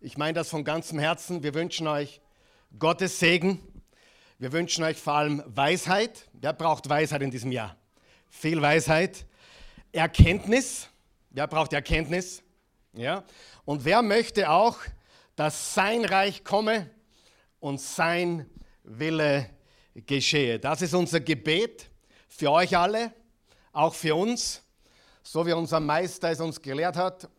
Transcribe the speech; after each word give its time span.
Ich 0.00 0.18
meine 0.18 0.34
das 0.34 0.50
von 0.50 0.62
ganzem 0.62 0.98
Herzen. 0.98 1.42
Wir 1.42 1.54
wünschen 1.54 1.86
euch 1.86 2.20
Gottes 2.78 3.18
Segen. 3.18 3.60
Wir 4.38 4.52
wünschen 4.52 4.84
euch 4.84 4.98
vor 4.98 5.14
allem 5.14 5.42
Weisheit. 5.46 6.28
Wer 6.34 6.52
braucht 6.52 6.90
Weisheit 6.90 7.22
in 7.22 7.30
diesem 7.30 7.50
Jahr? 7.50 7.76
Viel 8.28 8.60
Weisheit. 8.60 9.24
Erkenntnis. 9.92 10.90
Wer 11.30 11.46
braucht 11.46 11.72
Erkenntnis? 11.72 12.42
Ja. 12.92 13.24
Und 13.64 13.86
wer 13.86 14.02
möchte 14.02 14.50
auch, 14.50 14.78
dass 15.34 15.74
sein 15.74 16.04
Reich 16.04 16.44
komme 16.44 16.90
und 17.58 17.80
sein 17.80 18.50
Wille 18.82 19.48
geschehe? 19.94 20.58
Das 20.58 20.82
ist 20.82 20.92
unser 20.92 21.20
Gebet 21.20 21.88
für 22.28 22.50
euch 22.50 22.76
alle, 22.76 23.14
auch 23.72 23.94
für 23.94 24.14
uns, 24.14 24.62
so 25.22 25.46
wie 25.46 25.52
unser 25.52 25.80
Meister 25.80 26.30
es 26.30 26.40
uns 26.40 26.60
gelehrt 26.60 26.96
hat. 26.96 27.30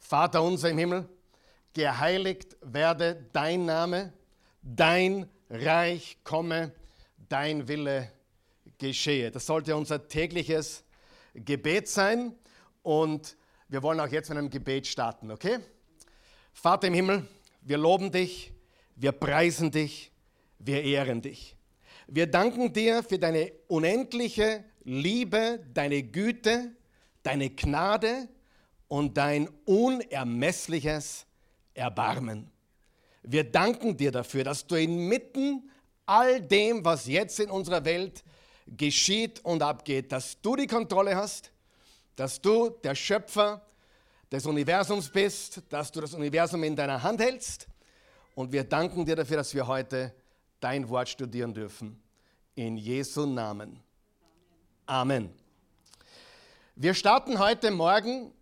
Vater 0.00 0.42
unser 0.42 0.70
im 0.70 0.78
Himmel, 0.78 1.08
geheiligt 1.74 2.56
werde 2.62 3.26
dein 3.32 3.64
Name, 3.64 4.12
dein 4.62 5.28
Reich 5.48 6.18
komme, 6.24 6.72
dein 7.28 7.68
Wille 7.68 8.10
geschehe. 8.78 9.30
Das 9.30 9.46
sollte 9.46 9.76
unser 9.76 10.08
tägliches 10.08 10.84
Gebet 11.34 11.88
sein 11.88 12.34
und 12.82 13.36
wir 13.68 13.82
wollen 13.82 14.00
auch 14.00 14.08
jetzt 14.08 14.28
mit 14.28 14.38
einem 14.38 14.50
Gebet 14.50 14.86
starten, 14.86 15.30
okay? 15.30 15.58
Vater 16.52 16.88
im 16.88 16.94
Himmel, 16.94 17.26
wir 17.60 17.78
loben 17.78 18.10
dich, 18.10 18.52
wir 18.96 19.12
preisen 19.12 19.70
dich, 19.70 20.10
wir 20.58 20.82
ehren 20.82 21.22
dich. 21.22 21.56
Wir 22.06 22.26
danken 22.26 22.72
dir 22.72 23.02
für 23.04 23.18
deine 23.18 23.52
unendliche 23.68 24.64
Liebe, 24.82 25.60
deine 25.72 26.02
Güte, 26.02 26.72
deine 27.22 27.50
Gnade 27.50 28.28
und 28.88 29.16
dein 29.16 29.48
unermessliches 29.64 31.26
Erbarmen. 31.74 32.50
Wir 33.22 33.44
danken 33.44 33.96
dir 33.96 34.12
dafür, 34.12 34.44
dass 34.44 34.66
du 34.66 34.76
inmitten 34.76 35.70
all 36.06 36.40
dem, 36.40 36.84
was 36.84 37.06
jetzt 37.06 37.38
in 37.38 37.50
unserer 37.50 37.84
Welt 37.84 38.24
geschieht 38.66 39.44
und 39.44 39.62
abgeht, 39.62 40.12
dass 40.12 40.40
du 40.40 40.56
die 40.56 40.66
Kontrolle 40.66 41.16
hast, 41.16 41.52
dass 42.16 42.40
du 42.40 42.70
der 42.70 42.94
Schöpfer 42.94 43.64
des 44.30 44.46
Universums 44.46 45.08
bist, 45.08 45.62
dass 45.68 45.90
du 45.90 46.00
das 46.00 46.14
Universum 46.14 46.62
in 46.64 46.76
deiner 46.76 47.02
Hand 47.02 47.20
hältst. 47.20 47.66
Und 48.34 48.52
wir 48.52 48.64
danken 48.64 49.04
dir 49.04 49.16
dafür, 49.16 49.38
dass 49.38 49.54
wir 49.54 49.66
heute 49.66 50.14
dein 50.60 50.88
Wort 50.88 51.08
studieren 51.08 51.52
dürfen. 51.52 52.00
In 52.54 52.76
Jesu 52.76 53.26
Namen. 53.26 53.80
Amen. 54.86 55.32
Wir 56.76 56.94
starten 56.94 57.38
heute 57.38 57.70
Morgen 57.70 58.32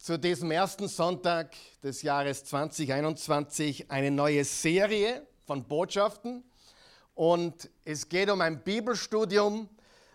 zu 0.00 0.18
diesem 0.18 0.50
ersten 0.50 0.88
Sonntag 0.88 1.54
des 1.82 2.00
Jahres 2.00 2.42
2021 2.44 3.90
eine 3.90 4.10
neue 4.10 4.46
Serie 4.46 5.26
von 5.44 5.62
Botschaften. 5.68 6.42
Und 7.14 7.68
es 7.84 8.08
geht 8.08 8.30
um 8.30 8.40
ein 8.40 8.64
Bibelstudium 8.64 9.68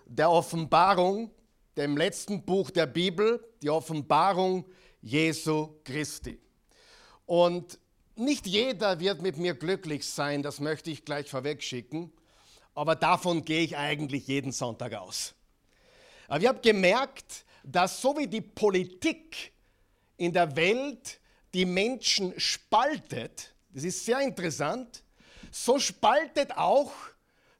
der 0.07 0.31
Offenbarung, 0.31 1.29
dem 1.77 1.97
letzten 1.97 2.43
Buch 2.43 2.71
der 2.71 2.87
Bibel, 2.87 3.47
die 3.61 3.69
Offenbarung 3.69 4.65
Jesu 5.03 5.75
Christi. 5.83 6.41
Und 7.27 7.77
nicht 8.15 8.47
jeder 8.47 8.99
wird 8.99 9.21
mit 9.21 9.37
mir 9.37 9.53
glücklich 9.53 10.07
sein, 10.07 10.41
das 10.41 10.59
möchte 10.59 10.89
ich 10.89 11.05
gleich 11.05 11.29
vorweg 11.29 11.61
schicken, 11.61 12.11
aber 12.73 12.95
davon 12.95 13.45
gehe 13.45 13.61
ich 13.61 13.77
eigentlich 13.77 14.25
jeden 14.25 14.51
Sonntag 14.51 14.95
aus. 14.95 15.35
Aber 16.27 16.41
ich 16.41 16.47
habe 16.47 16.59
gemerkt, 16.61 17.45
dass 17.63 18.01
so 18.01 18.17
wie 18.17 18.27
die 18.27 18.41
Politik 18.41 19.53
in 20.17 20.31
der 20.33 20.55
Welt 20.55 21.19
die 21.53 21.65
Menschen 21.65 22.39
spaltet, 22.39 23.53
das 23.69 23.83
ist 23.83 24.05
sehr 24.05 24.19
interessant, 24.19 25.03
so 25.51 25.79
spaltet 25.79 26.55
auch 26.57 26.91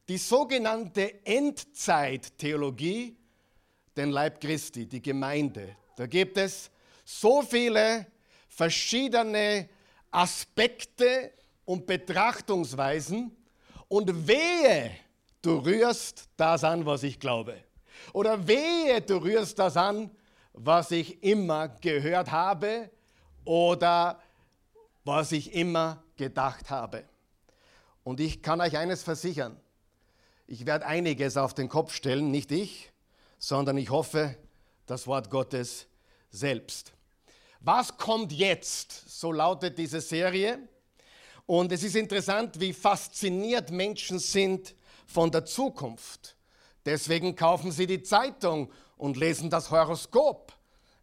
die 0.08 0.18
sogenannte 0.18 1.26
Endzeittheologie 1.26 3.18
den 3.96 4.12
Leib 4.12 4.42
Christi, 4.42 4.86
die 4.86 5.02
Gemeinde. 5.02 5.76
Da 5.96 6.06
gibt 6.06 6.38
es 6.38 6.70
so 7.04 7.42
viele 7.42 8.06
verschiedene 8.48 9.70
Aspekte 10.12 11.32
und 11.64 11.86
Betrachtungsweisen 11.86 13.36
und 13.88 14.28
wehe, 14.28 14.92
du 15.42 15.58
rührst 15.58 16.30
das 16.38 16.64
an, 16.64 16.86
was 16.86 17.04
ich 17.04 17.20
glaube. 17.20 17.56
Oder 18.14 18.46
wehe, 18.48 19.02
du 19.02 19.18
rührst 19.18 19.58
das 19.60 19.78
an, 19.78 20.12
was 20.58 20.92
ich 20.92 21.22
immer 21.22 21.68
gehört 21.68 22.32
habe 22.32 22.90
oder 23.44 24.20
was 25.04 25.32
ich 25.32 25.54
immer 25.54 26.04
gedacht 26.16 26.70
habe. 26.70 27.04
Und 28.04 28.20
ich 28.20 28.42
kann 28.42 28.62
euch 28.62 28.78
eines 28.78 29.04
versichern, 29.04 29.60
ich 30.48 30.66
werde 30.66 30.86
einiges 30.86 31.38
auf 31.38 31.54
den 31.54 31.70
Kopf 31.70 31.94
stellen, 31.94 32.32
nicht 32.32 32.52
ich, 32.52 32.92
sondern 33.38 33.78
ich 33.78 33.90
hoffe, 33.90 34.38
das 34.86 35.08
Wort 35.08 35.30
Gottes 35.30 35.88
selbst. 36.30 36.94
Was 37.60 37.98
kommt 37.98 38.32
jetzt? 38.32 39.10
So 39.10 39.32
lautet 39.32 39.78
diese 39.78 40.02
Serie. 40.02 40.60
Und 41.48 41.72
es 41.72 41.84
ist 41.84 41.96
interessant, 41.96 42.60
wie 42.60 42.74
fasziniert 42.74 43.72
Menschen 43.72 44.20
sind 44.20 44.76
von 45.08 45.32
der 45.32 45.46
Zukunft. 45.46 46.36
Deswegen 46.86 47.36
kaufen 47.36 47.72
sie 47.72 47.88
die 47.88 48.04
Zeitung 48.04 48.72
und 48.98 49.18
lesen 49.18 49.50
das 49.50 49.72
Horoskop, 49.72 50.54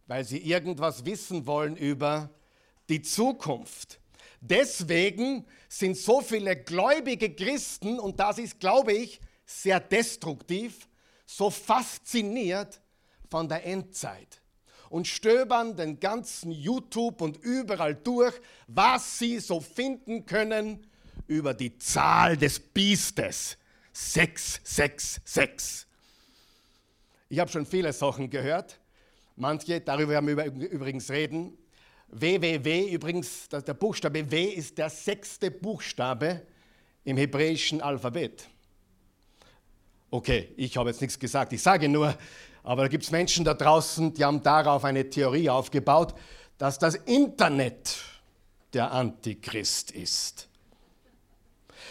weil 0.07 0.23
sie 0.23 0.39
irgendwas 0.39 1.05
wissen 1.05 1.45
wollen 1.45 1.75
über 1.75 2.29
die 2.89 3.01
Zukunft. 3.01 3.99
Deswegen 4.41 5.45
sind 5.69 5.97
so 5.97 6.21
viele 6.21 6.55
gläubige 6.55 7.33
Christen, 7.33 7.99
und 7.99 8.19
das 8.19 8.37
ist, 8.37 8.59
glaube 8.59 8.93
ich, 8.93 9.21
sehr 9.45 9.79
destruktiv, 9.79 10.87
so 11.25 11.49
fasziniert 11.49 12.81
von 13.29 13.47
der 13.47 13.65
Endzeit 13.65 14.41
und 14.93 15.07
stöbern 15.07 15.75
den 15.75 15.99
ganzen 15.99 16.51
YouTube 16.51 17.21
und 17.21 17.37
überall 17.37 17.95
durch, 17.95 18.39
was 18.67 19.17
sie 19.17 19.39
so 19.39 19.59
finden 19.59 20.27
können 20.27 20.85
über 21.25 21.55
die 21.55 21.79
Zahl 21.79 22.37
des 22.37 22.59
Biestes. 22.59 23.57
666. 23.91 25.87
Ich 27.33 27.39
habe 27.39 27.49
schon 27.49 27.65
viele 27.65 27.91
Sachen 27.93 28.29
gehört. 28.29 28.79
Manche, 29.37 29.81
darüber 29.81 30.11
werden 30.11 30.27
wir 30.27 30.69
übrigens 30.69 31.09
reden. 31.09 31.57
WWW, 32.09 32.91
übrigens, 32.91 33.49
der 33.49 33.73
Buchstabe 33.73 34.29
W 34.29 34.43
ist 34.43 34.77
der 34.77 34.91
sechste 34.91 35.49
Buchstabe 35.49 36.45
im 37.03 37.17
hebräischen 37.17 37.81
Alphabet. 37.81 38.47
Okay, 40.11 40.53
ich 40.57 40.77
habe 40.77 40.91
jetzt 40.91 41.01
nichts 41.01 41.17
gesagt, 41.17 41.53
ich 41.53 41.63
sage 41.63 41.89
nur, 41.89 42.15
aber 42.61 42.83
da 42.83 42.87
gibt 42.87 43.03
es 43.03 43.09
Menschen 43.09 43.43
da 43.43 43.55
draußen, 43.55 44.13
die 44.13 44.23
haben 44.23 44.43
darauf 44.43 44.85
eine 44.85 45.09
Theorie 45.09 45.49
aufgebaut, 45.49 46.13
dass 46.59 46.77
das 46.77 46.93
Internet 46.93 47.97
der 48.73 48.91
Antichrist 48.91 49.89
ist. 49.89 50.49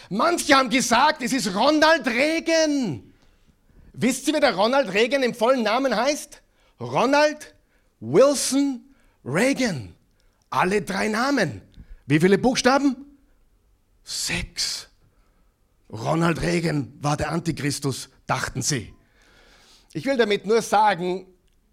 Manche 0.09 0.55
haben 0.55 0.69
gesagt, 0.69 1.21
es 1.21 1.33
ist 1.33 1.53
Ronald 1.53 2.07
Reagan. 2.07 3.12
Wisst 3.93 4.27
ihr, 4.27 4.33
wie 4.33 4.39
der 4.39 4.55
Ronald 4.55 4.93
Reagan 4.93 5.21
im 5.21 5.35
vollen 5.35 5.63
Namen 5.63 5.95
heißt? 5.95 6.41
Ronald 6.79 7.53
Wilson 7.99 8.81
Reagan. 9.23 9.95
Alle 10.49 10.81
drei 10.81 11.07
Namen. 11.07 11.61
Wie 12.07 12.19
viele 12.19 12.37
Buchstaben? 12.37 13.17
Sechs. 14.03 14.89
Ronald 15.91 16.41
Reagan 16.41 16.91
war 17.01 17.17
der 17.17 17.31
Antichristus, 17.31 18.09
dachten 18.25 18.63
sie. 18.63 18.93
Ich 19.93 20.05
will 20.05 20.17
damit 20.17 20.47
nur 20.47 20.63
sagen, 20.63 21.27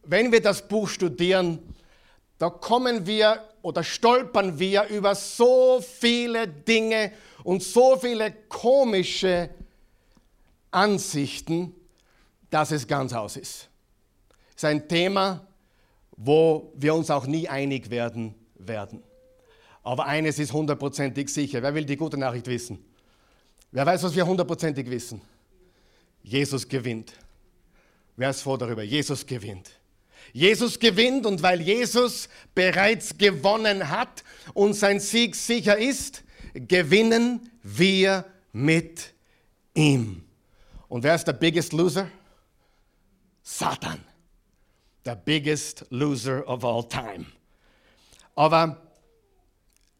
wenn 0.04 0.30
wir 0.30 0.42
das 0.42 0.68
Buch 0.68 0.88
studieren, 0.88 1.58
da 2.38 2.50
kommen 2.50 3.06
wir 3.06 3.48
oder 3.62 3.82
stolpern 3.82 4.58
wir 4.58 4.84
über 4.88 5.14
so 5.14 5.82
viele 5.82 6.46
Dinge 6.46 7.12
und 7.44 7.62
so 7.62 7.96
viele 7.96 8.30
komische 8.48 9.50
Ansichten, 10.70 11.74
dass 12.50 12.70
es 12.72 12.86
ganz 12.86 13.12
aus 13.12 13.36
ist. 13.36 13.68
Es 14.50 14.56
ist 14.56 14.64
ein 14.64 14.88
Thema, 14.88 15.46
wo 16.16 16.72
wir 16.76 16.94
uns 16.94 17.10
auch 17.10 17.26
nie 17.26 17.48
einig 17.48 17.90
werden 17.90 18.34
werden. 18.56 19.02
Aber 19.82 20.06
eines 20.06 20.38
ist 20.38 20.52
hundertprozentig 20.52 21.28
sicher. 21.30 21.62
Wer 21.62 21.74
will 21.74 21.84
die 21.84 21.96
gute 21.96 22.18
Nachricht 22.18 22.46
wissen? 22.46 22.84
Wer 23.72 23.86
weiß, 23.86 24.02
was 24.02 24.14
wir 24.14 24.26
hundertprozentig 24.26 24.90
wissen? 24.90 25.22
Jesus 26.22 26.68
gewinnt. 26.68 27.12
Wer 28.16 28.30
ist 28.30 28.42
froh 28.42 28.56
darüber? 28.56 28.82
Jesus 28.82 29.24
gewinnt. 29.24 29.70
Jesus 30.32 30.78
gewinnt 30.78 31.24
und 31.24 31.42
weil 31.42 31.60
Jesus 31.62 32.28
bereits 32.54 33.16
gewonnen 33.16 33.88
hat 33.88 34.22
und 34.52 34.74
sein 34.74 35.00
Sieg 35.00 35.34
sicher 35.34 35.78
ist, 35.78 36.22
gewinnen 36.54 37.50
wir 37.62 38.24
mit 38.52 39.14
ihm. 39.74 40.24
Und 40.88 41.04
wer 41.04 41.14
ist 41.14 41.24
der 41.24 41.32
biggest 41.32 41.72
loser? 41.72 42.08
Satan. 43.58 44.04
The 45.04 45.16
biggest 45.24 45.84
loser 45.90 46.46
of 46.46 46.64
all 46.64 46.82
time. 46.82 47.26
Aber 48.36 48.90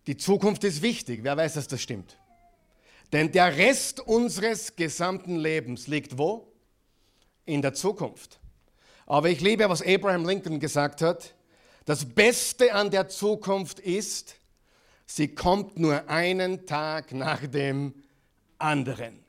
Die 0.06 0.17
Zukunft 0.17 0.64
ist 0.64 0.82
wichtig. 0.82 1.20
Wer 1.23 1.37
weiß, 1.37 1.55
dass 1.55 1.69
das 1.69 1.81
stimmt? 1.81 2.17
Denn 3.12 3.31
der 3.31 3.56
Rest 3.56 4.00
unseres 4.00 4.75
gesamten 4.75 5.37
Lebens 5.37 5.87
liegt 5.87 6.19
wo? 6.19 6.52
In 7.44 7.62
der 7.62 7.75
Zukunft. 7.75 8.41
Aber 9.06 9.29
ich 9.29 9.41
liebe, 9.41 9.69
was 9.69 9.82
Abraham 9.82 10.26
Lincoln 10.26 10.58
gesagt 10.58 11.02
hat. 11.02 11.35
Das 11.85 12.05
Beste 12.05 12.75
an 12.75 12.91
der 12.91 13.08
Zukunft 13.08 13.79
ist, 13.79 14.37
sie 15.06 15.35
kommt 15.35 15.79
nur 15.79 16.08
einen 16.08 16.67
Tag 16.67 17.12
nach 17.12 17.47
dem 17.47 17.94
anderen. 18.58 19.25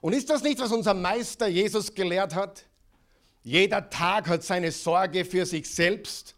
Und 0.00 0.14
ist 0.14 0.30
das 0.30 0.42
nicht, 0.42 0.58
was 0.58 0.72
unser 0.72 0.94
Meister 0.94 1.46
Jesus 1.46 1.94
gelehrt 1.94 2.34
hat? 2.34 2.66
Jeder 3.46 3.90
Tag 3.90 4.26
hat 4.28 4.42
seine 4.42 4.72
Sorge 4.72 5.22
für 5.26 5.44
sich 5.44 5.68
selbst 5.68 6.34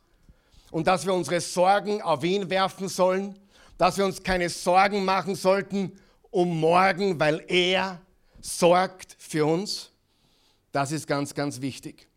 und 0.72 0.88
dass 0.88 1.06
wir 1.06 1.14
unsere 1.14 1.40
Sorgen 1.40 2.02
auf 2.02 2.24
ihn 2.24 2.50
werfen 2.50 2.88
sollen, 2.88 3.38
dass 3.78 3.96
wir 3.96 4.04
uns 4.04 4.20
keine 4.24 4.50
Sorgen 4.50 5.04
machen 5.04 5.36
sollten 5.36 5.92
um 6.32 6.58
morgen, 6.58 7.20
weil 7.20 7.44
er 7.46 8.00
sorgt 8.40 9.14
für 9.20 9.46
uns. 9.46 9.92
Das 10.72 10.90
ist 10.90 11.06
ganz, 11.06 11.32
ganz 11.32 11.60
wichtig. 11.60 12.08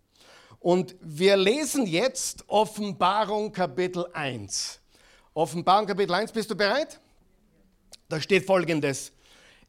Und 0.60 0.96
wir 1.02 1.38
lesen 1.38 1.86
jetzt 1.86 2.44
Offenbarung 2.48 3.52
Kapitel 3.52 4.08
1. 4.12 4.80
Offenbarung 5.36 5.86
Kapitel 5.86 6.16
1, 6.16 6.32
bist 6.32 6.50
du 6.50 6.56
bereit? 6.56 7.00
Da 8.10 8.20
steht 8.20 8.44
folgendes 8.44 9.12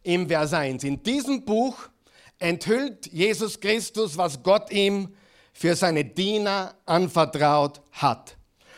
im 0.02 0.28
Vers 0.28 0.54
1. 0.54 0.82
In 0.82 1.02
diesem 1.02 1.44
Buch 1.44 1.90
enthüllt 2.40 3.06
Jesus 3.12 3.60
Christus, 3.60 4.16
was 4.16 4.42
Gott 4.42 4.72
ihm 4.72 5.14
für 5.52 5.76
seine 5.76 6.04
Diener 6.04 6.74
anvertraut 6.86 7.80
hat. 7.92 8.36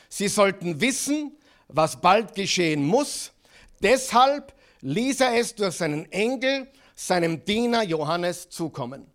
Sie 0.08 0.28
sollten 0.28 0.80
wissen, 0.80 1.36
was 1.68 2.00
bald 2.00 2.34
geschehen 2.34 2.84
muss. 2.84 3.32
Deshalb 3.80 4.52
ließ 4.82 5.20
er 5.20 5.38
es 5.38 5.54
durch 5.54 5.76
seinen 5.76 6.10
Engel 6.12 6.68
seinem 6.94 7.44
Diener 7.44 7.82
Johannes 7.82 8.50
zukommen. 8.50 9.06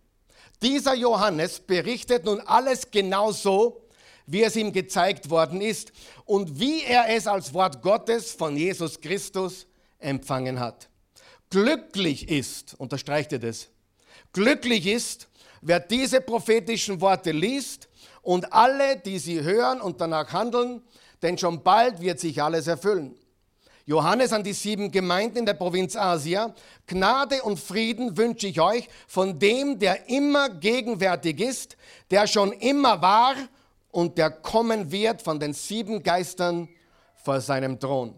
Dieser 0.60 0.94
Johannes 0.94 1.60
berichtet 1.60 2.24
nun 2.24 2.40
alles 2.40 2.90
genau 2.90 3.30
so, 3.30 3.82
wie 4.26 4.42
es 4.42 4.56
ihm 4.56 4.72
gezeigt 4.72 5.30
worden 5.30 5.60
ist 5.60 5.92
und 6.24 6.58
wie 6.58 6.82
er 6.82 7.08
es 7.08 7.26
als 7.26 7.54
Wort 7.54 7.80
Gottes 7.80 8.32
von 8.32 8.56
Jesus 8.56 9.00
Christus 9.00 9.66
empfangen 9.98 10.58
hat. 10.58 10.88
Glücklich 11.50 12.28
ist, 12.28 12.74
unterstreicht 12.74 13.32
er 13.32 13.38
das, 13.38 13.68
glücklich 14.32 14.86
ist, 14.86 15.28
wer 15.60 15.80
diese 15.80 16.20
prophetischen 16.20 17.00
Worte 17.00 17.32
liest 17.32 17.88
und 18.22 18.52
alle, 18.52 18.98
die 18.98 19.18
sie 19.18 19.42
hören 19.42 19.80
und 19.80 20.00
danach 20.00 20.32
handeln, 20.32 20.82
denn 21.22 21.38
schon 21.38 21.62
bald 21.62 22.00
wird 22.00 22.20
sich 22.20 22.42
alles 22.42 22.66
erfüllen. 22.66 23.14
Johannes 23.88 24.34
an 24.34 24.44
die 24.44 24.52
sieben 24.52 24.90
Gemeinden 24.90 25.38
in 25.38 25.46
der 25.46 25.54
Provinz 25.54 25.96
Asia. 25.96 26.54
Gnade 26.86 27.42
und 27.42 27.58
Frieden 27.58 28.18
wünsche 28.18 28.46
ich 28.46 28.60
euch 28.60 28.86
von 29.06 29.38
dem, 29.38 29.78
der 29.78 30.10
immer 30.10 30.50
gegenwärtig 30.50 31.40
ist, 31.40 31.78
der 32.10 32.26
schon 32.26 32.52
immer 32.52 33.00
war 33.00 33.34
und 33.90 34.18
der 34.18 34.30
kommen 34.30 34.92
wird 34.92 35.22
von 35.22 35.40
den 35.40 35.54
sieben 35.54 36.02
Geistern 36.02 36.68
vor 37.14 37.40
seinem 37.40 37.80
Thron. 37.80 38.14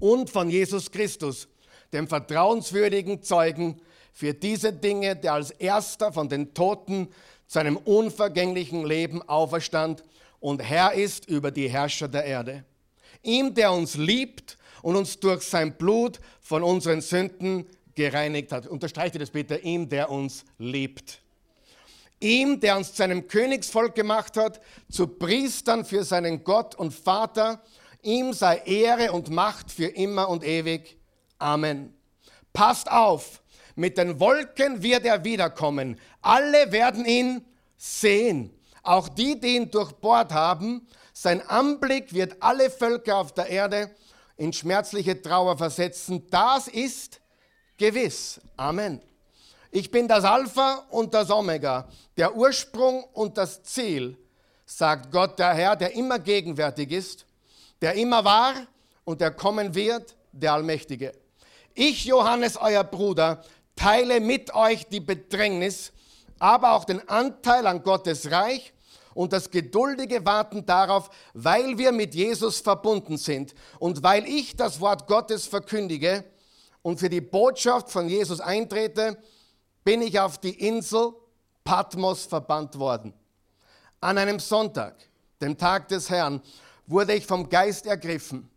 Und 0.00 0.30
von 0.30 0.48
Jesus 0.48 0.90
Christus, 0.90 1.46
dem 1.92 2.08
vertrauenswürdigen 2.08 3.22
Zeugen 3.22 3.82
für 4.14 4.32
diese 4.32 4.72
Dinge, 4.72 5.16
der 5.16 5.34
als 5.34 5.50
erster 5.50 6.12
von 6.12 6.28
den 6.28 6.54
Toten 6.54 7.08
zu 7.48 7.58
einem 7.58 7.76
unvergänglichen 7.76 8.86
Leben 8.86 9.28
auferstand 9.28 10.04
und 10.38 10.62
Herr 10.62 10.94
ist 10.94 11.26
über 11.28 11.50
die 11.50 11.68
Herrscher 11.68 12.06
der 12.06 12.24
Erde. 12.24 12.64
Ihm, 13.22 13.54
der 13.54 13.72
uns 13.72 13.96
liebt 13.96 14.56
und 14.82 14.94
uns 14.94 15.18
durch 15.18 15.42
sein 15.42 15.76
Blut 15.76 16.20
von 16.40 16.62
unseren 16.62 17.00
Sünden 17.00 17.66
gereinigt 17.94 18.52
hat. 18.52 18.68
Unterstreiche 18.68 19.18
das 19.18 19.30
bitte, 19.30 19.56
ihm, 19.56 19.88
der 19.88 20.10
uns 20.10 20.44
liebt. 20.58 21.20
Ihm, 22.20 22.60
der 22.60 22.76
uns 22.76 22.94
zu 22.94 23.02
einem 23.02 23.26
Königsvolk 23.26 23.94
gemacht 23.96 24.36
hat, 24.36 24.60
zu 24.90 25.08
Priestern 25.08 25.84
für 25.84 26.04
seinen 26.04 26.44
Gott 26.44 26.76
und 26.76 26.92
Vater, 26.94 27.60
ihm 28.02 28.32
sei 28.32 28.58
Ehre 28.64 29.12
und 29.12 29.30
Macht 29.30 29.72
für 29.72 29.86
immer 29.86 30.28
und 30.28 30.44
ewig. 30.44 30.96
Amen. 31.38 31.92
Passt 32.52 32.90
auf, 32.90 33.42
mit 33.74 33.98
den 33.98 34.20
Wolken 34.20 34.82
wird 34.82 35.04
er 35.04 35.24
wiederkommen. 35.24 35.98
Alle 36.22 36.70
werden 36.72 37.04
ihn 37.04 37.44
sehen. 37.76 38.50
Auch 38.82 39.08
die, 39.08 39.40
die 39.40 39.56
ihn 39.56 39.70
durchbohrt 39.70 40.32
haben, 40.32 40.86
sein 41.12 41.40
Anblick 41.48 42.12
wird 42.12 42.36
alle 42.40 42.70
Völker 42.70 43.16
auf 43.16 43.32
der 43.32 43.48
Erde 43.48 43.90
in 44.36 44.52
schmerzliche 44.52 45.20
Trauer 45.20 45.56
versetzen. 45.56 46.26
Das 46.30 46.68
ist 46.68 47.20
gewiss. 47.76 48.40
Amen. 48.56 49.00
Ich 49.70 49.90
bin 49.90 50.06
das 50.06 50.24
Alpha 50.24 50.86
und 50.90 51.14
das 51.14 51.30
Omega, 51.30 51.88
der 52.16 52.36
Ursprung 52.36 53.04
und 53.12 53.36
das 53.36 53.62
Ziel, 53.64 54.16
sagt 54.64 55.10
Gott 55.10 55.38
der 55.38 55.52
Herr, 55.54 55.76
der 55.76 55.94
immer 55.94 56.18
gegenwärtig 56.18 56.92
ist, 56.92 57.26
der 57.82 57.94
immer 57.94 58.24
war 58.24 58.54
und 59.04 59.20
der 59.20 59.32
kommen 59.32 59.74
wird, 59.74 60.14
der 60.30 60.52
Allmächtige. 60.52 61.12
Ich, 61.74 62.04
Johannes, 62.04 62.56
euer 62.56 62.84
Bruder, 62.84 63.42
teile 63.76 64.20
mit 64.20 64.54
euch 64.54 64.86
die 64.88 65.00
Bedrängnis, 65.00 65.92
aber 66.38 66.72
auch 66.72 66.84
den 66.84 67.08
Anteil 67.08 67.66
an 67.66 67.82
Gottes 67.82 68.30
Reich 68.30 68.72
und 69.14 69.32
das 69.32 69.50
geduldige 69.50 70.24
Warten 70.26 70.66
darauf, 70.66 71.08
weil 71.32 71.78
wir 71.78 71.92
mit 71.92 72.14
Jesus 72.14 72.60
verbunden 72.60 73.16
sind 73.16 73.54
und 73.78 74.02
weil 74.02 74.26
ich 74.26 74.56
das 74.56 74.80
Wort 74.80 75.06
Gottes 75.06 75.46
verkündige 75.46 76.24
und 76.82 76.98
für 76.98 77.08
die 77.08 77.20
Botschaft 77.20 77.90
von 77.90 78.08
Jesus 78.08 78.40
eintrete, 78.40 79.16
bin 79.84 80.02
ich 80.02 80.18
auf 80.18 80.38
die 80.38 80.66
Insel 80.66 81.12
Patmos 81.62 82.26
verbannt 82.26 82.78
worden. 82.78 83.14
An 84.00 84.18
einem 84.18 84.38
Sonntag, 84.38 84.96
dem 85.40 85.56
Tag 85.56 85.88
des 85.88 86.10
Herrn, 86.10 86.42
wurde 86.86 87.14
ich 87.14 87.26
vom 87.26 87.48
Geist 87.48 87.86
ergriffen. 87.86 88.50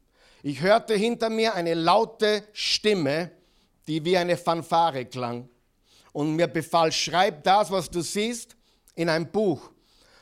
Ich 0.43 0.61
hörte 0.61 0.93
hinter 0.93 1.29
mir 1.29 1.55
eine 1.55 1.73
laute 1.73 2.43
Stimme, 2.51 3.31
die 3.87 4.03
wie 4.03 4.17
eine 4.17 4.37
Fanfare 4.37 5.05
klang 5.05 5.49
und 6.13 6.35
mir 6.35 6.47
befahl, 6.47 6.91
schreib 6.91 7.43
das, 7.43 7.71
was 7.71 7.89
du 7.89 8.01
siehst, 8.01 8.55
in 8.95 9.09
ein 9.09 9.31
Buch 9.31 9.71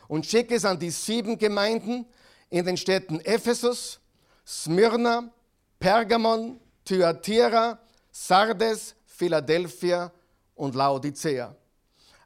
und 0.07 0.25
schick 0.25 0.51
es 0.51 0.65
an 0.65 0.79
die 0.79 0.89
sieben 0.89 1.37
Gemeinden 1.37 2.05
in 2.49 2.65
den 2.65 2.77
Städten 2.77 3.19
Ephesus, 3.21 3.99
Smyrna, 4.45 5.31
Pergamon, 5.79 6.59
Thyatira, 6.83 7.79
Sardes, 8.11 8.95
Philadelphia 9.05 10.11
und 10.55 10.75
Laodicea. 10.75 11.55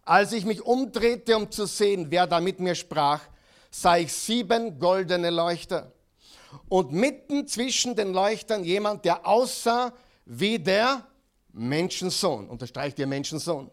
Als 0.04 0.34
ich 0.34 0.44
mich 0.44 0.62
umdrehte, 0.62 1.38
um 1.38 1.50
zu 1.52 1.66
sehen, 1.66 2.08
wer 2.10 2.26
da 2.26 2.40
mit 2.40 2.60
mir 2.60 2.76
sprach, 2.76 3.22
sah 3.72 3.98
ich 3.98 4.12
sieben 4.12 4.80
goldene 4.80 5.30
Leuchter. 5.30 5.92
Und 6.68 6.92
mitten 6.92 7.48
zwischen 7.48 7.96
den 7.96 8.12
Leuchtern 8.12 8.64
jemand, 8.64 9.06
der 9.06 9.26
aussah 9.28 9.94
wie 10.26 10.58
der 10.58 11.06
Menschensohn. 11.54 12.50
Unterstreicht 12.50 13.00
ihr 13.00 13.08
Menschensohn. 13.08 13.70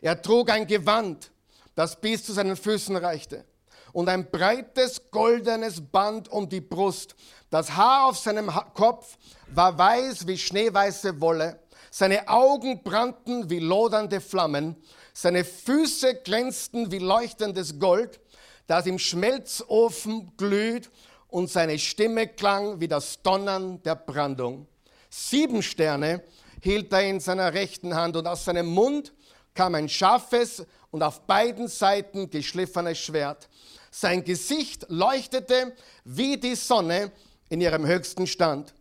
Er 0.00 0.20
trug 0.20 0.50
ein 0.50 0.66
Gewand 0.66 1.30
das 1.78 1.94
bis 1.94 2.24
zu 2.24 2.32
seinen 2.32 2.56
Füßen 2.56 2.96
reichte, 2.96 3.44
und 3.92 4.08
ein 4.08 4.32
breites 4.32 5.12
goldenes 5.12 5.80
Band 5.80 6.28
um 6.28 6.48
die 6.48 6.60
Brust. 6.60 7.14
Das 7.50 7.76
Haar 7.76 8.08
auf 8.08 8.18
seinem 8.18 8.50
Kopf 8.74 9.16
war 9.54 9.78
weiß 9.78 10.26
wie 10.26 10.36
schneeweiße 10.36 11.20
Wolle. 11.20 11.60
Seine 11.92 12.26
Augen 12.26 12.82
brannten 12.82 13.48
wie 13.48 13.60
lodernde 13.60 14.20
Flammen. 14.20 14.74
Seine 15.12 15.44
Füße 15.44 16.16
glänzten 16.16 16.90
wie 16.90 16.98
leuchtendes 16.98 17.78
Gold, 17.78 18.18
das 18.66 18.86
im 18.86 18.98
Schmelzofen 18.98 20.32
glüht. 20.36 20.90
Und 21.28 21.48
seine 21.48 21.78
Stimme 21.78 22.26
klang 22.26 22.80
wie 22.80 22.88
das 22.88 23.22
Donnern 23.22 23.80
der 23.84 23.94
Brandung. 23.94 24.66
Sieben 25.10 25.62
Sterne 25.62 26.24
hielt 26.60 26.92
er 26.92 27.02
in 27.02 27.20
seiner 27.20 27.52
rechten 27.54 27.94
Hand 27.94 28.16
und 28.16 28.26
aus 28.26 28.44
seinem 28.44 28.66
Mund 28.66 29.12
kam 29.54 29.74
ein 29.74 29.88
scharfes 29.88 30.66
und 30.90 31.02
auf 31.02 31.26
beiden 31.26 31.68
Seiten 31.68 32.30
geschliffenes 32.30 32.98
Schwert. 32.98 33.48
Sein 33.90 34.24
Gesicht 34.24 34.86
leuchtete 34.88 35.74
wie 36.04 36.36
die 36.36 36.54
Sonne 36.54 37.10
in 37.48 37.60
ihrem 37.60 37.86
höchsten 37.86 38.26
Stand. 38.26 38.74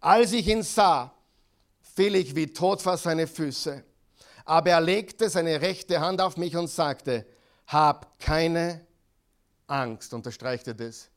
Als 0.00 0.32
ich 0.32 0.46
ihn 0.46 0.62
sah, 0.62 1.14
fiel 1.80 2.14
ich 2.14 2.34
wie 2.34 2.52
tot 2.52 2.82
vor 2.82 2.96
seine 2.96 3.26
Füße. 3.26 3.84
Aber 4.44 4.70
er 4.70 4.80
legte 4.80 5.28
seine 5.28 5.60
rechte 5.60 6.00
Hand 6.00 6.20
auf 6.20 6.36
mich 6.36 6.56
und 6.56 6.68
sagte, 6.68 7.26
hab 7.66 8.18
keine 8.18 8.86
Angst, 9.66 10.14
unterstreichte 10.14 10.74
das. 10.74 11.10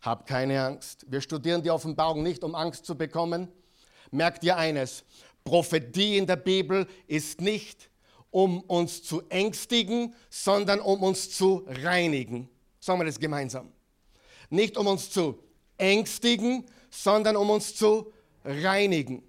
Hab 0.00 0.26
keine 0.26 0.62
Angst. 0.62 1.04
Wir 1.08 1.20
studieren 1.20 1.62
die 1.62 1.70
Offenbarung 1.70 2.22
nicht, 2.22 2.44
um 2.44 2.54
Angst 2.54 2.84
zu 2.84 2.94
bekommen. 2.94 3.50
Merkt 4.10 4.44
ihr 4.44 4.56
eines, 4.56 5.04
Prophetie 5.44 6.16
in 6.16 6.26
der 6.26 6.36
Bibel 6.36 6.86
ist 7.06 7.40
nicht 7.40 7.90
um 8.30 8.62
uns 8.62 9.02
zu 9.04 9.22
ängstigen, 9.28 10.12
sondern 10.28 10.80
um 10.80 11.02
uns 11.04 11.30
zu 11.30 11.64
reinigen. 11.68 12.48
Sagen 12.80 12.98
wir 12.98 13.04
das 13.04 13.20
gemeinsam. 13.20 13.70
Nicht 14.50 14.76
um 14.76 14.88
uns 14.88 15.08
zu 15.10 15.38
ängstigen, 15.78 16.64
sondern 16.90 17.36
um 17.36 17.50
uns 17.50 17.76
zu 17.76 18.12
reinigen. 18.44 19.22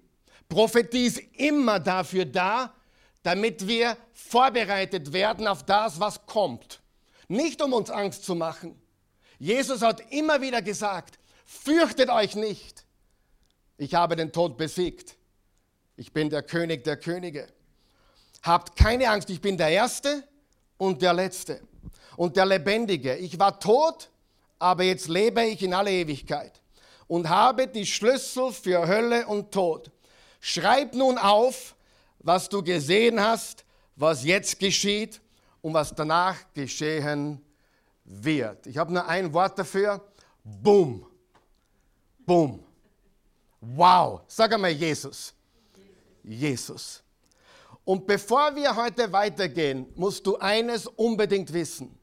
Prophetie 0.48 1.06
ist 1.06 1.20
immer 1.34 1.78
dafür 1.78 2.24
da, 2.24 2.74
damit 3.22 3.66
wir 3.68 3.96
vorbereitet 4.12 5.12
werden 5.12 5.46
auf 5.46 5.64
das, 5.64 6.00
was 6.00 6.26
kommt. 6.26 6.80
Nicht 7.28 7.62
um 7.62 7.72
uns 7.72 7.90
Angst 7.90 8.24
zu 8.24 8.34
machen. 8.34 8.80
Jesus 9.38 9.82
hat 9.82 10.00
immer 10.12 10.40
wieder 10.40 10.62
gesagt, 10.62 11.18
fürchtet 11.44 12.08
euch 12.08 12.34
nicht. 12.34 12.84
Ich 13.78 13.94
habe 13.94 14.16
den 14.16 14.32
Tod 14.32 14.56
besiegt. 14.56 15.15
Ich 15.96 16.12
bin 16.12 16.28
der 16.28 16.42
König 16.42 16.84
der 16.84 16.98
Könige. 16.98 17.48
Habt 18.42 18.76
keine 18.76 19.08
Angst, 19.10 19.30
ich 19.30 19.40
bin 19.40 19.56
der 19.56 19.68
Erste 19.68 20.22
und 20.76 21.00
der 21.00 21.14
Letzte 21.14 21.60
und 22.16 22.36
der 22.36 22.46
Lebendige. 22.46 23.16
Ich 23.16 23.38
war 23.38 23.58
tot, 23.58 24.10
aber 24.58 24.84
jetzt 24.84 25.08
lebe 25.08 25.42
ich 25.44 25.62
in 25.62 25.72
alle 25.72 25.90
Ewigkeit 25.90 26.60
und 27.08 27.28
habe 27.28 27.66
die 27.66 27.86
Schlüssel 27.86 28.52
für 28.52 28.86
Hölle 28.86 29.26
und 29.26 29.52
Tod. 29.52 29.90
Schreib 30.40 30.94
nun 30.94 31.18
auf, 31.18 31.74
was 32.18 32.48
du 32.48 32.62
gesehen 32.62 33.20
hast, 33.20 33.64
was 33.94 34.24
jetzt 34.24 34.58
geschieht 34.58 35.20
und 35.62 35.74
was 35.74 35.94
danach 35.94 36.36
geschehen 36.52 37.40
wird. 38.04 38.66
Ich 38.66 38.76
habe 38.76 38.92
nur 38.92 39.06
ein 39.08 39.32
Wort 39.32 39.58
dafür. 39.58 40.00
Boom. 40.44 41.06
Boom. 42.18 42.62
Wow. 43.60 44.20
Sag 44.26 44.52
einmal 44.52 44.70
Jesus. 44.70 45.35
Jesus. 46.26 47.02
Und 47.84 48.06
bevor 48.06 48.54
wir 48.56 48.74
heute 48.74 49.12
weitergehen, 49.12 49.86
musst 49.94 50.26
du 50.26 50.36
eines 50.36 50.86
unbedingt 50.86 51.52
wissen. 51.52 51.96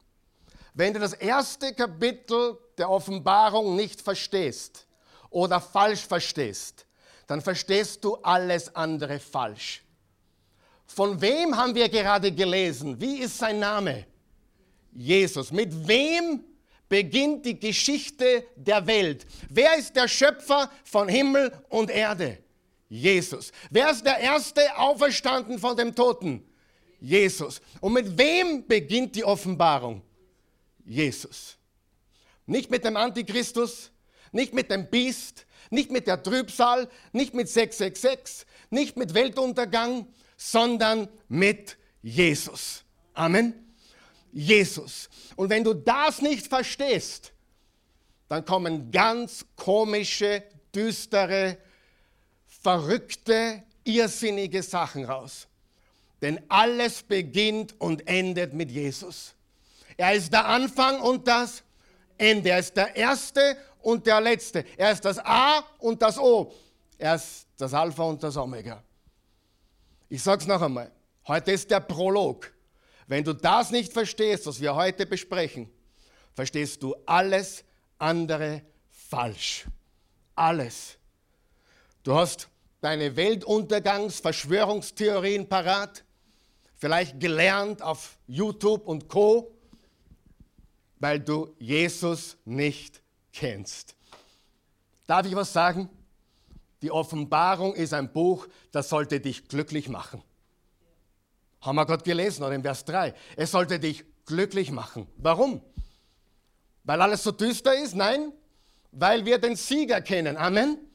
Wenn 0.72 0.94
du 0.94 0.98
das 0.98 1.12
erste 1.12 1.72
Kapitel 1.74 2.58
der 2.78 2.90
Offenbarung 2.90 3.76
nicht 3.76 4.00
verstehst 4.00 4.86
oder 5.30 5.60
falsch 5.60 6.06
verstehst, 6.06 6.86
dann 7.26 7.40
verstehst 7.40 8.02
du 8.02 8.16
alles 8.16 8.74
andere 8.74 9.18
falsch. 9.20 9.84
Von 10.86 11.20
wem 11.20 11.56
haben 11.56 11.74
wir 11.74 11.88
gerade 11.88 12.32
gelesen? 12.32 13.00
Wie 13.00 13.18
ist 13.18 13.38
sein 13.38 13.58
Name? 13.58 14.06
Jesus. 14.92 15.52
Mit 15.52 15.86
wem 15.86 16.44
beginnt 16.88 17.44
die 17.46 17.58
Geschichte 17.58 18.46
der 18.56 18.86
Welt? 18.86 19.26
Wer 19.48 19.76
ist 19.76 19.94
der 19.96 20.08
Schöpfer 20.08 20.70
von 20.84 21.08
Himmel 21.08 21.52
und 21.68 21.90
Erde? 21.90 22.43
Jesus. 22.94 23.50
Wer 23.70 23.90
ist 23.90 24.06
der 24.06 24.18
erste 24.18 24.78
auferstanden 24.78 25.58
von 25.58 25.76
dem 25.76 25.96
Toten? 25.96 26.48
Jesus. 27.00 27.60
Und 27.80 27.92
mit 27.92 28.16
wem 28.16 28.64
beginnt 28.68 29.16
die 29.16 29.24
Offenbarung? 29.24 30.00
Jesus. 30.84 31.56
Nicht 32.46 32.70
mit 32.70 32.84
dem 32.84 32.96
Antichristus, 32.96 33.90
nicht 34.30 34.54
mit 34.54 34.70
dem 34.70 34.88
Biest, 34.88 35.44
nicht 35.70 35.90
mit 35.90 36.06
der 36.06 36.22
Trübsal, 36.22 36.88
nicht 37.12 37.34
mit 37.34 37.48
666, 37.48 38.46
nicht 38.70 38.96
mit 38.96 39.12
Weltuntergang, 39.12 40.06
sondern 40.36 41.08
mit 41.28 41.76
Jesus. 42.00 42.84
Amen. 43.12 43.74
Jesus. 44.30 45.08
Und 45.34 45.50
wenn 45.50 45.64
du 45.64 45.74
das 45.74 46.22
nicht 46.22 46.46
verstehst, 46.46 47.32
dann 48.28 48.44
kommen 48.44 48.92
ganz 48.92 49.44
komische, 49.56 50.44
düstere, 50.72 51.58
verrückte, 52.64 53.62
irrsinnige 53.84 54.62
Sachen 54.62 55.04
raus. 55.04 55.46
Denn 56.22 56.40
alles 56.48 57.02
beginnt 57.02 57.78
und 57.78 58.08
endet 58.08 58.54
mit 58.54 58.70
Jesus. 58.70 59.34
Er 59.96 60.14
ist 60.14 60.32
der 60.32 60.46
Anfang 60.46 61.00
und 61.00 61.28
das 61.28 61.62
Ende. 62.16 62.48
Er 62.48 62.58
ist 62.58 62.74
der 62.74 62.96
Erste 62.96 63.56
und 63.82 64.06
der 64.06 64.20
Letzte. 64.20 64.64
Er 64.76 64.90
ist 64.90 65.04
das 65.04 65.18
A 65.18 65.62
und 65.78 66.00
das 66.00 66.18
O. 66.18 66.52
Er 66.96 67.16
ist 67.16 67.46
das 67.58 67.74
Alpha 67.74 68.02
und 68.04 68.22
das 68.22 68.36
Omega. 68.36 68.82
Ich 70.08 70.22
sage 70.22 70.40
es 70.40 70.46
noch 70.46 70.62
einmal. 70.62 70.90
Heute 71.28 71.52
ist 71.52 71.70
der 71.70 71.80
Prolog. 71.80 72.50
Wenn 73.06 73.22
du 73.22 73.34
das 73.34 73.70
nicht 73.70 73.92
verstehst, 73.92 74.46
was 74.46 74.60
wir 74.60 74.74
heute 74.74 75.04
besprechen, 75.04 75.70
verstehst 76.32 76.82
du 76.82 76.94
alles 77.04 77.62
andere 77.98 78.62
falsch. 78.88 79.66
Alles. 80.34 80.96
Du 82.02 82.14
hast 82.14 82.48
deine 82.84 83.16
Weltuntergangs-Verschwörungstheorien 83.16 85.48
parat, 85.48 86.04
vielleicht 86.76 87.18
gelernt 87.18 87.80
auf 87.80 88.18
YouTube 88.26 88.86
und 88.86 89.08
Co, 89.08 89.50
weil 90.98 91.18
du 91.18 91.56
Jesus 91.58 92.36
nicht 92.44 93.00
kennst. 93.32 93.96
Darf 95.06 95.26
ich 95.26 95.34
was 95.34 95.54
sagen? 95.54 95.88
Die 96.82 96.90
Offenbarung 96.90 97.74
ist 97.74 97.94
ein 97.94 98.12
Buch, 98.12 98.46
das 98.70 98.90
sollte 98.90 99.18
dich 99.18 99.48
glücklich 99.48 99.88
machen. 99.88 100.22
Haben 101.62 101.76
wir 101.76 101.86
gerade 101.86 102.04
gelesen, 102.04 102.44
oder 102.44 102.54
in 102.54 102.60
Vers 102.60 102.84
3. 102.84 103.14
Es 103.36 103.50
sollte 103.50 103.80
dich 103.80 104.04
glücklich 104.26 104.70
machen. 104.70 105.06
Warum? 105.16 105.62
Weil 106.82 107.00
alles 107.00 107.22
so 107.22 107.32
düster 107.32 107.82
ist? 107.82 107.94
Nein, 107.94 108.30
weil 108.92 109.24
wir 109.24 109.38
den 109.38 109.56
Sieger 109.56 110.02
kennen. 110.02 110.36
Amen. 110.36 110.90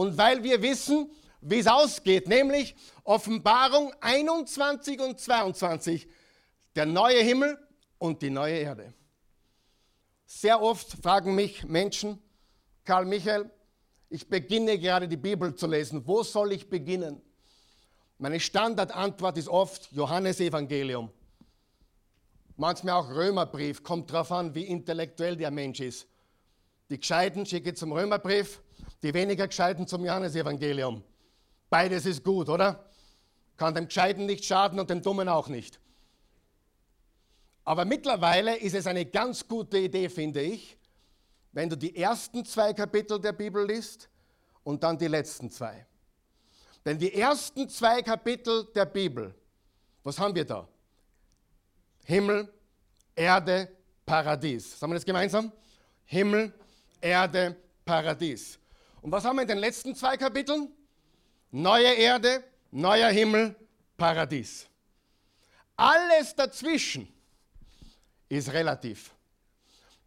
Und 0.00 0.16
weil 0.16 0.42
wir 0.42 0.62
wissen, 0.62 1.10
wie 1.42 1.58
es 1.58 1.66
ausgeht, 1.66 2.26
nämlich 2.26 2.74
Offenbarung 3.04 3.92
21 4.00 4.98
und 4.98 5.20
22, 5.20 6.08
der 6.74 6.86
neue 6.86 7.20
Himmel 7.20 7.58
und 7.98 8.22
die 8.22 8.30
neue 8.30 8.56
Erde. 8.56 8.94
Sehr 10.24 10.62
oft 10.62 10.90
fragen 11.02 11.34
mich 11.34 11.64
Menschen, 11.64 12.18
Karl 12.86 13.04
Michael, 13.04 13.50
ich 14.08 14.26
beginne 14.26 14.78
gerade 14.78 15.06
die 15.06 15.18
Bibel 15.18 15.54
zu 15.54 15.66
lesen, 15.66 16.06
wo 16.06 16.22
soll 16.22 16.52
ich 16.52 16.70
beginnen? 16.70 17.20
Meine 18.16 18.40
Standardantwort 18.40 19.36
ist 19.36 19.48
oft 19.48 19.92
Johannesevangelium. 19.92 21.10
Manchmal 22.56 22.94
auch 22.94 23.10
Römerbrief, 23.10 23.82
kommt 23.82 24.10
darauf 24.10 24.32
an, 24.32 24.54
wie 24.54 24.64
intellektuell 24.64 25.36
der 25.36 25.50
Mensch 25.50 25.80
ist. 25.80 26.06
Die 26.88 26.98
Gescheiten 26.98 27.44
schicke 27.44 27.74
zum 27.74 27.92
Römerbrief, 27.92 28.62
die 29.02 29.14
weniger 29.14 29.46
Gescheiten 29.48 29.86
zum 29.86 30.04
Johannesevangelium. 30.04 31.02
Beides 31.68 32.06
ist 32.06 32.24
gut, 32.24 32.48
oder? 32.48 32.84
Kann 33.56 33.74
dem 33.74 33.86
Gescheiten 33.86 34.26
nicht 34.26 34.44
schaden 34.44 34.78
und 34.80 34.90
dem 34.90 35.02
Dummen 35.02 35.28
auch 35.28 35.48
nicht. 35.48 35.80
Aber 37.64 37.84
mittlerweile 37.84 38.56
ist 38.56 38.74
es 38.74 38.86
eine 38.86 39.06
ganz 39.06 39.46
gute 39.46 39.78
Idee, 39.78 40.08
finde 40.08 40.42
ich, 40.42 40.76
wenn 41.52 41.68
du 41.68 41.76
die 41.76 41.94
ersten 41.96 42.44
zwei 42.44 42.72
Kapitel 42.72 43.20
der 43.20 43.32
Bibel 43.32 43.66
liest 43.66 44.08
und 44.64 44.82
dann 44.82 44.98
die 44.98 45.08
letzten 45.08 45.50
zwei. 45.50 45.86
Denn 46.84 46.98
die 46.98 47.14
ersten 47.14 47.68
zwei 47.68 48.02
Kapitel 48.02 48.64
der 48.74 48.86
Bibel, 48.86 49.34
was 50.02 50.18
haben 50.18 50.34
wir 50.34 50.44
da? 50.44 50.66
Himmel, 52.04 52.52
Erde, 53.14 53.68
Paradies. 54.06 54.78
Sagen 54.78 54.92
wir 54.92 54.96
das 54.96 55.04
gemeinsam? 55.04 55.52
Himmel, 56.06 56.52
Erde, 57.00 57.56
Paradies. 57.84 58.59
Und 59.02 59.12
was 59.12 59.24
haben 59.24 59.36
wir 59.36 59.42
in 59.42 59.48
den 59.48 59.58
letzten 59.58 59.94
zwei 59.94 60.16
Kapiteln? 60.16 60.68
Neue 61.50 61.92
Erde, 61.94 62.44
neuer 62.70 63.10
Himmel, 63.10 63.56
Paradies. 63.96 64.66
Alles 65.76 66.34
dazwischen 66.34 67.08
ist 68.28 68.52
relativ. 68.52 69.10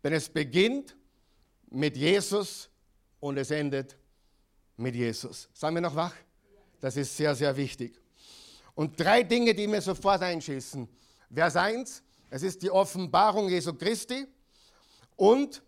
Denn 0.03 0.13
es 0.13 0.29
beginnt 0.29 0.95
mit 1.69 1.97
Jesus 1.97 2.69
und 3.19 3.37
es 3.37 3.49
endet 3.51 3.95
mit 4.77 4.95
Jesus. 4.95 5.49
Sagen 5.53 5.75
wir 5.75 5.81
noch 5.81 5.95
wach? 5.95 6.13
Das 6.79 6.95
ist 6.97 7.15
sehr, 7.15 7.33
sehr 7.33 7.55
wichtig. 7.55 7.99
Und 8.75 8.99
drei 8.99 9.23
Dinge, 9.23 9.53
die 9.53 9.67
mir 9.67 9.81
sofort 9.81 10.21
einschießen. 10.21 10.87
Vers 11.33 11.55
1, 11.55 12.03
es 12.29 12.43
ist 12.43 12.61
die 12.61 12.69
Offenbarung 12.69 13.49
Jesu 13.49 13.73
Christi. 13.73 14.27
Und 15.15 15.61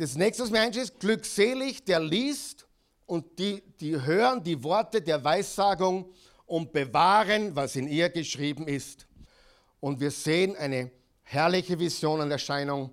das 0.00 0.16
nächste, 0.16 0.44
was 0.44 0.50
mir 0.50 0.60
einschießt, 0.60 0.98
glückselig, 0.98 1.84
der 1.84 2.00
liest 2.00 2.66
und 3.04 3.38
die, 3.38 3.62
die 3.80 4.00
hören 4.00 4.42
die 4.42 4.64
Worte 4.64 5.02
der 5.02 5.22
Weissagung 5.22 6.10
und 6.46 6.72
bewahren, 6.72 7.54
was 7.54 7.76
in 7.76 7.86
ihr 7.86 8.08
geschrieben 8.08 8.66
ist. 8.66 9.06
Und 9.78 10.00
wir 10.00 10.10
sehen 10.10 10.56
eine 10.56 10.90
herrliche 11.22 11.78
Vision 11.78 12.20
und 12.20 12.30
Erscheinung 12.30 12.90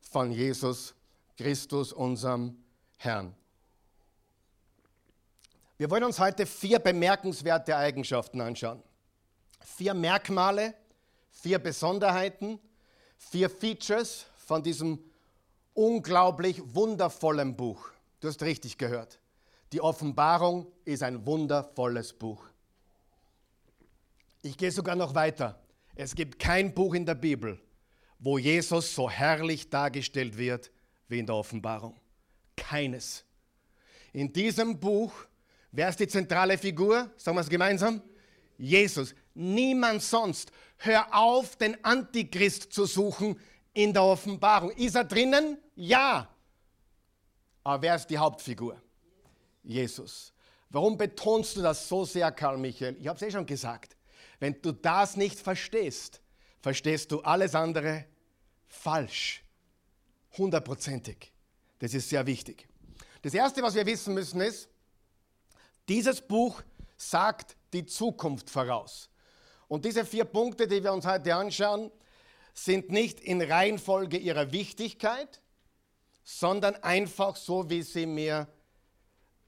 von 0.00 0.32
Jesus 0.32 0.96
Christus, 1.36 1.92
unserem 1.92 2.60
Herrn. 2.96 3.36
Wir 5.76 5.88
wollen 5.90 6.02
uns 6.02 6.18
heute 6.18 6.44
vier 6.44 6.80
bemerkenswerte 6.80 7.76
Eigenschaften 7.76 8.40
anschauen. 8.40 8.82
Vier 9.60 9.94
Merkmale, 9.94 10.74
vier 11.30 11.60
Besonderheiten, 11.60 12.58
vier 13.16 13.48
Features 13.48 14.26
von 14.38 14.60
diesem 14.60 15.07
unglaublich 15.78 16.60
wundervollen 16.74 17.56
Buch. 17.56 17.88
Du 18.18 18.26
hast 18.26 18.42
richtig 18.42 18.78
gehört. 18.78 19.20
Die 19.72 19.80
Offenbarung 19.80 20.66
ist 20.84 21.04
ein 21.04 21.24
wundervolles 21.24 22.12
Buch. 22.12 22.44
Ich 24.42 24.56
gehe 24.56 24.72
sogar 24.72 24.96
noch 24.96 25.14
weiter. 25.14 25.62
Es 25.94 26.16
gibt 26.16 26.40
kein 26.40 26.74
Buch 26.74 26.94
in 26.94 27.06
der 27.06 27.14
Bibel, 27.14 27.60
wo 28.18 28.38
Jesus 28.38 28.92
so 28.92 29.08
herrlich 29.08 29.70
dargestellt 29.70 30.36
wird 30.36 30.72
wie 31.06 31.20
in 31.20 31.26
der 31.26 31.36
Offenbarung. 31.36 31.94
Keines. 32.56 33.24
In 34.12 34.32
diesem 34.32 34.80
Buch, 34.80 35.12
wer 35.70 35.90
ist 35.90 36.00
die 36.00 36.08
zentrale 36.08 36.58
Figur? 36.58 37.08
Sagen 37.16 37.36
wir 37.36 37.42
es 37.42 37.48
gemeinsam? 37.48 38.02
Jesus. 38.56 39.14
Niemand 39.32 40.02
sonst. 40.02 40.50
Hör 40.78 41.14
auf, 41.14 41.54
den 41.54 41.84
Antichrist 41.84 42.72
zu 42.72 42.84
suchen 42.84 43.38
in 43.78 43.92
der 43.92 44.02
Offenbarung. 44.02 44.72
Ist 44.72 44.96
er 44.96 45.04
drinnen? 45.04 45.56
Ja. 45.76 46.28
Aber 47.62 47.80
wer 47.80 47.94
ist 47.94 48.08
die 48.08 48.18
Hauptfigur? 48.18 48.82
Jesus. 49.62 50.32
Warum 50.68 50.98
betonst 50.98 51.56
du 51.56 51.62
das 51.62 51.88
so 51.88 52.04
sehr, 52.04 52.32
Karl 52.32 52.58
Michael? 52.58 52.96
Ich 52.98 53.06
habe 53.06 53.16
es 53.16 53.22
eh 53.22 53.30
schon 53.30 53.46
gesagt. 53.46 53.96
Wenn 54.40 54.60
du 54.60 54.72
das 54.72 55.16
nicht 55.16 55.38
verstehst, 55.38 56.20
verstehst 56.60 57.12
du 57.12 57.20
alles 57.20 57.54
andere 57.54 58.04
falsch. 58.66 59.44
Hundertprozentig. 60.36 61.32
Das 61.78 61.94
ist 61.94 62.08
sehr 62.08 62.26
wichtig. 62.26 62.66
Das 63.22 63.32
Erste, 63.32 63.62
was 63.62 63.76
wir 63.76 63.86
wissen 63.86 64.12
müssen, 64.12 64.40
ist, 64.40 64.68
dieses 65.88 66.20
Buch 66.20 66.60
sagt 66.96 67.56
die 67.72 67.86
Zukunft 67.86 68.50
voraus. 68.50 69.08
Und 69.68 69.84
diese 69.84 70.04
vier 70.04 70.24
Punkte, 70.24 70.66
die 70.66 70.82
wir 70.82 70.92
uns 70.92 71.06
heute 71.06 71.32
anschauen, 71.32 71.92
sind 72.64 72.90
nicht 72.90 73.20
in 73.20 73.40
Reihenfolge 73.40 74.16
ihrer 74.16 74.52
Wichtigkeit, 74.52 75.40
sondern 76.24 76.74
einfach 76.76 77.36
so, 77.36 77.70
wie 77.70 77.82
sie 77.82 78.06
mir 78.06 78.48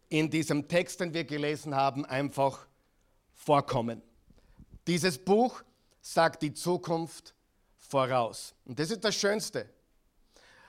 in 0.08 0.30
diesem 0.30 0.66
Text, 0.68 1.00
den 1.00 1.14
wir 1.14 1.24
gelesen 1.24 1.74
haben, 1.74 2.04
einfach 2.04 2.66
vorkommen. 3.32 4.02
Dieses 4.86 5.18
Buch 5.18 5.62
sagt 6.00 6.42
die 6.42 6.52
Zukunft 6.52 7.34
voraus. 7.76 8.54
Und 8.64 8.78
das 8.78 8.90
ist 8.90 9.04
das 9.04 9.14
Schönste, 9.14 9.68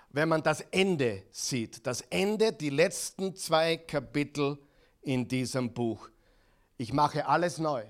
wenn 0.10 0.30
man 0.30 0.44
das 0.44 0.62
Ende 0.72 1.24
sieht. 1.32 1.86
Das 1.88 2.02
Ende, 2.02 2.52
die 2.52 2.70
letzten 2.70 3.36
zwei 3.36 3.78
Kapitel 3.78 4.58
in 5.02 5.28
diesem 5.28 5.74
Buch. 5.74 6.10
Ich 6.78 6.94
mache 6.94 7.26
alles 7.26 7.58
neu. 7.58 7.84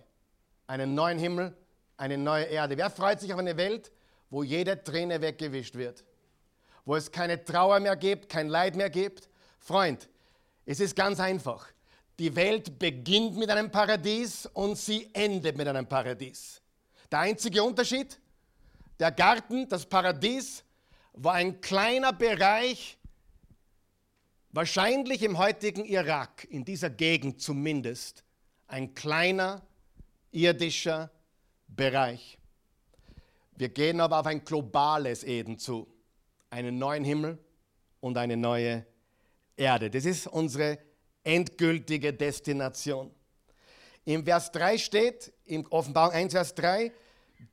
Einen 0.68 0.94
neuen 0.94 1.18
Himmel, 1.18 1.58
eine 1.98 2.18
neue 2.18 2.46
Erde. 2.46 2.78
Wer 2.78 2.90
freut 2.90 3.20
sich 3.20 3.34
auf 3.34 3.40
eine 3.40 3.58
Welt, 3.58 3.92
wo 4.32 4.42
jede 4.42 4.84
Träne 4.84 5.22
weggewischt 5.22 5.76
wird? 5.76 6.04
Wo 6.86 6.96
es 6.96 7.12
keine 7.12 7.44
Trauer 7.44 7.80
mehr 7.80 7.96
gibt, 7.96 8.30
kein 8.30 8.48
Leid 8.48 8.76
mehr 8.76 8.90
gibt? 8.90 9.30
Freund, 9.60 10.10
es 10.66 10.80
ist 10.80 10.96
ganz 10.96 11.20
einfach. 11.20 11.68
Die 12.18 12.36
Welt 12.36 12.80
beginnt 12.80 13.38
mit 13.38 13.50
einem 13.50 13.70
Paradies 13.70 14.48
und 14.48 14.78
sie 14.78 15.10
endet 15.14 15.58
mit 15.58 15.68
einem 15.68 15.86
Paradies. 15.86 16.62
Der 17.12 17.20
einzige 17.20 17.62
Unterschied, 17.62 18.20
der 19.00 19.12
Garten, 19.12 19.68
das 19.68 19.86
Paradies, 19.86 20.64
war 21.14 21.34
ein 21.34 21.60
kleiner 21.60 22.14
Bereich, 22.14 22.98
wahrscheinlich 24.52 25.24
im 25.24 25.38
heutigen 25.38 25.84
Irak, 25.84 26.48
in 26.50 26.64
dieser 26.64 26.90
Gegend 26.90 27.42
zumindest, 27.42 28.24
ein 28.68 28.94
kleiner 28.94 29.62
irdischer 30.32 31.12
Bereich. 31.68 32.38
Wir 33.62 33.70
gehen 33.70 34.02
aber 34.02 34.20
auf 34.20 34.26
ein 34.26 34.44
globales 34.44 35.24
Eden 35.24 35.60
zu, 35.60 35.86
einen 36.50 36.80
neuen 36.80 37.04
Himmel 37.04 37.38
und 38.00 38.18
eine 38.18 38.36
neue 38.36 38.88
Erde. 39.56 39.92
Das 39.92 40.04
ist 40.04 40.26
unsere 40.26 40.80
endgültige 41.24 42.12
Destination. 42.12 43.12
Im 44.04 44.26
Vers 44.26 44.52
3 44.52 44.80
steht, 44.80 45.32
im 45.46 45.68
Offenbarung 45.72 46.12
1, 46.12 46.34
Vers 46.34 46.56
3, 46.56 46.92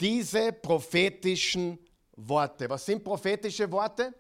diese 0.01 0.51
prophetischen 0.51 1.79
Worte. 2.17 2.71
Was 2.71 2.87
sind 2.87 3.05
prophetische 3.05 3.71
Worte? 3.71 4.15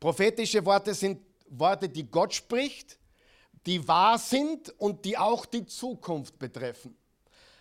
Prophetische 0.00 0.64
Worte 0.64 0.94
sind 0.94 1.20
Worte, 1.50 1.90
die 1.90 2.10
Gott 2.10 2.32
spricht, 2.32 2.98
die 3.66 3.86
wahr 3.86 4.16
sind 4.16 4.70
und 4.80 5.04
die 5.04 5.18
auch 5.18 5.44
die 5.44 5.66
Zukunft 5.66 6.38
betreffen. 6.38 6.96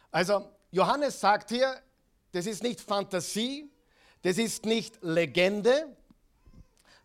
Also 0.10 0.48
Johannes 0.72 1.20
sagt 1.20 1.50
hier, 1.50 1.82
das 2.32 2.46
ist 2.46 2.64
nicht 2.64 2.80
Fantasie, 2.80 3.70
das 4.24 4.38
ist 4.38 4.66
nicht 4.66 4.98
Legende, 5.04 5.96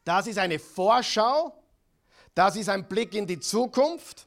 das 0.05 0.27
ist 0.27 0.39
eine 0.39 0.59
Vorschau, 0.59 1.53
das 2.35 2.57
ist 2.57 2.69
ein 2.69 2.89
Blick 2.89 3.15
in 3.15 3.27
die 3.27 3.41
Zukunft, 3.41 4.27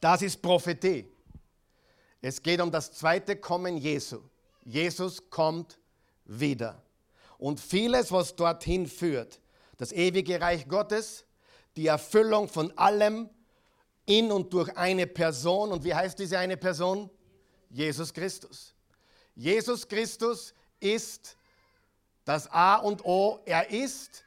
das 0.00 0.22
ist 0.22 0.42
Prophetie. 0.42 1.06
Es 2.20 2.42
geht 2.42 2.60
um 2.60 2.70
das 2.70 2.92
zweite 2.92 3.36
Kommen 3.36 3.78
Jesu. 3.78 4.20
Jesus 4.64 5.30
kommt 5.30 5.78
wieder. 6.24 6.82
Und 7.38 7.58
vieles, 7.58 8.12
was 8.12 8.36
dorthin 8.36 8.86
führt, 8.86 9.40
das 9.78 9.92
ewige 9.92 10.40
Reich 10.40 10.68
Gottes, 10.68 11.24
die 11.76 11.86
Erfüllung 11.86 12.48
von 12.48 12.76
allem 12.76 13.30
in 14.04 14.30
und 14.30 14.52
durch 14.52 14.76
eine 14.76 15.06
Person. 15.06 15.72
Und 15.72 15.84
wie 15.84 15.94
heißt 15.94 16.18
diese 16.18 16.38
eine 16.38 16.56
Person? 16.56 17.08
Jesus 17.70 18.12
Christus. 18.12 18.74
Jesus 19.34 19.88
Christus 19.88 20.52
ist 20.80 21.36
das 22.30 22.48
A 22.52 22.76
und 22.76 23.04
O. 23.04 23.40
Er 23.44 23.70
ist 23.70 24.22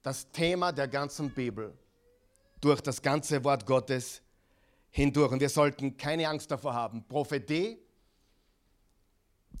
das 0.00 0.30
Thema 0.32 0.72
der 0.72 0.88
ganzen 0.88 1.30
Bibel 1.30 1.76
durch 2.58 2.80
das 2.80 3.02
ganze 3.02 3.44
Wort 3.44 3.66
Gottes 3.66 4.22
hindurch. 4.88 5.30
Und 5.30 5.40
wir 5.40 5.50
sollten 5.50 5.98
keine 5.98 6.26
Angst 6.26 6.50
davor 6.50 6.72
haben. 6.72 7.06
Prophetie 7.06 7.78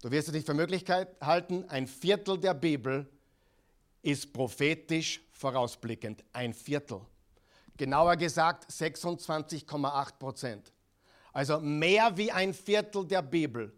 Du 0.02 0.10
wirst 0.10 0.28
es 0.28 0.34
nicht 0.34 0.46
für 0.46 0.54
Möglichkeit 0.54 1.08
halten, 1.22 1.64
ein 1.68 1.86
Viertel 1.86 2.38
der 2.38 2.54
Bibel 2.54 3.06
ist 4.02 4.32
prophetisch 4.32 5.22
vorausblickend. 5.32 6.22
Ein 6.32 6.52
Viertel. 6.52 7.00
Genauer 7.76 8.16
gesagt 8.16 8.70
26,8 8.70 10.18
Prozent. 10.18 10.72
Also 11.32 11.60
mehr 11.60 12.16
wie 12.16 12.30
ein 12.30 12.54
Viertel 12.54 13.06
der 13.06 13.22
Bibel 13.22 13.72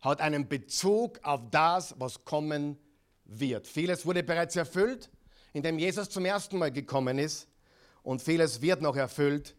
hat 0.00 0.20
einen 0.20 0.48
Bezug 0.48 1.20
auf 1.24 1.40
das, 1.50 1.94
was 1.98 2.24
kommen 2.24 2.78
wird. 3.26 3.66
Vieles 3.66 4.06
wurde 4.06 4.22
bereits 4.22 4.56
erfüllt, 4.56 5.10
indem 5.52 5.78
Jesus 5.78 6.08
zum 6.08 6.24
ersten 6.24 6.58
Mal 6.58 6.70
gekommen 6.70 7.18
ist. 7.18 7.48
Und 8.02 8.22
vieles 8.22 8.60
wird 8.62 8.82
noch 8.82 8.96
erfüllt, 8.96 9.56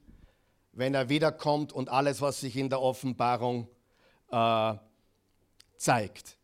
wenn 0.71 0.93
er 0.93 1.09
wiederkommt 1.09 1.73
und 1.73 1.89
alles, 1.89 2.21
was 2.21 2.39
sich 2.39 2.55
in 2.55 2.69
der 2.69 2.81
Offenbarung 2.81 3.67
äh, 4.31 4.73
zeigt. 5.77 6.37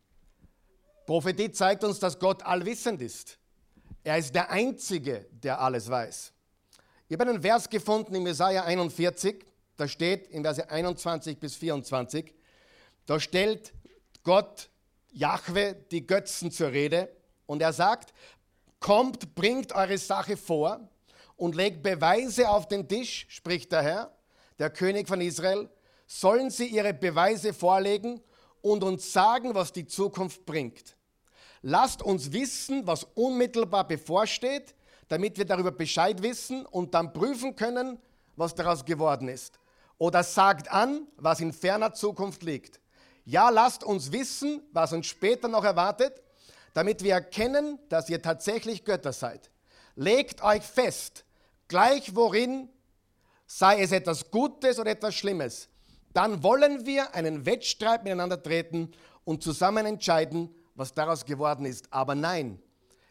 Prophetie 1.06 1.50
zeigt 1.52 1.84
uns, 1.84 1.98
dass 1.98 2.18
Gott 2.18 2.42
allwissend 2.42 3.00
ist. 3.00 3.38
Er 4.02 4.18
ist 4.18 4.34
der 4.34 4.50
Einzige, 4.50 5.26
der 5.30 5.60
alles 5.60 5.88
weiß. 5.88 6.32
Ich 7.08 7.14
habe 7.18 7.30
einen 7.30 7.42
Vers 7.42 7.68
gefunden 7.68 8.14
in 8.14 8.26
Jesaja 8.26 8.64
41, 8.64 9.44
da 9.76 9.86
steht 9.86 10.26
in 10.28 10.42
Verse 10.42 10.68
21 10.68 11.38
bis 11.38 11.56
24, 11.56 12.34
da 13.06 13.20
stellt 13.20 13.72
Gott, 14.22 14.70
Jahwe, 15.12 15.74
die 15.90 16.06
Götzen 16.06 16.50
zur 16.50 16.72
Rede 16.72 17.13
und 17.46 17.62
er 17.62 17.72
sagt, 17.72 18.12
kommt, 18.80 19.34
bringt 19.34 19.72
eure 19.72 19.98
Sache 19.98 20.36
vor 20.36 20.88
und 21.36 21.54
legt 21.54 21.82
Beweise 21.82 22.48
auf 22.48 22.68
den 22.68 22.88
Tisch, 22.88 23.26
spricht 23.28 23.72
der 23.72 23.82
Herr, 23.82 24.12
der 24.58 24.70
König 24.70 25.08
von 25.08 25.20
Israel, 25.20 25.68
sollen 26.06 26.50
sie 26.50 26.66
ihre 26.66 26.94
Beweise 26.94 27.52
vorlegen 27.52 28.20
und 28.60 28.84
uns 28.84 29.12
sagen, 29.12 29.54
was 29.54 29.72
die 29.72 29.86
Zukunft 29.86 30.44
bringt. 30.46 30.96
Lasst 31.62 32.02
uns 32.02 32.32
wissen, 32.32 32.86
was 32.86 33.04
unmittelbar 33.14 33.86
bevorsteht, 33.86 34.74
damit 35.08 35.38
wir 35.38 35.44
darüber 35.44 35.70
Bescheid 35.70 36.22
wissen 36.22 36.66
und 36.66 36.94
dann 36.94 37.12
prüfen 37.12 37.56
können, 37.56 37.98
was 38.36 38.54
daraus 38.54 38.84
geworden 38.84 39.28
ist. 39.28 39.58
Oder 39.98 40.22
sagt 40.22 40.70
an, 40.70 41.06
was 41.16 41.40
in 41.40 41.52
ferner 41.52 41.92
Zukunft 41.94 42.42
liegt. 42.42 42.80
Ja, 43.24 43.48
lasst 43.48 43.84
uns 43.84 44.12
wissen, 44.12 44.62
was 44.72 44.92
uns 44.92 45.06
später 45.06 45.48
noch 45.48 45.64
erwartet, 45.64 46.22
damit 46.74 47.02
wir 47.02 47.14
erkennen, 47.14 47.78
dass 47.88 48.10
ihr 48.10 48.20
tatsächlich 48.20 48.84
Götter 48.84 49.12
seid. 49.12 49.50
Legt 49.96 50.42
euch 50.42 50.62
fest, 50.62 51.24
gleich 51.68 52.14
worin, 52.14 52.68
sei 53.46 53.80
es 53.80 53.92
etwas 53.92 54.30
Gutes 54.30 54.78
oder 54.78 54.90
etwas 54.90 55.14
Schlimmes, 55.14 55.68
dann 56.12 56.42
wollen 56.42 56.84
wir 56.84 57.14
einen 57.14 57.46
Wettstreit 57.46 58.04
miteinander 58.04 58.42
treten 58.42 58.92
und 59.24 59.42
zusammen 59.42 59.86
entscheiden, 59.86 60.54
was 60.74 60.94
daraus 60.94 61.24
geworden 61.24 61.64
ist. 61.64 61.92
Aber 61.92 62.14
nein, 62.14 62.60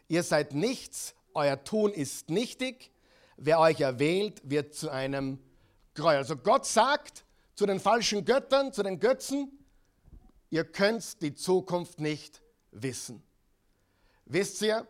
ihr 0.08 0.22
seid 0.22 0.54
nichts, 0.54 1.14
euer 1.34 1.62
Tun 1.64 1.92
ist 1.92 2.30
nichtig, 2.30 2.90
wer 3.36 3.60
euch 3.60 3.80
erwählt, 3.80 4.40
wird 4.44 4.74
zu 4.74 4.90
einem 4.90 5.38
Gräuel. 5.94 6.18
Also 6.18 6.36
Gott 6.36 6.66
sagt 6.66 7.24
zu 7.54 7.66
den 7.66 7.80
falschen 7.80 8.24
Göttern, 8.24 8.72
zu 8.72 8.82
den 8.82 9.00
Götzen, 9.00 9.58
ihr 10.50 10.64
könnt 10.64 11.22
die 11.22 11.34
Zukunft 11.34 12.00
nicht 12.00 12.42
wissen. 12.70 13.22
Wisst 14.26 14.62
ihr, 14.62 14.86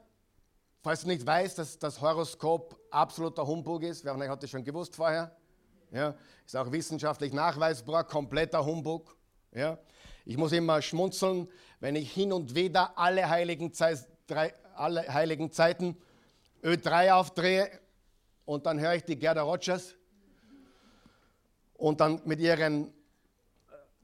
falls 0.82 1.02
du 1.02 1.08
nicht 1.08 1.26
weißt, 1.26 1.58
dass 1.58 1.78
das 1.78 2.00
Horoskop 2.00 2.78
absoluter 2.90 3.46
Humbug 3.46 3.82
ist, 3.82 4.04
wer 4.04 4.12
von 4.12 4.22
euch 4.22 4.28
hat 4.28 4.42
das 4.42 4.50
schon 4.50 4.64
gewusst 4.64 4.94
vorher? 4.94 5.34
Ja, 5.90 6.14
ist 6.44 6.56
auch 6.56 6.70
wissenschaftlich 6.70 7.32
nachweisbar, 7.32 8.04
kompletter 8.04 8.64
Humbug. 8.64 9.16
Ja. 9.52 9.78
Ich 10.24 10.36
muss 10.36 10.52
immer 10.52 10.80
schmunzeln, 10.82 11.48
wenn 11.80 11.96
ich 11.96 12.12
hin 12.12 12.32
und 12.32 12.54
wieder 12.54 12.98
alle 12.98 13.28
heiligen, 13.28 13.72
Zeit, 13.72 14.08
drei, 14.26 14.54
alle 14.74 15.02
heiligen 15.12 15.52
Zeiten 15.52 15.96
Ö3 16.62 17.12
aufdrehe 17.12 17.70
und 18.44 18.66
dann 18.66 18.80
höre 18.80 18.94
ich 18.94 19.04
die 19.04 19.16
Gerda 19.16 19.42
Rogers 19.42 19.94
Und 21.74 22.00
dann 22.00 22.22
mit 22.24 22.40
ihren, 22.40 22.92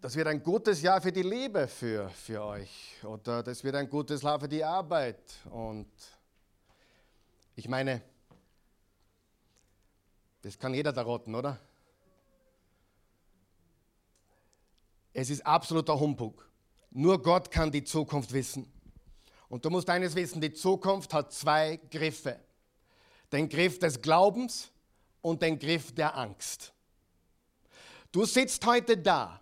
das 0.01 0.17
wird 0.17 0.29
ein 0.29 0.43
gutes 0.43 0.81
Jahr 0.81 1.01
für 1.01 1.13
die 1.13 1.23
Liebe 1.23 1.69
für, 1.69 2.09
für 2.09 2.43
euch. 2.43 2.97
Oder 3.05 3.43
das 3.43 3.63
wird 3.63 3.75
ein 3.75 3.89
gutes 3.89 4.23
Jahr 4.23 4.41
für 4.41 4.49
die 4.49 4.65
Arbeit. 4.65 5.21
Und 5.51 5.91
ich 7.55 7.69
meine, 7.69 8.01
das 10.41 10.59
kann 10.59 10.73
jeder 10.73 10.93
da 10.93 11.03
rotten, 11.03 11.35
oder? 11.35 11.59
Es 15.13 15.29
ist 15.29 15.45
absoluter 15.45 15.99
Humbug. 16.01 16.49
Nur 16.91 17.21
Gott 17.21 17.51
kann 17.51 17.71
die 17.71 17.85
Zukunft 17.85 18.33
wissen. 18.33 18.73
Und 19.51 19.65
du 19.65 19.71
musst 19.71 19.91
eines 19.91 20.15
wissen, 20.15 20.41
die 20.41 20.53
Zukunft 20.53 21.13
hat 21.13 21.33
zwei 21.33 21.79
Griffe. 21.91 22.41
Den 23.31 23.49
Griff 23.49 23.79
des 23.79 24.01
Glaubens 24.01 24.71
und 25.21 25.43
den 25.43 25.59
Griff 25.59 25.95
der 25.95 26.17
Angst. 26.17 26.73
Du 28.11 28.25
sitzt 28.25 28.65
heute 28.65 28.97
da, 28.97 29.40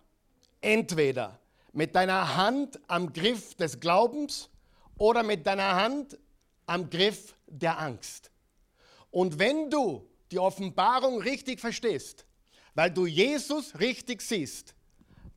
entweder 0.61 1.39
mit 1.73 1.95
deiner 1.95 2.35
Hand 2.35 2.79
am 2.87 3.11
Griff 3.13 3.55
des 3.55 3.79
Glaubens 3.79 4.49
oder 4.97 5.23
mit 5.23 5.45
deiner 5.45 5.75
Hand 5.75 6.17
am 6.65 6.89
Griff 6.89 7.35
der 7.47 7.79
Angst. 7.79 8.31
Und 9.11 9.39
wenn 9.39 9.69
du 9.69 10.07
die 10.31 10.39
Offenbarung 10.39 11.21
richtig 11.21 11.59
verstehst, 11.59 12.25
weil 12.75 12.91
du 12.91 13.05
Jesus 13.05 13.79
richtig 13.79 14.21
siehst, 14.21 14.75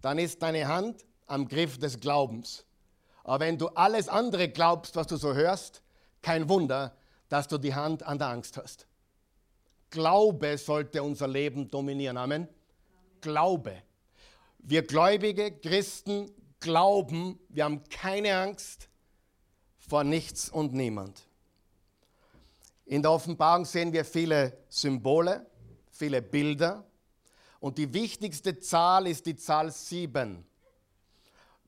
dann 0.01 0.19
ist 0.19 0.43
deine 0.43 0.67
Hand 0.69 1.05
am 1.27 1.49
Griff 1.49 1.79
des 1.79 1.99
Glaubens. 1.99 2.65
Aber 3.25 3.47
wenn 3.47 3.57
du 3.57 3.69
alles 3.69 4.09
andere 4.09 4.49
glaubst, 4.49 4.97
was 4.97 5.07
du 5.07 5.17
so 5.17 5.33
hörst, 5.33 5.83
kein 6.21 6.49
Wunder, 6.49 6.95
dass 7.29 7.49
du 7.49 7.57
die 7.57 7.75
Hand 7.75 8.03
an 8.03 8.19
der 8.19 8.29
Angst 8.29 8.57
hast. 8.57 8.87
Glaube 9.91 10.59
sollte 10.59 11.03
unser 11.03 11.29
Leben 11.29 11.69
dominieren. 11.69 12.17
Amen. 12.17 12.49
Glaube. 13.21 13.83
Wir 14.65 14.83
gläubige 14.87 15.51
Christen 15.51 16.31
glauben, 16.61 17.39
wir 17.49 17.65
haben 17.65 17.83
keine 17.91 18.37
Angst 18.37 18.89
vor 19.77 20.05
nichts 20.05 20.49
und 20.49 20.73
niemand. 20.73 21.21
In 22.87 23.03
der 23.03 23.11
Offenbarung 23.11 23.65
sehen 23.65 23.93
wir 23.93 24.05
viele 24.05 24.57
Symbole, 24.69 25.45
viele 25.91 26.23
Bilder 26.23 26.87
und 27.59 27.77
die 27.77 27.93
wichtigste 27.93 28.61
Zahl 28.61 29.09
ist 29.09 29.27
die 29.27 29.35
Zahl 29.35 29.73
7. 29.73 30.45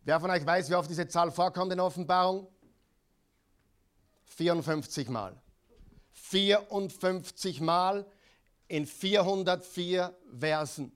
Wer 0.04 0.20
von 0.20 0.30
euch 0.30 0.46
weiß, 0.46 0.70
wie 0.70 0.74
oft 0.76 0.88
diese 0.88 1.08
Zahl 1.08 1.32
vorkommt 1.32 1.72
in 1.72 1.78
der 1.78 1.86
Offenbarung? 1.86 2.46
54 4.26 5.08
Mal. 5.08 5.34
54 6.12 7.60
Mal 7.60 8.06
in 8.68 8.86
404 8.86 10.16
Versen 10.38 10.92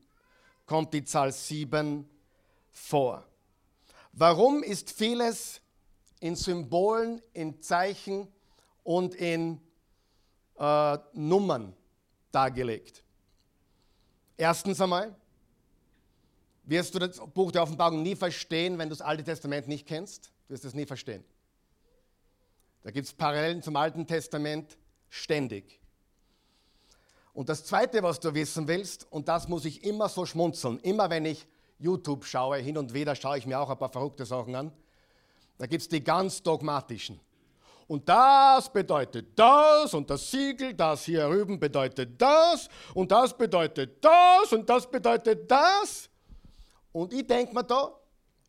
kommt 0.69 0.95
die 0.95 1.03
Zahl 1.03 1.33
7 1.33 2.09
vor. 2.71 3.27
Warum 4.13 4.63
ist 4.63 4.93
vieles 4.93 5.61
in 6.21 6.37
Symbolen, 6.37 7.21
in 7.33 7.61
Zeichen 7.61 8.29
und 8.85 9.15
in 9.17 9.61
äh, 10.59 10.99
Nummern 11.15 11.75
dargelegt? 12.31 13.03
Erstens 14.37 14.81
einmal, 14.81 15.17
wirst 16.65 16.95
du 16.95 16.99
das 16.99 17.19
Buch 17.33 17.51
der 17.51 17.63
Offenbarung 17.63 18.03
nie 18.03 18.15
verstehen, 18.15 18.79
wenn 18.79 18.91
du 18.91 18.95
das 18.95 19.01
Alte 19.01 19.25
Testament 19.25 19.67
nicht 19.67 19.87
kennst. 19.87 20.31
Du 20.47 20.53
wirst 20.53 20.65
es 20.65 20.75
nie 20.75 20.87
verstehen. 20.87 21.25
Da 22.83 22.91
gibt 22.91 23.07
es 23.07 23.13
Parallelen 23.13 23.63
zum 23.63 23.75
Alten 23.75 24.07
Testament 24.07 24.77
ständig. 25.09 25.81
Und 27.39 27.49
das 27.49 27.65
Zweite, 27.65 28.03
was 28.03 28.19
du 28.19 28.35
wissen 28.35 28.67
willst, 28.67 29.07
und 29.13 29.29
das 29.29 29.47
muss 29.47 29.65
ich 29.65 29.85
immer 29.85 30.09
so 30.09 30.27
schmunzeln, 30.27 30.81
immer 30.81 31.09
wenn 31.09 31.25
ich 31.25 31.47
YouTube 31.79 32.25
schaue, 32.25 32.57
hin 32.57 32.77
und 32.77 32.93
wieder 32.93 33.15
schaue 33.15 33.39
ich 33.39 33.47
mir 33.47 33.61
auch 33.61 33.71
ein 33.71 33.79
paar 33.79 33.91
verrückte 33.91 34.27
Sachen 34.27 34.57
an, 34.57 34.73
da 35.57 35.67
gibt 35.67 35.83
es 35.83 35.89
die 35.89 36.03
ganz 36.03 36.43
dogmatischen. 36.43 37.21
Und 37.87 38.09
das 38.09 38.73
bedeutet 38.73 39.39
das 39.39 39.95
und 39.95 40.11
das 40.11 40.29
Siegel, 40.29 40.75
das 40.75 41.05
hier 41.05 41.29
drüben 41.29 41.61
bedeutet 41.61 42.21
das 42.21 42.69
und 42.93 43.13
das 43.13 43.39
bedeutet 43.39 44.05
das 44.05 44.53
und 44.53 44.69
das 44.69 44.91
bedeutet 44.91 45.49
das. 45.49 46.11
Und 46.91 47.13
ich 47.13 47.25
denke 47.25 47.55
mir 47.55 47.63
da, 47.63 47.95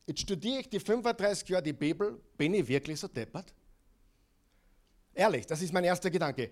jetzt 0.07 0.21
studiere 0.21 0.61
ich 0.61 0.67
die 0.67 0.79
35 0.79 1.47
Jahre 1.47 1.61
die 1.61 1.73
Bibel, 1.73 2.19
bin 2.35 2.55
ich 2.55 2.67
wirklich 2.67 2.99
so 2.99 3.07
deppert? 3.07 3.53
Ehrlich, 5.13 5.45
das 5.45 5.61
ist 5.61 5.73
mein 5.73 5.83
erster 5.83 6.09
Gedanke. 6.09 6.49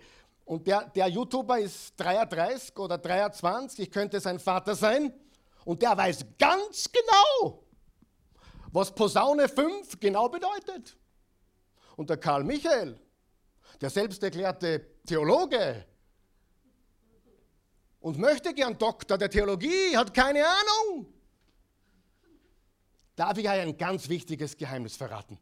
Und 0.48 0.66
der, 0.66 0.84
der 0.88 1.08
YouTuber 1.08 1.58
ist 1.58 1.92
33 1.98 2.74
oder 2.78 2.96
23, 2.96 3.80
ich 3.80 3.90
könnte 3.90 4.18
sein 4.18 4.38
Vater 4.38 4.74
sein, 4.74 5.12
und 5.66 5.82
der 5.82 5.94
weiß 5.94 6.24
ganz 6.38 6.90
genau, 6.90 7.66
was 8.72 8.94
Posaune 8.94 9.46
5 9.46 10.00
genau 10.00 10.30
bedeutet. 10.30 10.96
Und 11.96 12.08
der 12.08 12.16
Karl 12.16 12.44
Michael, 12.44 12.98
der 13.82 13.90
selbst 13.90 14.22
erklärte 14.22 14.86
Theologe 15.04 15.84
und 18.00 18.16
möchte 18.16 18.54
gern 18.54 18.78
Doktor 18.78 19.18
der 19.18 19.28
Theologie, 19.28 19.94
hat 19.94 20.14
keine 20.14 20.46
Ahnung. 20.46 21.12
Darf 23.16 23.36
ich 23.36 23.46
euch 23.46 23.60
ein 23.60 23.76
ganz 23.76 24.08
wichtiges 24.08 24.56
Geheimnis 24.56 24.96
verraten? 24.96 25.38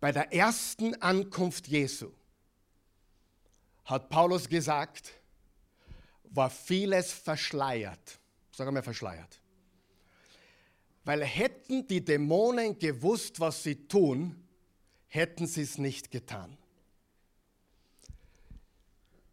Bei 0.00 0.12
der 0.12 0.32
ersten 0.32 0.94
Ankunft 1.02 1.68
Jesu 1.68 2.10
hat 3.84 4.08
Paulus 4.08 4.48
gesagt, 4.48 5.12
war 6.24 6.48
vieles 6.48 7.12
verschleiert. 7.12 8.18
Sagen 8.50 8.74
wir 8.74 8.82
verschleiert. 8.82 9.40
Weil 11.04 11.24
hätten 11.24 11.86
die 11.86 12.04
Dämonen 12.04 12.78
gewusst, 12.78 13.40
was 13.40 13.62
sie 13.62 13.88
tun, 13.88 14.42
hätten 15.06 15.46
sie 15.46 15.62
es 15.62 15.76
nicht 15.76 16.10
getan. 16.10 16.56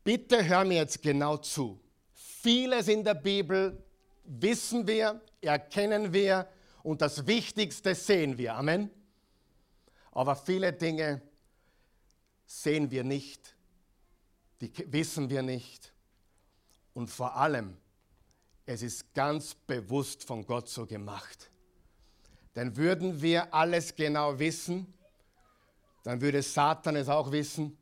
Bitte 0.04 0.44
hör 0.46 0.64
mir 0.64 0.78
jetzt 0.78 1.02
genau 1.02 1.38
zu. 1.38 1.80
Vieles 2.14 2.88
in 2.88 3.04
der 3.04 3.14
Bibel 3.14 3.84
wissen 4.24 4.88
wir, 4.88 5.22
erkennen 5.42 6.14
wir 6.14 6.48
und 6.84 7.02
das 7.02 7.28
Wichtigste 7.28 7.94
sehen 7.94 8.38
wir. 8.38 8.56
Amen. 8.56 8.90
Aber 10.18 10.36
viele 10.36 10.74
Dinge 10.74 11.22
sehen 12.48 12.90
wir 12.90 13.04
nicht, 13.04 13.56
die 14.60 14.72
wissen 14.92 15.30
wir 15.30 15.44
nicht. 15.44 15.94
Und 16.96 17.12
vor 17.12 17.36
allem, 17.36 17.78
es 18.66 18.82
ist 18.82 19.14
ganz 19.14 19.54
bewusst 19.54 20.24
von 20.24 20.44
Gott 20.44 20.70
so 20.70 20.88
gemacht. 20.88 21.52
Denn 22.56 22.76
würden 22.76 23.22
wir 23.22 23.54
alles 23.54 23.94
genau 23.94 24.40
wissen, 24.40 24.92
dann 26.02 26.20
würde 26.20 26.42
Satan 26.42 26.96
es 26.96 27.10
auch 27.10 27.32
wissen. 27.32 27.78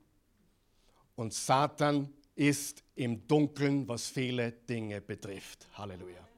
Und 1.16 1.34
Satan 1.34 2.14
ist 2.36 2.84
im 2.96 3.26
Dunkeln, 3.26 3.88
was 3.88 4.10
viele 4.10 4.52
Dinge 4.52 5.00
betrifft. 5.00 5.70
Halleluja 5.78 6.35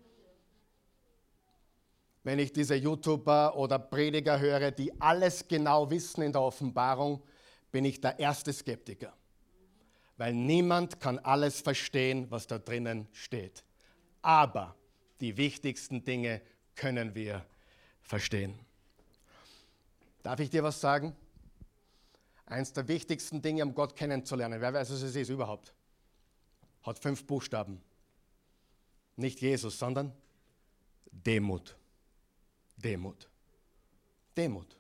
wenn 2.28 2.40
ich 2.40 2.52
diese 2.52 2.76
YouTuber 2.76 3.56
oder 3.56 3.80
Prediger 3.80 4.38
höre, 4.38 4.70
die 4.70 4.92
alles 5.00 5.48
genau 5.48 5.90
wissen 5.90 6.24
in 6.24 6.34
der 6.34 6.42
Offenbarung, 6.42 7.24
bin 7.72 7.86
ich 7.86 8.02
der 8.02 8.20
erste 8.20 8.52
Skeptiker. 8.52 9.13
Weil 10.18 10.34
niemand 10.34 11.00
kann 11.00 11.20
alles 11.20 11.62
verstehen, 11.62 12.30
was 12.30 12.46
da 12.46 12.58
drinnen 12.58 13.08
steht. 13.13 13.63
Aber 14.22 14.76
die 15.22 15.38
wichtigsten 15.38 16.04
Dinge 16.04 16.42
können 16.76 17.16
wir 17.16 17.46
verstehen. 18.02 18.60
Darf 20.22 20.42
ich 20.42 20.50
dir 20.50 20.63
was 20.63 20.82
sagen? 20.82 21.16
Eins 22.46 22.74
der 22.74 22.90
wichtigsten 22.90 23.42
Dinge, 23.42 23.63
um 23.63 23.74
Gott 23.74 23.96
kennenzulernen, 23.96 24.60
wer 24.60 24.74
weiß, 24.74 24.92
was 24.92 25.02
es 25.02 25.16
ist 25.16 25.30
überhaupt, 25.30 25.74
hat 26.82 27.00
fünf 27.00 27.26
Buchstaben. 27.26 27.82
Nicht 29.16 29.40
Jesus, 29.40 29.80
sondern 29.80 30.12
Demut. 31.10 31.78
Demut. 32.78 33.28
Demut. 34.36 34.78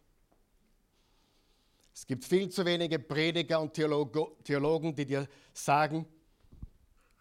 Es 1.93 2.05
gibt 2.05 2.25
viel 2.25 2.47
zu 2.49 2.63
wenige 2.63 2.99
Prediger 2.99 3.59
und 3.59 3.73
Theologen, 3.73 4.95
die 4.95 5.05
dir 5.05 5.27
sagen, 5.51 6.05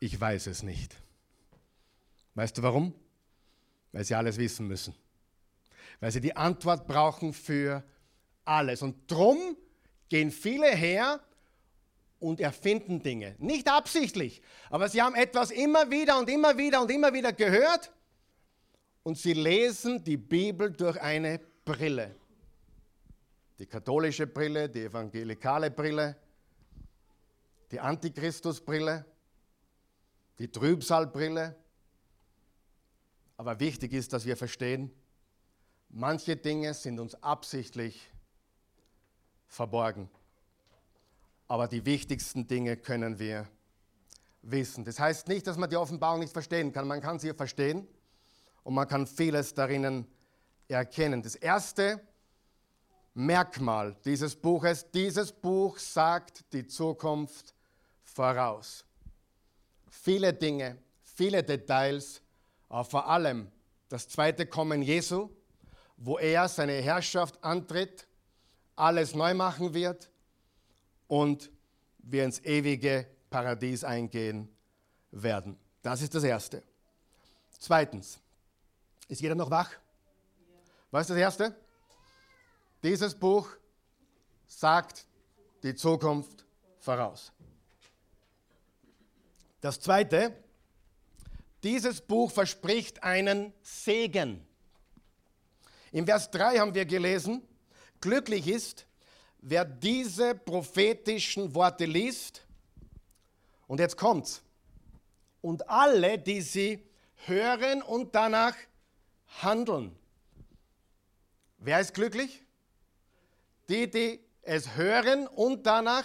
ich 0.01 0.21
weiß 0.21 0.49
es 0.49 0.62
nicht. 0.62 0.95
Weißt 2.35 2.59
du 2.59 2.62
warum? 2.62 2.95
Weil 3.93 4.05
sie 4.05 4.15
alles 4.15 4.37
wissen 4.37 4.69
müssen. 4.69 4.95
Weil 6.01 6.12
sie 6.12 6.21
die 6.21 6.37
Antwort 6.37 6.87
brauchen 6.87 7.33
für 7.33 7.83
alles. 8.45 8.83
Und 8.83 9.11
drum 9.11 9.57
gehen 10.11 10.31
viele 10.31 10.69
her 10.69 11.21
und 12.21 12.41
erfinden 12.41 13.03
Dinge. 13.03 13.35
Nicht 13.39 13.69
absichtlich, 13.69 14.43
aber 14.69 14.91
sie 14.91 15.01
haben 15.01 15.15
etwas 15.15 15.51
immer 15.51 15.91
wieder 15.91 16.19
und 16.19 16.29
immer 16.29 16.59
wieder 16.59 16.83
und 16.83 16.91
immer 16.91 17.15
wieder 17.15 17.33
gehört 17.33 17.93
und 19.07 19.16
sie 19.16 19.35
lesen 19.35 20.03
die 20.03 20.16
Bibel 20.16 20.73
durch 20.73 21.01
eine 21.01 21.38
Brille. 21.64 22.16
Die 23.57 23.66
katholische 23.66 24.27
Brille, 24.27 24.69
die 24.69 24.83
evangelikale 24.83 25.71
Brille, 25.71 26.16
die 27.71 27.79
Antichristusbrille. 27.79 29.05
die 30.40 30.51
Trübsalbrille. 30.51 31.55
Aber 33.37 33.61
wichtig 33.61 33.92
ist, 33.92 34.12
dass 34.12 34.27
wir 34.27 34.37
verstehen, 34.37 34.90
manche 35.88 36.35
Dinge 36.37 36.75
sind 36.75 36.99
uns 36.99 37.14
absichtlich 37.23 38.11
verborgen. 39.47 40.11
Aber 41.47 41.69
die 41.69 41.87
wichtigsten 41.87 42.49
Dinge 42.49 42.77
können 42.77 43.21
wir 43.21 43.47
wissen. 44.42 44.85
Das 44.85 44.99
heißt 44.99 45.29
nicht, 45.29 45.47
dass 45.47 45.57
man 45.57 45.71
die 45.71 45.77
Offenbarung 45.77 46.19
nicht 46.19 46.33
verstehen 46.33 46.73
kann. 46.73 46.88
Man 46.88 47.01
kann 47.01 47.21
sie 47.21 47.33
verstehen 47.33 47.87
und 48.66 48.74
man 48.74 48.88
kann 48.88 49.07
vieles 49.07 49.55
darin 49.55 50.05
erkennen. 50.66 51.22
Das 51.22 51.37
erste 51.37 52.00
Merkmal 53.14 53.94
dieses 54.05 54.35
Buches, 54.35 54.90
dieses 54.90 55.31
Buch 55.31 55.79
sagt 55.79 56.52
die 56.52 56.66
Zukunft 56.66 57.55
voraus. 58.02 58.85
Viele 59.88 60.35
Dinge, 60.35 60.79
viele 61.00 61.44
Details, 61.44 62.20
aber 62.68 62.85
vor 62.85 63.09
allem 63.09 63.52
das 63.88 64.09
zweite 64.09 64.46
Kommen 64.46 64.83
Jesu, 64.83 65.31
wo 65.96 66.18
er 66.18 66.48
seine 66.48 66.72
Herrschaft 66.72 67.42
antritt, 67.44 68.09
alles 68.74 69.14
neu 69.14 69.33
machen 69.33 69.74
wird 69.74 70.11
und 71.07 71.52
wir 71.98 72.24
ins 72.24 72.44
ewige 72.44 73.07
Paradies 73.31 73.85
eingehen 73.85 74.48
werden. 75.12 75.57
Das 75.83 76.02
ist 76.02 76.16
das 76.16 76.24
Erste. 76.24 76.64
Zweitens, 77.61 78.18
ist 79.09 79.21
jeder 79.21 79.35
noch 79.35 79.51
wach? 79.51 79.71
Was 80.90 81.03
ist 81.03 81.11
das 81.11 81.19
Erste? 81.19 81.55
Dieses 82.83 83.14
Buch 83.14 83.49
sagt 84.47 85.07
die 85.62 85.75
Zukunft 85.75 86.45
voraus. 86.79 87.33
Das 89.61 89.81
Zweite, 89.81 90.33
dieses 91.62 92.01
Buch 92.01 92.31
verspricht 92.31 93.03
einen 93.03 93.53
Segen. 93.62 94.47
Im 95.90 96.07
Vers 96.07 96.31
3 96.31 96.59
haben 96.59 96.75
wir 96.75 96.85
gelesen, 96.85 97.42
glücklich 98.01 98.47
ist, 98.47 98.87
wer 99.38 99.64
diese 99.64 100.35
prophetischen 100.35 101.55
Worte 101.55 101.85
liest 101.85 102.47
und 103.66 103.81
jetzt 103.81 103.97
kommt's. 103.97 104.42
Und 105.40 105.69
alle, 105.69 106.19
die 106.19 106.40
sie 106.40 106.85
hören 107.27 107.83
und 107.83 108.14
danach 108.14 108.55
handeln. 109.42 109.96
Wer 111.59 111.81
ist 111.81 111.94
glücklich? 111.94 112.44
Die, 113.68 113.90
die 113.90 114.20
es 114.42 114.77
hören 114.77 115.27
und 115.27 115.66
danach 115.66 116.05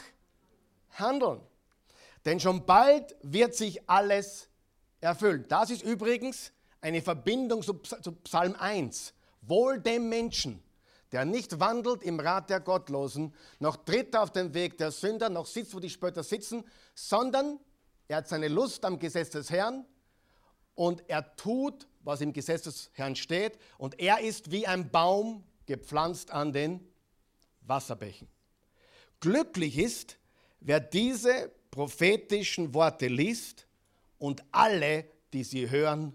handeln. 0.92 1.42
Denn 2.26 2.40
schon 2.40 2.66
bald 2.66 3.16
wird 3.22 3.56
sich 3.56 3.90
alles 3.90 4.50
erfüllen. 5.00 5.46
Das 5.48 5.70
ist 5.70 5.84
übrigens 5.84 6.52
eine 6.82 7.02
Verbindung 7.02 7.62
zu 7.62 7.74
Psalm 7.74 8.56
1. 8.56 9.14
Wohl 9.42 9.80
dem 9.80 10.10
Menschen, 10.10 10.64
der 11.12 11.26
nicht 11.26 11.60
wandelt 11.60 12.04
im 12.04 12.20
Rat 12.20 12.50
der 12.50 12.60
Gottlosen, 12.60 13.34
noch 13.60 13.78
tritt 13.78 14.16
auf 14.16 14.32
den 14.32 14.54
Weg 14.54 14.78
der 14.78 14.92
Sünder, 14.92 15.30
noch 15.30 15.46
sitzt, 15.46 15.74
wo 15.74 15.80
die 15.80 15.90
Spötter 15.90 16.24
sitzen, 16.24 16.64
sondern 16.94 17.60
er 18.08 18.18
hat 18.18 18.28
seine 18.28 18.48
Lust 18.48 18.86
am 18.86 19.00
Gesetz 19.00 19.32
des 19.32 19.50
Herrn 19.50 19.86
und 20.76 21.08
er 21.10 21.36
tut, 21.36 21.88
was 22.04 22.22
im 22.22 22.34
Gesetz 22.34 22.64
des 22.64 22.90
Herrn 22.94 23.16
steht 23.16 23.58
und 23.78 24.00
er 24.00 24.20
ist 24.20 24.52
wie 24.52 24.68
ein 24.68 24.90
Baum 24.90 25.44
gepflanzt 25.66 26.32
an 26.32 26.52
den 26.52 26.80
Wasserbächen. 27.62 28.28
Glücklich 29.20 29.78
ist, 29.78 30.18
wer 30.60 30.80
diese 30.80 31.52
prophetischen 31.70 32.74
Worte 32.74 33.08
liest 33.08 33.68
und 34.18 34.44
alle, 34.52 35.06
die 35.34 35.44
sie 35.44 35.70
hören 35.70 36.14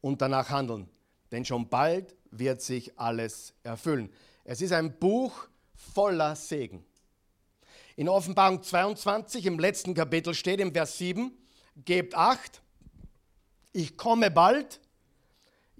und 0.00 0.20
danach 0.22 0.50
handeln. 0.50 0.88
Denn 1.30 1.44
schon 1.44 1.68
bald 1.68 2.14
wird 2.30 2.60
sich 2.60 2.98
alles 2.98 3.54
erfüllen. 3.62 4.10
Es 4.44 4.60
ist 4.60 4.72
ein 4.72 4.98
Buch 4.98 5.48
voller 5.74 6.34
Segen. 6.34 6.84
In 7.96 8.08
Offenbarung 8.08 8.62
22 8.62 9.46
im 9.46 9.58
letzten 9.58 9.94
Kapitel 9.94 10.34
steht 10.34 10.60
im 10.60 10.72
Vers 10.72 10.98
7, 10.98 11.30
gebt 11.84 12.14
acht, 12.14 12.62
ich 13.72 13.96
komme 13.96 14.30
bald. 14.30 14.80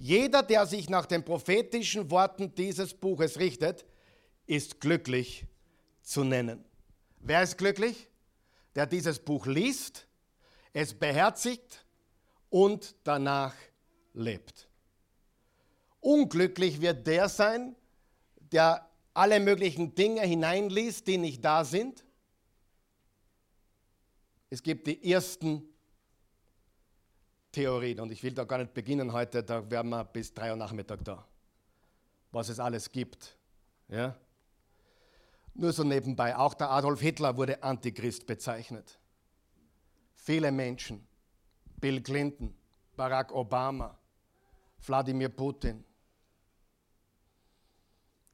Jeder, 0.02 0.42
der 0.42 0.66
sich 0.66 0.90
nach 0.90 1.06
den 1.06 1.24
prophetischen 1.24 2.10
Worten 2.10 2.52
dieses 2.56 2.92
Buches 2.92 3.38
richtet, 3.38 3.86
ist 4.46 4.80
glücklich 4.80 5.46
zu 6.02 6.24
nennen. 6.24 6.64
Wer 7.20 7.44
ist 7.44 7.56
glücklich? 7.56 8.08
Der 8.74 8.86
dieses 8.86 9.20
Buch 9.20 9.46
liest, 9.46 10.08
es 10.72 10.92
beherzigt 10.92 11.86
und 12.50 12.96
danach 13.04 13.54
lebt. 14.12 14.66
Unglücklich 16.00 16.80
wird 16.80 17.06
der 17.06 17.28
sein, 17.28 17.76
der 18.50 18.90
alle 19.14 19.38
möglichen 19.38 19.94
Dinge 19.94 20.22
hineinliest, 20.22 21.06
die 21.06 21.18
nicht 21.18 21.44
da 21.44 21.64
sind. 21.64 22.04
Es 24.50 24.64
gibt 24.64 24.88
die 24.88 25.12
ersten 25.12 25.71
Theorien 27.52 28.00
und 28.00 28.10
ich 28.10 28.22
will 28.22 28.32
da 28.32 28.44
gar 28.44 28.58
nicht 28.58 28.74
beginnen 28.74 29.12
heute, 29.12 29.42
da 29.42 29.70
werden 29.70 29.90
wir 29.90 30.04
bis 30.04 30.32
drei 30.32 30.50
Uhr 30.50 30.56
Nachmittag 30.56 31.04
da, 31.04 31.24
was 32.32 32.48
es 32.48 32.58
alles 32.58 32.90
gibt. 32.90 33.36
Ja? 33.88 34.16
Nur 35.54 35.72
so 35.72 35.84
nebenbei, 35.84 36.34
auch 36.34 36.54
der 36.54 36.70
Adolf 36.70 37.00
Hitler 37.00 37.36
wurde 37.36 37.62
Antichrist 37.62 38.26
bezeichnet. 38.26 38.98
Viele 40.14 40.50
Menschen, 40.50 41.06
Bill 41.80 42.00
Clinton, 42.00 42.54
Barack 42.96 43.32
Obama, 43.32 43.98
Wladimir 44.80 45.28
Putin, 45.28 45.84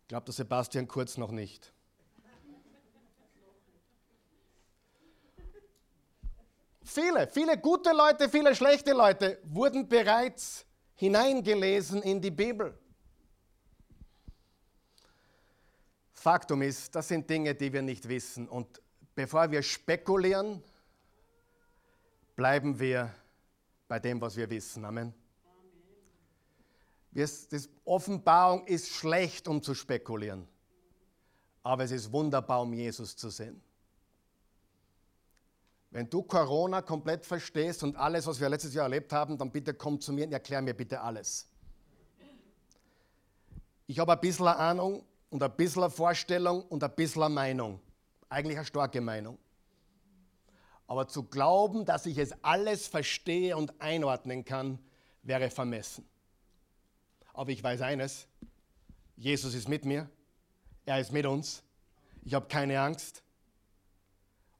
Glaubt 0.09 0.26
der 0.26 0.33
Sebastian 0.33 0.88
Kurz 0.88 1.18
noch 1.18 1.31
nicht. 1.31 1.70
Viele, 6.88 7.29
viele 7.29 7.59
gute 7.59 7.92
Leute, 7.92 8.31
viele 8.31 8.55
schlechte 8.55 8.94
Leute 8.94 9.38
wurden 9.44 9.87
bereits 9.87 10.64
hineingelesen 10.94 12.03
in 12.03 12.18
die 12.18 12.31
Bibel. 12.31 12.77
Faktum 16.14 16.62
ist, 16.62 16.94
das 16.94 17.09
sind 17.09 17.29
Dinge, 17.29 17.55
die 17.55 17.70
wir 17.70 17.83
nicht 17.83 18.09
wissen. 18.09 18.48
Und 18.48 18.81
bevor 19.14 19.51
wir 19.51 19.62
spekulieren, 19.62 20.64
bleiben 22.35 22.81
wir 22.81 23.14
bei 23.87 23.98
dem, 23.98 24.18
was 24.22 24.35
wir 24.35 24.48
wissen. 24.48 24.87
Amen. 24.87 25.12
Das 27.11 27.68
Offenbarung 27.85 28.66
ist 28.66 28.88
schlecht, 28.88 29.46
um 29.46 29.62
zu 29.62 29.74
spekulieren. 29.74 30.48
Aber 31.62 31.85
es 31.85 31.90
ist 31.90 32.11
wunderbar, 32.11 32.62
um 32.62 32.72
Jesus 32.72 33.14
zu 33.14 33.29
sehen. 33.29 33.62
Wenn 35.90 36.09
du 36.11 36.22
Corona 36.22 36.83
komplett 36.83 37.24
verstehst 37.24 37.83
und 37.83 37.96
alles, 37.96 38.27
was 38.27 38.40
wir 38.40 38.48
letztes 38.48 38.74
Jahr 38.74 38.85
erlebt 38.85 39.12
haben, 39.12 39.38
dann 39.38 39.51
bitte 39.51 39.72
komm 39.72 40.01
zu 40.01 40.12
mir 40.12 40.27
und 40.27 40.33
erklär 40.33 40.61
mir 40.61 40.74
bitte 40.74 41.01
alles. 41.01 41.48
Ich 43.87 43.98
habe 43.98 44.12
ein 44.12 44.20
bisschen 44.20 44.48
Ahnung 44.48 45.03
und 45.31 45.42
ein 45.42 45.57
bisschen 45.57 45.90
Vorstellung 45.90 46.62
und 46.64 46.85
ein 46.85 46.94
bisschen 46.94 47.33
Meinung. 47.33 47.81
Eigentlich 48.29 48.59
eine 48.59 48.66
starke 48.66 49.01
Meinung. 49.01 49.38
Aber 50.87 51.09
zu 51.09 51.22
glauben, 51.22 51.87
dass 51.87 52.05
ich 52.05 52.18
es 52.18 52.33
alles 52.42 52.87
verstehe 52.87 53.57
und 53.57 53.81
einordnen 53.81 54.44
kann, 54.44 54.79
wäre 55.22 55.48
vermessen. 55.48 56.07
Aber 57.33 57.51
ich 57.51 57.62
weiß 57.62 57.81
eines, 57.81 58.27
Jesus 59.16 59.55
ist 59.55 59.68
mit 59.68 59.85
mir, 59.85 60.09
er 60.85 61.01
ist 61.01 61.12
mit 61.12 61.24
uns, 61.24 61.62
ich 62.24 62.35
habe 62.35 62.46
keine 62.46 62.81
Angst 62.81 63.22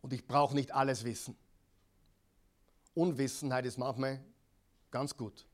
und 0.03 0.13
ich 0.13 0.27
brauche 0.27 0.55
nicht 0.55 0.75
alles 0.75 1.05
wissen. 1.05 1.37
Unwissenheit 2.95 3.67
ist 3.67 3.79
manchmal 3.79 4.21
ganz 4.91 5.17
gut. 5.17 5.47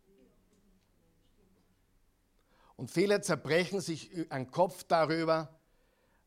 Und 2.76 2.90
viele 2.90 3.20
zerbrechen 3.20 3.80
sich 3.80 4.30
einen 4.30 4.50
Kopf 4.50 4.85
darüber, 4.85 5.48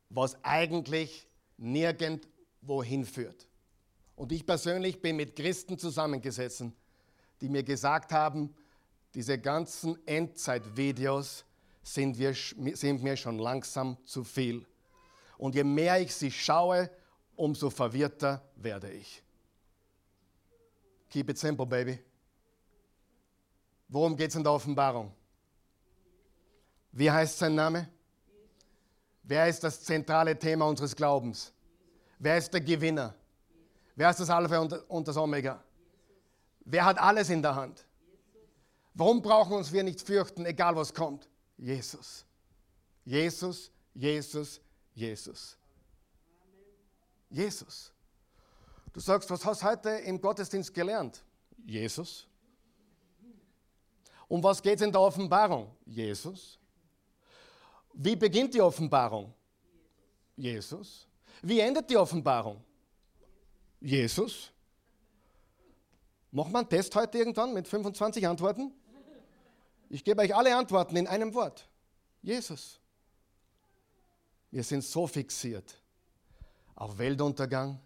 was 0.09 0.37
eigentlich 0.43 1.27
nirgendwo 1.57 2.83
hinführt. 2.83 3.47
Und 4.15 4.31
ich 4.31 4.45
persönlich 4.45 5.01
bin 5.01 5.15
mit 5.15 5.35
Christen 5.35 5.77
zusammengesessen, 5.77 6.73
die 7.41 7.49
mir 7.49 7.63
gesagt 7.63 8.11
haben, 8.11 8.55
diese 9.13 9.37
ganzen 9.39 9.97
Endzeitvideos 10.07 11.45
sind, 11.83 12.15
sind 12.15 13.03
mir 13.03 13.17
schon 13.17 13.39
langsam 13.39 13.97
zu 14.05 14.23
viel. 14.23 14.65
Und 15.37 15.55
je 15.55 15.63
mehr 15.63 16.01
ich 16.01 16.13
sie 16.13 16.31
schaue, 16.31 16.89
umso 17.37 17.69
verwirrter 17.69 18.41
werde 18.55 18.91
ich. 18.91 19.23
Keep 21.09 21.29
it 21.29 21.37
simple, 21.37 21.65
baby. 21.65 21.97
Worum 23.87 24.17
geht 24.17 24.31
es 24.31 24.35
in 24.35 24.43
der 24.43 24.51
Offenbarung? 24.51 25.13
Wie 26.91 27.09
heißt 27.09 27.37
sein 27.37 27.55
Name? 27.55 27.87
Wer 29.23 29.47
ist 29.47 29.63
das 29.63 29.83
zentrale 29.83 30.37
Thema 30.37 30.65
unseres 30.65 30.95
Glaubens? 30.95 31.53
Wer 32.19 32.37
ist 32.37 32.51
der 32.51 32.61
Gewinner? 32.61 33.13
Wer 33.95 34.09
ist 34.09 34.19
das 34.19 34.29
Alpha 34.29 34.57
und 34.87 35.07
das 35.07 35.17
Omega? 35.17 35.63
Wer 36.61 36.85
hat 36.85 36.97
alles 36.97 37.29
in 37.29 37.41
der 37.41 37.55
Hand? 37.55 37.85
Warum 38.93 39.21
brauchen 39.21 39.53
uns 39.53 39.71
wir 39.71 39.83
nicht 39.83 40.01
fürchten, 40.01 40.45
egal 40.45 40.75
was 40.75 40.93
kommt? 40.93 41.29
Jesus. 41.57 42.25
Jesus, 43.05 43.71
Jesus, 43.93 44.59
Jesus. 44.93 45.56
Jesus. 47.29 47.91
Du 48.93 48.99
sagst, 48.99 49.29
was 49.29 49.45
hast 49.45 49.61
du 49.61 49.65
heute 49.67 49.89
im 49.89 50.19
Gottesdienst 50.19 50.73
gelernt? 50.73 51.23
Jesus. 51.65 52.27
Um 54.27 54.43
was 54.43 54.61
geht 54.61 54.75
es 54.75 54.81
in 54.81 54.91
der 54.91 55.01
Offenbarung? 55.01 55.75
Jesus. 55.85 56.59
Wie 57.93 58.15
beginnt 58.15 58.53
die 58.53 58.61
Offenbarung? 58.61 59.33
Jesus. 60.35 61.07
Wie 61.41 61.59
endet 61.59 61.89
die 61.89 61.97
Offenbarung? 61.97 62.63
Jesus. 63.79 64.51
Machen 66.31 66.51
wir 66.51 66.59
einen 66.59 66.69
Test 66.69 66.95
heute 66.95 67.17
irgendwann 67.17 67.53
mit 67.53 67.67
25 67.67 68.27
Antworten? 68.27 68.73
Ich 69.89 70.03
gebe 70.03 70.21
euch 70.21 70.35
alle 70.35 70.55
Antworten 70.55 70.95
in 70.97 71.07
einem 71.07 71.33
Wort. 71.33 71.67
Jesus. 72.21 72.79
Wir 74.51 74.63
sind 74.63 74.83
so 74.83 75.07
fixiert 75.07 75.81
auf 76.77 76.97
Weltuntergang, 76.99 77.79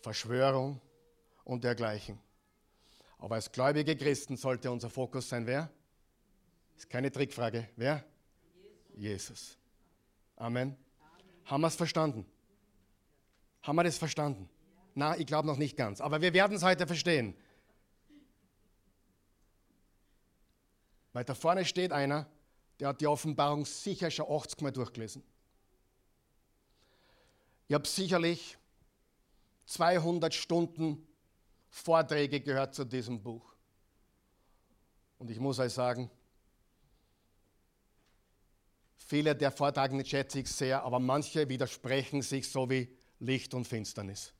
Verschwörung 0.00 0.80
und 1.44 1.62
dergleichen. 1.62 2.18
Aber 3.18 3.36
als 3.36 3.52
gläubige 3.52 3.94
Christen 3.94 4.36
sollte 4.36 4.70
unser 4.70 4.88
Fokus 4.90 5.28
sein, 5.28 5.46
wer? 5.46 5.70
Ist 6.76 6.88
keine 6.88 7.12
Trickfrage. 7.12 7.68
Wer? 7.76 8.02
Jesus. 8.96 9.58
Amen. 10.36 10.76
Haben 11.44 11.60
wir 11.60 11.68
es 11.68 11.76
verstanden? 11.76 12.26
Haben 13.62 13.76
wir 13.76 13.84
das 13.84 13.98
verstanden? 13.98 14.48
Na, 14.94 15.16
ich 15.18 15.26
glaube 15.26 15.46
noch 15.46 15.58
nicht 15.58 15.76
ganz, 15.76 16.00
aber 16.00 16.22
wir 16.22 16.32
werden 16.32 16.56
es 16.56 16.62
heute 16.62 16.86
verstehen. 16.86 17.36
Weil 21.12 21.24
da 21.24 21.34
vorne 21.34 21.64
steht 21.64 21.92
einer, 21.92 22.26
der 22.80 22.88
hat 22.88 23.00
die 23.00 23.06
Offenbarung 23.06 23.66
sicher 23.66 24.10
schon 24.10 24.30
80 24.30 24.62
Mal 24.62 24.72
durchgelesen. 24.72 25.22
Ich 27.68 27.74
habe 27.74 27.86
sicherlich 27.86 28.58
200 29.66 30.34
Stunden 30.34 31.06
Vorträge 31.70 32.40
gehört 32.40 32.74
zu 32.74 32.84
diesem 32.84 33.22
Buch. 33.22 33.54
Und 35.18 35.30
ich 35.30 35.40
muss 35.40 35.58
euch 35.58 35.72
sagen, 35.72 36.10
viele 38.96 39.34
der 39.34 39.50
Vortragenden 39.50 40.06
schätze 40.06 40.40
ich 40.40 40.48
sehr, 40.48 40.82
aber 40.82 40.98
manche 40.98 41.48
widersprechen 41.48 42.22
sich 42.22 42.50
so 42.50 42.68
wie 42.68 42.94
Licht 43.18 43.54
und 43.54 43.66
Finsternis. 43.66 44.32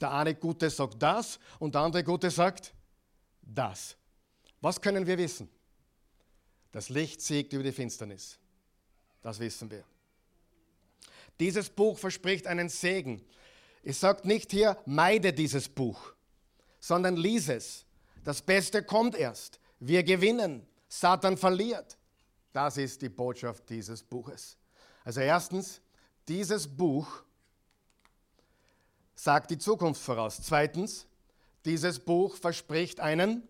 Der 0.00 0.12
eine 0.12 0.34
Gute 0.34 0.68
sagt 0.68 1.00
das 1.02 1.38
und 1.58 1.74
der 1.74 1.82
andere 1.82 2.02
Gute 2.04 2.30
sagt 2.30 2.74
das. 3.42 3.96
Was 4.60 4.80
können 4.80 5.06
wir 5.06 5.16
wissen? 5.16 5.48
Das 6.72 6.88
Licht 6.88 7.20
siegt 7.20 7.52
über 7.52 7.62
die 7.62 7.72
Finsternis. 7.72 8.38
Das 9.22 9.38
wissen 9.38 9.70
wir. 9.70 9.84
Dieses 11.40 11.68
Buch 11.68 11.98
verspricht 11.98 12.46
einen 12.46 12.68
Segen. 12.68 13.24
Es 13.82 14.00
sagt 14.00 14.24
nicht 14.24 14.50
hier, 14.50 14.78
meide 14.86 15.32
dieses 15.32 15.68
Buch, 15.68 16.12
sondern 16.80 17.16
lies 17.16 17.48
es. 17.48 17.84
Das 18.24 18.42
Beste 18.42 18.82
kommt 18.82 19.14
erst. 19.14 19.60
Wir 19.78 20.02
gewinnen. 20.02 20.66
Satan 20.88 21.36
verliert. 21.36 21.96
Das 22.52 22.76
ist 22.76 23.02
die 23.02 23.08
Botschaft 23.08 23.68
dieses 23.68 24.02
Buches. 24.02 24.56
Also 25.04 25.20
erstens, 25.20 25.80
dieses 26.26 26.66
Buch 26.66 27.22
sagt 29.14 29.50
die 29.50 29.58
Zukunft 29.58 30.02
voraus. 30.02 30.40
Zweitens, 30.42 31.06
dieses 31.64 31.98
Buch 31.98 32.36
verspricht 32.36 32.98
einen 33.00 33.46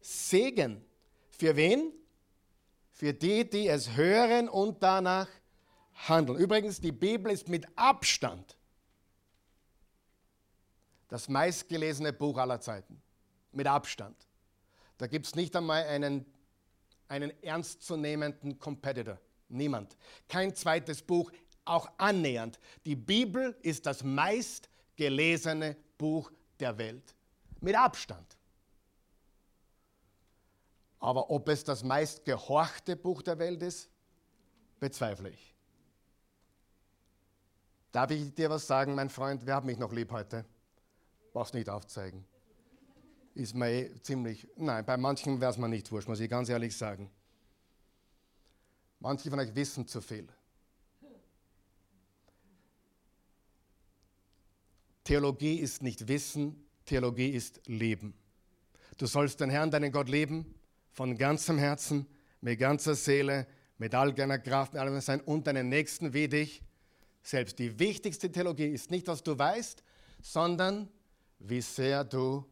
Segen. 0.00 0.84
Für 1.30 1.56
wen? 1.56 1.92
Für 2.92 3.12
die, 3.12 3.48
die 3.48 3.68
es 3.68 3.96
hören 3.96 4.48
und 4.48 4.82
danach 4.82 5.28
handeln. 5.94 6.38
Übrigens, 6.38 6.80
die 6.80 6.92
Bibel 6.92 7.32
ist 7.32 7.48
mit 7.48 7.66
Abstand 7.76 8.56
das 11.08 11.28
meistgelesene 11.28 12.12
Buch 12.12 12.38
aller 12.38 12.60
Zeiten. 12.60 13.00
Mit 13.52 13.66
Abstand. 13.66 14.16
Da 14.98 15.06
gibt 15.06 15.26
es 15.26 15.34
nicht 15.34 15.54
einmal 15.54 15.84
einen, 15.84 16.26
einen 17.08 17.30
ernstzunehmenden 17.42 18.58
Competitor. 18.58 19.20
Niemand. 19.48 19.96
Kein 20.28 20.54
zweites 20.54 21.02
Buch, 21.02 21.30
auch 21.64 21.88
annähernd. 21.98 22.58
Die 22.84 22.96
Bibel 22.96 23.56
ist 23.62 23.86
das 23.86 24.02
meistgelesene 24.02 25.76
Buch 25.98 26.32
der 26.58 26.76
Welt. 26.78 27.14
Mit 27.60 27.76
Abstand. 27.76 28.36
Aber 30.98 31.30
ob 31.30 31.48
es 31.48 31.62
das 31.62 31.84
meist 31.84 32.24
gehorchte 32.24 32.96
Buch 32.96 33.22
der 33.22 33.38
Welt 33.38 33.62
ist, 33.62 33.90
bezweifle 34.80 35.30
ich. 35.30 35.53
Darf 37.94 38.10
ich 38.10 38.34
dir 38.34 38.50
was 38.50 38.66
sagen, 38.66 38.96
mein 38.96 39.08
Freund? 39.08 39.46
Wer 39.46 39.54
hat 39.54 39.64
mich 39.64 39.78
noch 39.78 39.92
lieb 39.92 40.10
heute? 40.10 40.44
Brauchst 41.32 41.54
nicht 41.54 41.68
aufzeigen. 41.68 42.24
Ist 43.36 43.54
mir 43.54 43.70
eh 43.70 44.02
ziemlich. 44.02 44.48
Nein, 44.56 44.84
bei 44.84 44.96
manchen 44.96 45.40
wäre 45.40 45.52
es 45.52 45.58
mir 45.58 45.68
nicht 45.68 45.92
wurscht, 45.92 46.08
muss 46.08 46.18
ich 46.18 46.28
ganz 46.28 46.48
ehrlich 46.48 46.76
sagen. 46.76 47.08
Manche 48.98 49.30
von 49.30 49.38
euch 49.38 49.54
wissen 49.54 49.86
zu 49.86 50.00
viel. 50.00 50.26
Theologie 55.04 55.60
ist 55.60 55.80
nicht 55.80 56.08
Wissen, 56.08 56.66
Theologie 56.86 57.30
ist 57.30 57.60
Leben. 57.68 58.12
Du 58.98 59.06
sollst 59.06 59.40
den 59.40 59.50
Herrn, 59.50 59.70
deinen 59.70 59.92
Gott 59.92 60.08
lieben 60.08 60.52
von 60.90 61.16
ganzem 61.16 61.58
Herzen, 61.58 62.08
mit 62.40 62.58
ganzer 62.58 62.96
Seele, 62.96 63.46
mit 63.78 63.94
all 63.94 64.12
deiner 64.12 64.40
Kraft, 64.40 64.72
mit 64.72 64.82
allem 64.82 65.00
Sein 65.00 65.20
und 65.20 65.46
deinen 65.46 65.68
Nächsten 65.68 66.12
wie 66.12 66.26
dich 66.26 66.60
selbst. 67.26 67.58
Die 67.58 67.78
wichtigste 67.78 68.30
Theologie 68.30 68.68
ist 68.68 68.90
nicht, 68.90 69.08
was 69.08 69.22
du 69.22 69.36
weißt, 69.36 69.82
sondern 70.22 70.88
wie 71.38 71.60
sehr 71.60 72.04
du 72.04 72.44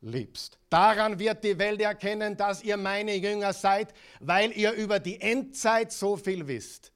liebst. 0.00 0.58
Daran 0.68 1.18
wird 1.18 1.44
die 1.44 1.58
Welt 1.58 1.80
erkennen, 1.80 2.36
dass 2.36 2.62
ihr 2.62 2.76
meine 2.76 3.16
Jünger 3.16 3.52
seid, 3.52 3.92
weil 4.20 4.52
ihr 4.52 4.72
über 4.72 4.98
die 4.98 5.20
Endzeit 5.20 5.92
so 5.92 6.16
viel 6.16 6.46
wisst. 6.46 6.92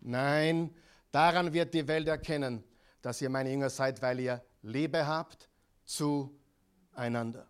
Nein, 0.00 0.74
daran 1.10 1.52
wird 1.52 1.74
die 1.74 1.86
Welt 1.86 2.08
erkennen, 2.08 2.64
dass 3.02 3.20
ihr 3.20 3.28
meine 3.28 3.50
Jünger 3.50 3.70
seid, 3.70 4.00
weil 4.00 4.20
ihr 4.20 4.42
Liebe 4.62 5.06
habt 5.06 5.48
zueinander. 5.84 7.46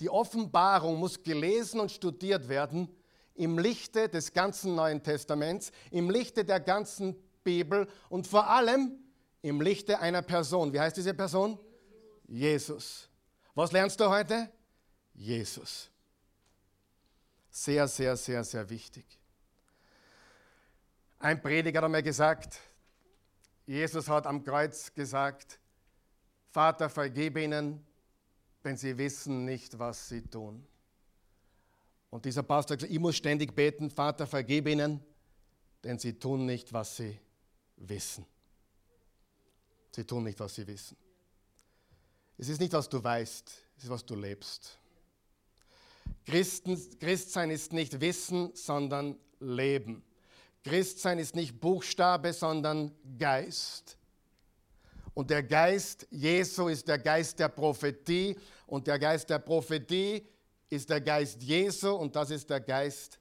Die 0.00 0.10
Offenbarung 0.10 0.96
muss 0.98 1.22
gelesen 1.22 1.78
und 1.78 1.92
studiert 1.92 2.48
werden 2.48 2.88
im 3.34 3.58
Lichte 3.58 4.08
des 4.08 4.32
ganzen 4.32 4.74
Neuen 4.74 5.02
Testaments, 5.02 5.70
im 5.90 6.10
Lichte 6.10 6.44
der 6.44 6.58
ganzen 6.58 7.16
Bibel 7.44 7.88
und 8.08 8.26
vor 8.26 8.48
allem 8.48 8.98
im 9.42 9.60
Lichte 9.60 9.98
einer 9.98 10.22
Person. 10.22 10.72
Wie 10.72 10.80
heißt 10.80 10.96
diese 10.96 11.14
Person? 11.14 11.58
Jesus. 12.26 13.08
Was 13.54 13.72
lernst 13.72 14.00
du 14.00 14.08
heute? 14.08 14.50
Jesus. 15.14 15.90
Sehr, 17.50 17.86
sehr, 17.86 18.16
sehr, 18.16 18.44
sehr 18.44 18.70
wichtig. 18.70 19.04
Ein 21.18 21.40
Prediger 21.42 21.78
hat 21.78 21.84
einmal 21.84 22.02
gesagt, 22.02 22.58
Jesus 23.66 24.08
hat 24.08 24.26
am 24.26 24.42
Kreuz 24.42 24.92
gesagt, 24.94 25.58
Vater, 26.50 26.88
vergib 26.88 27.36
ihnen, 27.36 27.86
denn 28.64 28.76
sie 28.76 28.96
wissen 28.98 29.44
nicht, 29.44 29.78
was 29.78 30.08
sie 30.08 30.22
tun. 30.22 30.66
Und 32.10 32.24
dieser 32.24 32.42
Pastor 32.42 32.74
hat 32.74 32.80
gesagt, 32.80 32.92
ich 32.92 33.00
muss 33.00 33.16
ständig 33.16 33.54
beten, 33.54 33.90
Vater, 33.90 34.26
vergib 34.26 34.66
ihnen, 34.66 35.00
denn 35.84 35.98
sie 35.98 36.18
tun 36.18 36.44
nicht, 36.44 36.72
was 36.72 36.96
sie 36.96 37.18
wissen. 37.88 38.26
Sie 39.94 40.04
tun 40.04 40.24
nicht, 40.24 40.40
was 40.40 40.54
sie 40.54 40.66
wissen. 40.66 40.96
Es 42.38 42.48
ist 42.48 42.60
nicht, 42.60 42.72
was 42.72 42.88
du 42.88 43.02
weißt, 43.02 43.52
es 43.76 43.84
ist, 43.84 43.90
was 43.90 44.04
du 44.04 44.14
lebst. 44.14 44.78
Christen, 46.24 46.78
Christsein 46.98 47.50
ist 47.50 47.72
nicht 47.72 48.00
Wissen, 48.00 48.54
sondern 48.54 49.18
Leben. 49.40 50.02
Christsein 50.64 51.18
ist 51.18 51.34
nicht 51.34 51.60
Buchstabe, 51.60 52.32
sondern 52.32 52.92
Geist. 53.18 53.98
Und 55.14 55.30
der 55.30 55.42
Geist 55.42 56.06
Jesu 56.10 56.68
ist 56.68 56.88
der 56.88 56.98
Geist 56.98 57.38
der 57.38 57.48
Prophetie 57.48 58.38
und 58.66 58.86
der 58.86 58.98
Geist 58.98 59.28
der 59.28 59.40
Prophetie 59.40 60.26
ist 60.70 60.88
der 60.88 61.00
Geist 61.00 61.42
Jesu 61.42 61.90
und 61.90 62.16
das 62.16 62.30
ist 62.30 62.48
der 62.48 62.60
Geist 62.60 63.18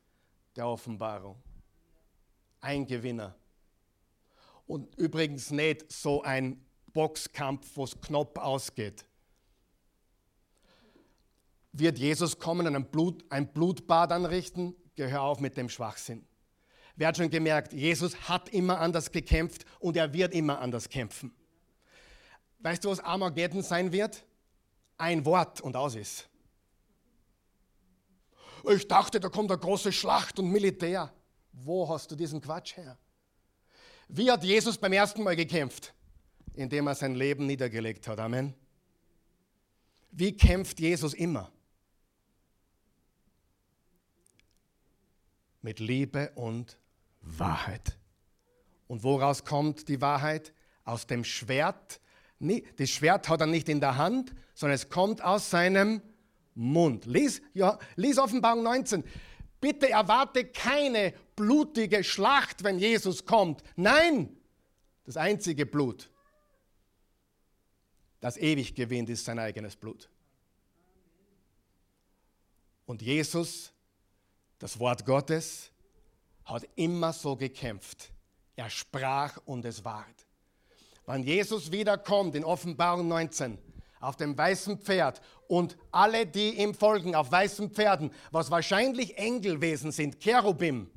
der 0.55 0.67
Offenbarung. 0.67 1.35
Ein 2.61 2.85
Gewinner. 2.85 3.35
Und 4.71 4.95
übrigens 4.95 5.51
nicht 5.51 5.91
so 5.91 6.21
ein 6.21 6.63
Boxkampf, 6.93 7.75
wo 7.75 7.83
es 7.83 7.99
knapp 7.99 8.37
ausgeht. 8.37 9.05
Wird 11.73 11.99
Jesus 11.99 12.39
kommen 12.39 12.65
und 12.65 12.75
ein, 12.75 12.85
Blut, 12.85 13.25
ein 13.29 13.51
Blutbad 13.51 14.11
anrichten? 14.11 14.75
Gehör 14.95 15.23
auf 15.23 15.39
mit 15.39 15.57
dem 15.57 15.67
Schwachsinn. 15.67 16.25
Wer 16.95 17.09
hat 17.09 17.17
schon 17.17 17.29
gemerkt, 17.29 17.73
Jesus 17.73 18.29
hat 18.29 18.49
immer 18.49 18.79
anders 18.79 19.11
gekämpft 19.11 19.65
und 19.79 19.97
er 19.97 20.13
wird 20.13 20.33
immer 20.33 20.59
anders 20.59 20.87
kämpfen. 20.87 21.33
Weißt 22.59 22.85
du, 22.85 22.89
was 22.89 22.99
Armageddon 22.99 23.63
sein 23.63 23.91
wird? 23.91 24.25
ein 25.01 25.25
Wort 25.25 25.61
und 25.61 25.75
aus 25.75 25.95
ist. 25.95 26.29
Ich 28.69 28.87
dachte, 28.87 29.19
da 29.19 29.29
kommt 29.29 29.49
eine 29.49 29.59
große 29.59 29.91
Schlacht 29.91 30.37
und 30.37 30.51
Militär. 30.51 31.11
Wo 31.51 31.89
hast 31.89 32.11
du 32.11 32.15
diesen 32.15 32.39
Quatsch 32.39 32.77
her? 32.77 32.97
Wie 34.13 34.29
hat 34.29 34.43
Jesus 34.43 34.77
beim 34.77 34.91
ersten 34.91 35.23
Mal 35.23 35.37
gekämpft? 35.37 35.93
Indem 36.53 36.87
er 36.87 36.95
sein 36.95 37.15
Leben 37.15 37.45
niedergelegt 37.45 38.09
hat. 38.09 38.19
Amen. 38.19 38.53
Wie 40.11 40.35
kämpft 40.35 40.81
Jesus 40.81 41.13
immer? 41.13 41.49
Mit 45.61 45.79
Liebe 45.79 46.31
und 46.35 46.77
Wahrheit. 47.21 47.97
Und 48.87 49.03
woraus 49.03 49.45
kommt 49.45 49.87
die 49.87 50.01
Wahrheit? 50.01 50.53
Aus 50.83 51.07
dem 51.07 51.23
Schwert. 51.23 52.01
Das 52.77 52.89
Schwert 52.89 53.29
hat 53.29 53.39
er 53.39 53.47
nicht 53.47 53.69
in 53.69 53.79
der 53.79 53.95
Hand, 53.95 54.35
sondern 54.53 54.75
es 54.75 54.89
kommt 54.89 55.23
aus 55.23 55.49
seinem 55.49 56.01
Mund. 56.53 57.05
Lies, 57.05 57.41
ja, 57.53 57.79
lies 57.95 58.17
Offenbarung 58.17 58.63
19. 58.63 59.05
Bitte 59.61 59.89
erwarte 59.89 60.43
keine 60.43 61.13
blutige 61.41 62.03
Schlacht, 62.03 62.63
wenn 62.63 62.77
Jesus 62.77 63.25
kommt. 63.25 63.63
Nein, 63.75 64.37
das 65.05 65.17
einzige 65.17 65.65
Blut, 65.65 66.11
das 68.19 68.37
ewig 68.37 68.75
gewinnt, 68.75 69.09
ist 69.09 69.25
sein 69.25 69.39
eigenes 69.39 69.75
Blut. 69.75 70.07
Und 72.85 73.01
Jesus, 73.01 73.73
das 74.59 74.79
Wort 74.79 75.03
Gottes, 75.03 75.71
hat 76.45 76.67
immer 76.75 77.11
so 77.11 77.35
gekämpft. 77.35 78.11
Er 78.55 78.69
sprach 78.69 79.37
und 79.45 79.65
es 79.65 79.83
ward. 79.83 80.27
Wenn 81.07 81.23
Jesus 81.23 81.71
wiederkommt 81.71 82.35
in 82.35 82.43
Offenbarung 82.43 83.07
19 83.07 83.57
auf 83.99 84.15
dem 84.15 84.37
weißen 84.37 84.77
Pferd 84.77 85.21
und 85.47 85.75
alle, 85.91 86.27
die 86.27 86.59
ihm 86.61 86.75
folgen, 86.75 87.15
auf 87.15 87.31
weißen 87.31 87.71
Pferden, 87.71 88.11
was 88.29 88.51
wahrscheinlich 88.51 89.17
Engelwesen 89.17 89.91
sind, 89.91 90.19
Cherubim. 90.19 90.91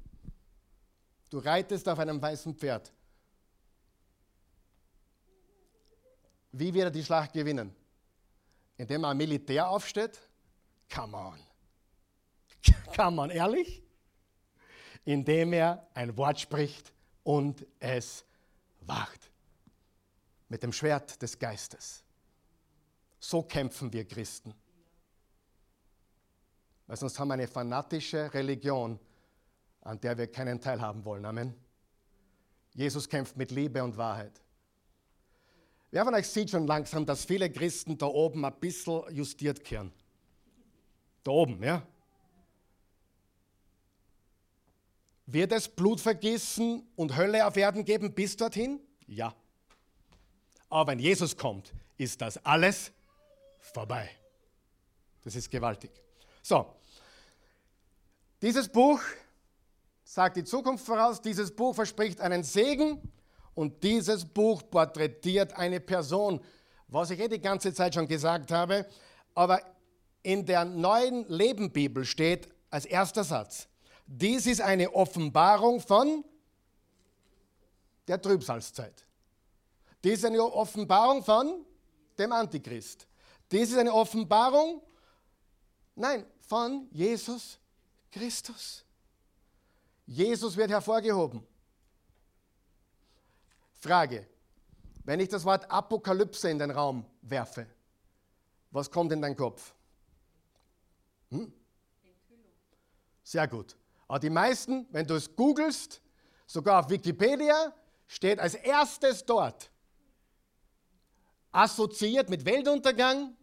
Du 1.34 1.40
reitest 1.40 1.88
auf 1.88 1.98
einem 1.98 2.22
weißen 2.22 2.54
Pferd. 2.54 2.92
Wie 6.52 6.72
wird 6.72 6.84
er 6.84 6.90
die 6.92 7.02
Schlacht 7.02 7.32
gewinnen? 7.32 7.74
Indem 8.76 9.02
er 9.02 9.10
ein 9.10 9.16
Militär 9.16 9.68
aufsteht? 9.68 10.16
Come 10.94 11.16
on. 11.16 11.40
Come 12.96 13.20
on, 13.20 13.30
ehrlich? 13.30 13.82
Indem 15.04 15.54
er 15.54 15.84
ein 15.92 16.16
Wort 16.16 16.38
spricht 16.38 16.92
und 17.24 17.66
es 17.80 18.24
wacht. 18.82 19.28
Mit 20.48 20.62
dem 20.62 20.72
Schwert 20.72 21.20
des 21.20 21.36
Geistes. 21.36 22.04
So 23.18 23.42
kämpfen 23.42 23.92
wir 23.92 24.06
Christen. 24.06 24.54
Weil 26.86 26.96
sonst 26.96 27.18
haben 27.18 27.26
wir 27.26 27.34
eine 27.34 27.48
fanatische 27.48 28.32
Religion, 28.32 29.00
an 29.84 30.00
der 30.00 30.18
wir 30.18 30.26
keinen 30.26 30.60
Teil 30.60 30.80
haben 30.80 31.04
wollen. 31.04 31.24
Amen. 31.24 31.54
Jesus 32.72 33.08
kämpft 33.08 33.36
mit 33.36 33.50
Liebe 33.50 33.84
und 33.84 33.96
Wahrheit. 33.96 34.40
Wer 35.90 36.04
von 36.04 36.14
euch 36.14 36.28
sieht 36.28 36.50
schon 36.50 36.66
langsam, 36.66 37.06
dass 37.06 37.24
viele 37.24 37.48
Christen 37.48 37.96
da 37.96 38.06
oben 38.06 38.44
ein 38.44 38.58
bisschen 38.58 39.02
justiert 39.14 39.62
kehren? 39.62 39.92
Da 41.22 41.30
oben, 41.30 41.62
ja? 41.62 41.86
Wird 45.26 45.52
es 45.52 45.68
Blutvergießen 45.68 46.86
und 46.96 47.16
Hölle 47.16 47.46
auf 47.46 47.56
Erden 47.56 47.84
geben 47.84 48.12
bis 48.12 48.36
dorthin? 48.36 48.80
Ja. 49.06 49.34
Aber 50.68 50.90
wenn 50.92 50.98
Jesus 50.98 51.36
kommt, 51.36 51.72
ist 51.96 52.20
das 52.20 52.44
alles 52.44 52.90
vorbei. 53.60 54.10
Das 55.22 55.36
ist 55.36 55.50
gewaltig. 55.50 55.90
So, 56.42 56.74
dieses 58.42 58.68
Buch 58.68 59.00
sagt 60.14 60.36
die 60.36 60.44
Zukunft 60.44 60.86
voraus, 60.86 61.20
dieses 61.20 61.50
Buch 61.50 61.74
verspricht 61.74 62.20
einen 62.20 62.44
Segen 62.44 63.02
und 63.56 63.82
dieses 63.82 64.24
Buch 64.24 64.62
porträtiert 64.70 65.54
eine 65.54 65.80
Person, 65.80 66.40
was 66.86 67.10
ich 67.10 67.18
eh 67.18 67.26
die 67.26 67.40
ganze 67.40 67.74
Zeit 67.74 67.94
schon 67.94 68.06
gesagt 68.06 68.52
habe, 68.52 68.86
aber 69.34 69.60
in 70.22 70.46
der 70.46 70.64
neuen 70.64 71.28
Lebenbibel 71.28 72.04
steht 72.04 72.46
als 72.70 72.84
erster 72.84 73.24
Satz, 73.24 73.66
dies 74.06 74.46
ist 74.46 74.60
eine 74.60 74.94
Offenbarung 74.94 75.80
von 75.80 76.24
der 78.06 78.22
Trübsalzeit. 78.22 79.04
Dies 80.04 80.20
ist 80.20 80.26
eine 80.26 80.42
Offenbarung 80.42 81.24
von 81.24 81.66
dem 82.16 82.30
Antichrist. 82.30 83.08
Das 83.48 83.62
ist 83.62 83.78
eine 83.78 83.92
Offenbarung, 83.92 84.80
nein, 85.96 86.24
von 86.46 86.86
Jesus 86.92 87.58
Christus. 88.12 88.83
Jesus 90.06 90.56
wird 90.56 90.70
hervorgehoben. 90.70 91.46
Frage, 93.72 94.26
wenn 95.04 95.20
ich 95.20 95.28
das 95.28 95.44
Wort 95.44 95.70
Apokalypse 95.70 96.50
in 96.50 96.58
den 96.58 96.70
Raum 96.70 97.04
werfe, 97.22 97.66
was 98.70 98.90
kommt 98.90 99.12
in 99.12 99.20
deinen 99.20 99.36
Kopf? 99.36 99.74
Hm? 101.30 101.52
Sehr 103.22 103.46
gut. 103.48 103.76
Aber 104.08 104.18
die 104.18 104.30
meisten, 104.30 104.86
wenn 104.90 105.06
du 105.06 105.14
es 105.14 105.34
googelst, 105.34 106.00
sogar 106.46 106.80
auf 106.80 106.90
Wikipedia, 106.90 107.72
steht 108.06 108.38
als 108.38 108.54
erstes 108.54 109.24
dort 109.24 109.70
assoziiert 111.54 112.28
mit 112.28 112.44
Weltuntergang, 112.44 113.36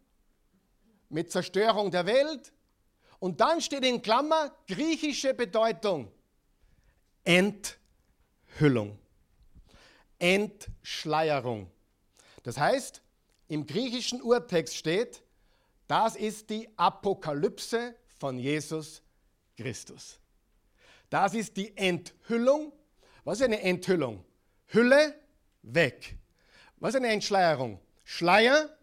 mit 1.09 1.32
Zerstörung 1.32 1.91
der 1.91 2.05
Welt. 2.05 2.51
Und 3.20 3.39
dann 3.39 3.62
steht 3.62 3.86
in 3.86 4.01
Klammer 4.01 4.51
griechische 4.68 5.34
Bedeutung. 5.34 6.12
Enthüllung. 7.24 8.97
Entschleierung. 10.19 11.69
Das 12.43 12.57
heißt, 12.57 13.01
im 13.47 13.65
griechischen 13.65 14.22
Urtext 14.22 14.76
steht, 14.76 15.24
das 15.88 16.15
ist 16.15 16.49
die 16.49 16.69
Apokalypse 16.78 17.95
von 18.19 18.39
Jesus 18.39 19.01
Christus. 19.57 20.19
Das 21.09 21.34
ist 21.34 21.57
die 21.57 21.76
Enthüllung. 21.76 22.72
Was 23.24 23.39
ist 23.39 23.45
eine 23.45 23.61
Enthüllung? 23.61 24.24
Hülle 24.67 25.15
weg. 25.63 26.15
Was 26.78 26.91
ist 26.91 27.01
eine 27.01 27.09
Entschleierung? 27.09 27.80
Schleier 28.05 28.76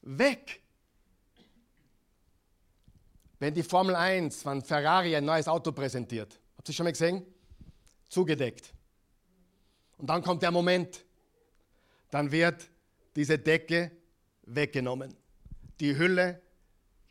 weg. 0.00 0.62
Wenn 3.38 3.54
die 3.54 3.62
Formel 3.62 3.94
1 3.94 4.42
von 4.42 4.62
Ferrari 4.62 5.14
ein 5.14 5.24
neues 5.24 5.46
Auto 5.46 5.70
präsentiert, 5.70 6.40
habt 6.56 6.68
ihr 6.68 6.74
schon 6.74 6.84
mal 6.84 6.92
gesehen? 6.92 7.24
Zugedeckt. 8.08 8.72
Und 9.98 10.08
dann 10.08 10.22
kommt 10.22 10.42
der 10.42 10.50
Moment, 10.50 11.04
dann 12.10 12.30
wird 12.30 12.68
diese 13.16 13.38
Decke 13.38 13.90
weggenommen. 14.42 15.14
Die 15.80 15.96
Hülle, 15.96 16.40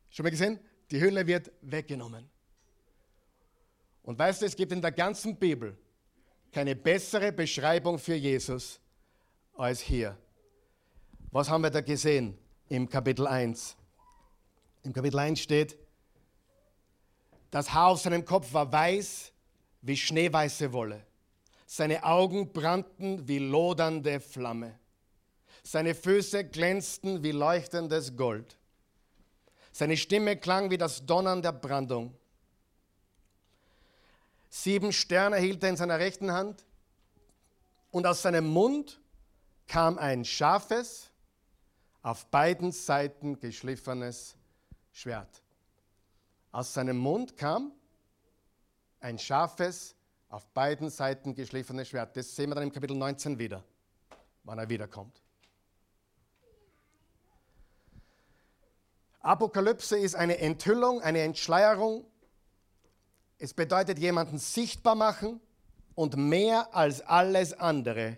schon 0.09 0.23
mal 0.23 0.29
gesehen? 0.29 0.59
Die 0.91 0.99
Hülle 0.99 1.27
wird 1.27 1.51
weggenommen. 1.61 2.29
Und 4.03 4.17
weißt 4.17 4.41
du, 4.41 4.45
es 4.45 4.55
gibt 4.55 4.71
in 4.71 4.81
der 4.81 4.93
ganzen 4.93 5.35
Bibel 5.35 5.77
keine 6.51 6.75
bessere 6.75 7.31
Beschreibung 7.31 7.99
für 7.99 8.15
Jesus 8.15 8.79
als 9.53 9.81
hier. 9.81 10.17
Was 11.31 11.49
haben 11.49 11.61
wir 11.61 11.69
da 11.69 11.81
gesehen 11.81 12.37
im 12.69 12.87
Kapitel 12.87 13.27
1? 13.27 13.75
Im 14.83 14.93
Kapitel 14.93 15.19
1 15.19 15.41
steht, 15.41 15.77
das 17.51 17.73
Haar 17.73 17.89
auf 17.89 17.99
seinem 17.99 18.23
Kopf 18.23 18.53
war 18.53 18.71
weiß 18.71 19.33
wie 19.87 19.95
schneeweiße 19.95 20.73
Wolle. 20.73 21.01
Seine 21.65 22.03
Augen 22.03 22.51
brannten 22.51 23.25
wie 23.25 23.39
lodernde 23.39 24.19
Flamme. 24.19 24.77
Seine 25.63 25.95
Füße 25.95 26.43
glänzten 26.43 27.23
wie 27.23 27.31
leuchtendes 27.31 28.15
Gold. 28.17 28.57
Seine 29.71 29.95
Stimme 29.95 30.35
klang 30.35 30.69
wie 30.71 30.77
das 30.77 31.05
Donnern 31.05 31.41
der 31.41 31.53
Brandung. 31.53 32.13
Sieben 34.49 34.91
Sterne 34.91 35.37
hielt 35.37 35.63
er 35.63 35.69
in 35.69 35.77
seiner 35.77 35.99
rechten 35.99 36.31
Hand 36.31 36.65
und 37.91 38.05
aus 38.05 38.21
seinem 38.21 38.47
Mund 38.47 38.99
kam 39.67 39.97
ein 39.97 40.25
scharfes, 40.25 41.11
auf 42.01 42.25
beiden 42.27 42.73
Seiten 42.73 43.39
geschliffenes 43.39 44.35
Schwert. 44.91 45.41
Aus 46.51 46.73
seinem 46.73 46.97
Mund 46.97 47.37
kam 47.37 47.71
ein 49.07 49.17
scharfes, 49.17 49.95
auf 50.27 50.45
beiden 50.49 50.89
Seiten 50.89 51.33
geschliffenes 51.33 51.87
Schwert. 51.87 52.17
Das 52.17 52.35
sehen 52.35 52.49
wir 52.49 52.55
dann 52.55 52.65
im 52.65 52.73
Kapitel 52.73 52.95
19 52.97 53.39
wieder, 53.39 53.63
wann 54.43 54.59
er 54.59 54.67
wiederkommt. 54.67 55.21
Apokalypse 59.21 59.97
ist 59.97 60.15
eine 60.15 60.37
Enthüllung, 60.39 61.01
eine 61.01 61.21
Entschleierung. 61.21 62.05
Es 63.39 63.53
bedeutet 63.53 63.97
jemanden 63.97 64.39
sichtbar 64.39 64.95
machen 64.95 65.39
und 65.95 66.17
mehr 66.17 66.75
als 66.75 66.99
alles 67.01 67.53
andere 67.53 68.17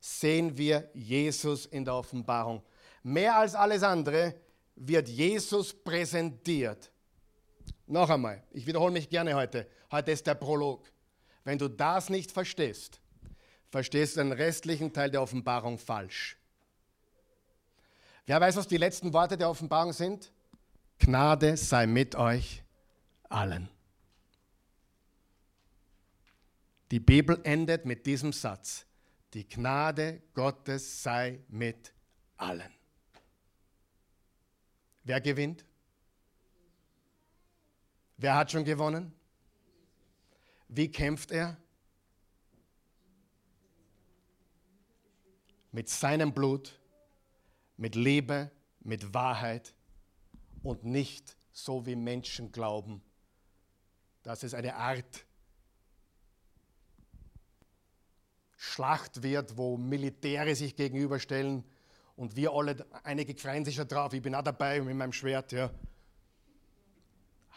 sehen 0.00 0.56
wir 0.56 0.88
Jesus 0.94 1.66
in 1.66 1.84
der 1.84 1.96
Offenbarung. 1.96 2.62
Mehr 3.02 3.36
als 3.36 3.54
alles 3.54 3.82
andere 3.82 4.34
wird 4.74 5.06
Jesus 5.06 5.74
präsentiert. 5.74 6.90
Noch 7.86 8.08
einmal, 8.08 8.42
ich 8.50 8.66
wiederhole 8.66 8.92
mich 8.92 9.08
gerne 9.10 9.34
heute. 9.34 9.68
Heute 9.90 10.12
ist 10.12 10.26
der 10.26 10.34
Prolog. 10.34 10.90
Wenn 11.44 11.58
du 11.58 11.68
das 11.68 12.08
nicht 12.08 12.32
verstehst, 12.32 13.00
verstehst 13.68 14.16
du 14.16 14.20
den 14.20 14.32
restlichen 14.32 14.92
Teil 14.92 15.10
der 15.10 15.20
Offenbarung 15.20 15.78
falsch. 15.78 16.38
Wer 18.26 18.40
weiß, 18.40 18.56
was 18.56 18.68
die 18.68 18.78
letzten 18.78 19.12
Worte 19.12 19.36
der 19.36 19.50
Offenbarung 19.50 19.92
sind? 19.92 20.32
Gnade 20.98 21.56
sei 21.58 21.86
mit 21.86 22.14
euch 22.14 22.62
allen. 23.28 23.68
Die 26.90 27.00
Bibel 27.00 27.38
endet 27.42 27.84
mit 27.84 28.06
diesem 28.06 28.32
Satz. 28.32 28.86
Die 29.34 29.46
Gnade 29.46 30.22
Gottes 30.32 31.02
sei 31.02 31.40
mit 31.48 31.92
allen. 32.36 32.72
Wer 35.02 35.20
gewinnt? 35.20 35.64
Wer 38.16 38.34
hat 38.36 38.52
schon 38.52 38.64
gewonnen? 38.64 39.12
Wie 40.68 40.90
kämpft 40.90 41.30
er? 41.30 41.56
Mit 45.72 45.88
seinem 45.88 46.32
Blut, 46.32 46.78
mit 47.76 47.96
Liebe, 47.96 48.50
mit 48.80 49.12
Wahrheit 49.12 49.74
und 50.62 50.84
nicht 50.84 51.36
so 51.50 51.84
wie 51.86 51.96
Menschen 51.96 52.52
glauben, 52.52 53.02
dass 54.22 54.42
es 54.42 54.54
eine 54.54 54.76
Art 54.76 55.26
Schlacht 58.56 59.22
wird, 59.22 59.58
wo 59.58 59.76
Militäre 59.76 60.54
sich 60.54 60.74
gegenüberstellen 60.74 61.64
und 62.16 62.34
wir 62.34 62.52
alle, 62.52 62.86
einige 63.02 63.34
freuen 63.36 63.64
sich 63.64 63.74
schon 63.74 63.88
drauf, 63.88 64.12
ich 64.14 64.22
bin 64.22 64.34
auch 64.34 64.42
dabei 64.42 64.80
mit 64.80 64.96
meinem 64.96 65.12
Schwert, 65.12 65.52
ja. 65.52 65.70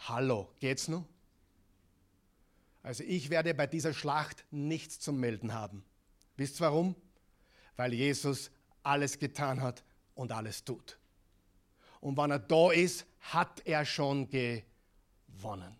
Hallo, 0.06 0.48
geht's 0.60 0.88
noch? 0.88 1.04
Also 2.82 3.04
ich 3.04 3.30
werde 3.30 3.52
bei 3.54 3.66
dieser 3.66 3.92
Schlacht 3.92 4.44
nichts 4.50 5.00
zu 5.00 5.12
melden 5.12 5.52
haben. 5.52 5.84
Wisst 6.36 6.60
ihr 6.60 6.66
warum? 6.66 6.94
Weil 7.76 7.92
Jesus 7.92 8.50
alles 8.82 9.18
getan 9.18 9.60
hat 9.60 9.82
und 10.14 10.32
alles 10.32 10.64
tut. 10.64 10.98
Und 12.00 12.16
wenn 12.16 12.30
er 12.30 12.38
da 12.38 12.70
ist, 12.70 13.06
hat 13.20 13.60
er 13.66 13.84
schon 13.84 14.28
gewonnen. 14.30 15.76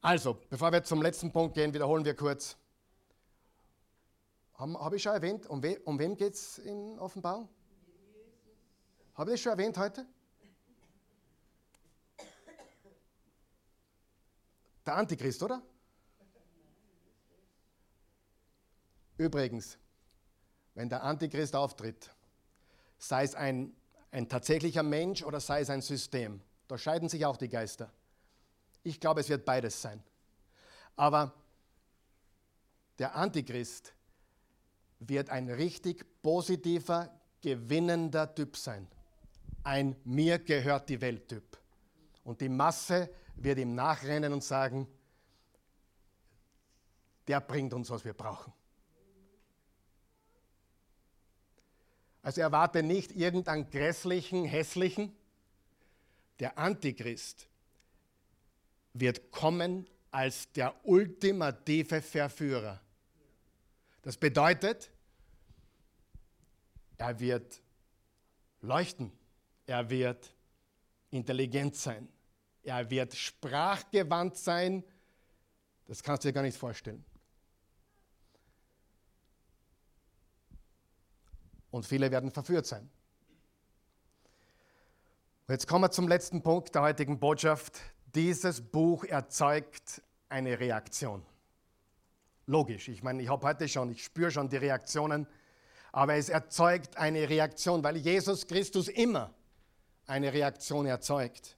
Also, 0.00 0.38
bevor 0.48 0.70
wir 0.70 0.84
zum 0.84 1.02
letzten 1.02 1.32
Punkt 1.32 1.54
gehen, 1.54 1.72
wiederholen 1.72 2.04
wir 2.04 2.14
kurz. 2.14 2.56
Habe 4.54 4.74
hab 4.74 4.92
ich 4.92 5.02
schon 5.02 5.12
erwähnt, 5.12 5.46
um, 5.46 5.62
we, 5.62 5.80
um 5.80 5.98
wem 5.98 6.16
geht 6.16 6.34
es 6.34 6.58
in 6.58 6.98
Offenbarung? 6.98 7.48
Habe 9.14 9.30
ich 9.30 9.34
das 9.34 9.40
schon 9.40 9.52
erwähnt 9.52 9.76
heute? 9.78 10.06
Der 14.86 14.96
Antichrist, 14.96 15.42
oder? 15.42 15.62
Übrigens, 19.16 19.78
wenn 20.74 20.88
der 20.88 21.02
Antichrist 21.02 21.54
auftritt, 21.54 22.10
sei 22.98 23.24
es 23.24 23.34
ein, 23.34 23.74
ein 24.10 24.28
tatsächlicher 24.28 24.82
Mensch 24.82 25.22
oder 25.22 25.40
sei 25.40 25.60
es 25.60 25.70
ein 25.70 25.82
System, 25.82 26.40
da 26.68 26.76
scheiden 26.76 27.08
sich 27.08 27.24
auch 27.24 27.36
die 27.36 27.48
Geister. 27.48 27.92
Ich 28.82 29.00
glaube, 29.00 29.20
es 29.20 29.28
wird 29.28 29.44
beides 29.44 29.80
sein. 29.80 30.02
Aber 30.96 31.32
der 32.98 33.14
Antichrist 33.14 33.94
wird 35.00 35.30
ein 35.30 35.50
richtig 35.50 36.04
positiver, 36.22 37.10
gewinnender 37.40 38.34
Typ 38.34 38.56
sein. 38.56 38.86
Ein 39.62 39.96
mir 40.04 40.38
gehört 40.38 40.88
die 40.88 41.00
Welt-Typ. 41.00 41.58
Und 42.24 42.40
die 42.40 42.48
Masse 42.48 43.10
wird 43.36 43.58
ihm 43.58 43.74
nachrennen 43.74 44.32
und 44.32 44.42
sagen, 44.42 44.86
der 47.26 47.40
bringt 47.40 47.72
uns, 47.74 47.90
was 47.90 48.04
wir 48.04 48.12
brauchen. 48.12 48.52
Also 52.22 52.40
erwarte 52.40 52.82
nicht 52.82 53.12
irgendeinen 53.12 53.68
grässlichen, 53.68 54.44
hässlichen. 54.44 55.14
Der 56.38 56.58
Antichrist 56.58 57.48
wird 58.94 59.30
kommen 59.30 59.86
als 60.10 60.50
der 60.52 60.74
ultimative 60.84 62.00
Verführer. 62.00 62.80
Das 64.02 64.16
bedeutet, 64.16 64.90
er 66.96 67.18
wird 67.20 67.60
leuchten, 68.60 69.12
er 69.66 69.90
wird 69.90 70.34
intelligent 71.10 71.76
sein, 71.76 72.08
er 72.64 72.90
wird 72.90 73.14
sprachgewandt 73.14 74.36
sein. 74.36 74.82
Das 75.86 76.02
kannst 76.02 76.24
du 76.24 76.28
dir 76.28 76.32
gar 76.32 76.42
nicht 76.42 76.56
vorstellen. 76.56 77.04
Und 81.70 81.84
viele 81.84 82.10
werden 82.10 82.30
verführt 82.30 82.66
sein. 82.66 82.88
Und 85.46 85.52
jetzt 85.52 85.66
kommen 85.66 85.84
wir 85.84 85.90
zum 85.90 86.08
letzten 86.08 86.42
Punkt 86.42 86.74
der 86.74 86.82
heutigen 86.82 87.18
Botschaft. 87.18 87.80
Dieses 88.14 88.60
Buch 88.62 89.04
erzeugt 89.04 90.00
eine 90.28 90.58
Reaktion. 90.58 91.22
Logisch, 92.46 92.88
ich 92.88 93.02
meine, 93.02 93.22
ich 93.22 93.28
habe 93.28 93.46
heute 93.46 93.68
schon, 93.68 93.90
ich 93.90 94.04
spüre 94.04 94.30
schon 94.30 94.48
die 94.48 94.56
Reaktionen, 94.56 95.26
aber 95.92 96.14
es 96.14 96.28
erzeugt 96.28 96.96
eine 96.96 97.28
Reaktion, 97.28 97.82
weil 97.82 97.96
Jesus 97.96 98.46
Christus 98.46 98.88
immer 98.88 99.34
eine 100.06 100.32
Reaktion 100.32 100.86
erzeugt. 100.86 101.56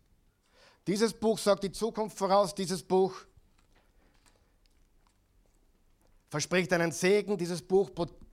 Dieses 0.87 1.13
Buch 1.13 1.39
sagt 1.39 1.65
die 1.65 1.73
Zukunft 1.73 2.17
voraus, 2.17 2.55
dieses 2.55 2.83
Buch 2.83 3.15
verspricht 6.29 6.73
einen 6.73 6.93
Segen, 6.93 7.37
dieses 7.37 7.61
Buch 7.61 7.91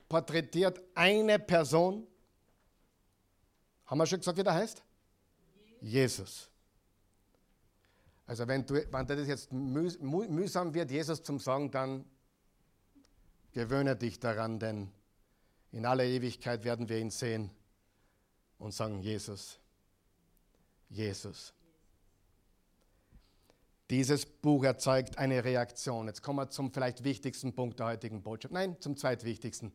porträtiert 0.08 0.80
eine 0.94 1.40
Person. 1.40 2.06
Haben 3.86 3.98
wir 3.98 4.06
schon 4.06 4.20
gesagt, 4.20 4.38
wie 4.38 4.44
der 4.44 4.54
heißt? 4.54 4.84
Jesus. 5.82 6.50
Also 8.26 8.48
wenn, 8.48 8.66
du, 8.66 8.76
wenn 8.76 9.08
das 9.08 9.28
jetzt 9.28 9.52
mühsam 9.52 10.74
wird, 10.74 10.92
Jesus 10.92 11.24
zum 11.24 11.40
Sagen, 11.40 11.72
dann 11.72 12.06
gewöhne 13.52 13.96
dich 13.96 14.20
daran, 14.20 14.60
denn 14.60 14.92
in 15.72 15.86
aller 15.86 16.06
Ewigkeit 16.06 16.64
werden 16.64 16.88
wir 16.88 17.00
ihn 17.00 17.10
sehen 17.10 17.50
und 18.60 18.74
sagen, 18.74 19.02
Jesus, 19.02 19.60
Jesus. 20.90 21.54
Dieses 23.90 24.26
Buch 24.26 24.64
erzeugt 24.64 25.18
eine 25.18 25.44
Reaktion. 25.44 26.08
Jetzt 26.08 26.22
kommen 26.22 26.40
wir 26.40 26.50
zum 26.50 26.72
vielleicht 26.72 27.04
wichtigsten 27.04 27.54
Punkt 27.54 27.80
der 27.80 27.88
heutigen 27.88 28.24
Botschaft. 28.24 28.54
Nein, 28.54 28.78
zum 28.80 28.96
zweitwichtigsten. 28.96 29.74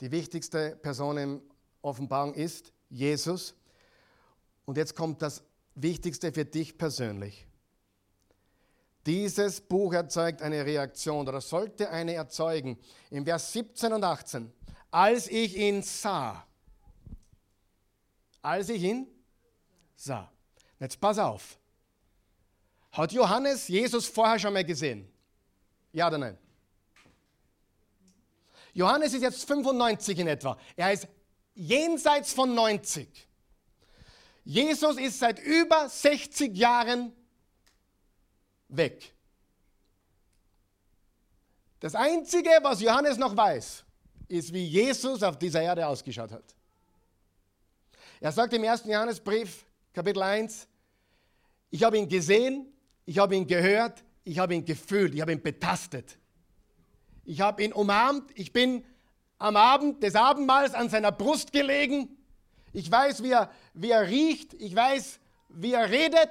Die 0.00 0.10
wichtigste 0.10 0.76
Person 0.76 1.16
in 1.16 1.42
Offenbarung 1.80 2.34
ist 2.34 2.72
Jesus. 2.90 3.54
Und 4.64 4.76
jetzt 4.76 4.94
kommt 4.94 5.22
das 5.22 5.42
Wichtigste 5.74 6.32
für 6.32 6.44
dich 6.44 6.76
persönlich. 6.76 7.46
Dieses 9.06 9.60
Buch 9.60 9.92
erzeugt 9.94 10.42
eine 10.42 10.66
Reaktion 10.66 11.28
oder 11.28 11.40
sollte 11.40 11.88
eine 11.90 12.14
erzeugen. 12.14 12.76
Im 13.10 13.24
Vers 13.24 13.52
17 13.52 13.92
und 13.92 14.02
18. 14.02 14.52
Als 14.90 15.28
ich 15.28 15.56
ihn 15.56 15.82
sah, 15.82 16.44
als 18.42 18.68
ich 18.68 18.82
ihn 18.82 19.06
sah. 19.94 20.30
Jetzt 20.80 21.00
pass 21.00 21.18
auf. 21.18 21.58
Hat 22.92 23.12
Johannes 23.12 23.68
Jesus 23.68 24.06
vorher 24.06 24.38
schon 24.38 24.52
mal 24.52 24.64
gesehen? 24.64 25.10
Ja 25.92 26.08
oder 26.08 26.18
nein? 26.18 26.38
Johannes 28.72 29.14
ist 29.14 29.22
jetzt 29.22 29.44
95 29.46 30.18
in 30.18 30.26
etwa. 30.26 30.58
Er 30.76 30.92
ist 30.92 31.08
jenseits 31.54 32.32
von 32.32 32.54
90. 32.54 33.08
Jesus 34.44 34.98
ist 34.98 35.18
seit 35.18 35.38
über 35.38 35.88
60 35.88 36.54
Jahren 36.56 37.12
weg. 38.68 39.14
Das 41.80 41.94
Einzige, 41.94 42.50
was 42.62 42.80
Johannes 42.80 43.16
noch 43.16 43.36
weiß, 43.36 43.84
ist, 44.28 44.52
wie 44.52 44.66
Jesus 44.66 45.22
auf 45.22 45.38
dieser 45.38 45.62
Erde 45.62 45.86
ausgeschaut 45.86 46.32
hat. 46.32 46.54
Er 48.20 48.32
sagt 48.32 48.52
im 48.52 48.64
ersten 48.64 48.90
Johannesbrief, 48.90 49.64
Kapitel 49.92 50.22
1, 50.22 50.66
ich 51.70 51.82
habe 51.82 51.98
ihn 51.98 52.08
gesehen, 52.08 52.72
ich 53.06 53.18
habe 53.18 53.36
ihn 53.36 53.46
gehört, 53.46 54.04
ich 54.24 54.38
habe 54.38 54.54
ihn 54.54 54.64
gefühlt, 54.64 55.14
ich 55.14 55.20
habe 55.20 55.32
ihn 55.32 55.42
betastet. 55.42 56.18
Ich 57.24 57.40
habe 57.40 57.64
ihn 57.64 57.72
umarmt, 57.72 58.30
ich 58.34 58.52
bin 58.52 58.84
am 59.38 59.56
Abend 59.56 60.02
des 60.02 60.14
Abendmahls 60.14 60.74
an 60.74 60.88
seiner 60.88 61.12
Brust 61.12 61.52
gelegen. 61.52 62.08
Ich 62.72 62.90
weiß, 62.90 63.22
wie 63.22 63.30
er, 63.30 63.50
wie 63.74 63.90
er 63.90 64.06
riecht, 64.06 64.54
ich 64.54 64.74
weiß, 64.74 65.18
wie 65.48 65.72
er 65.72 65.90
redet, 65.90 66.30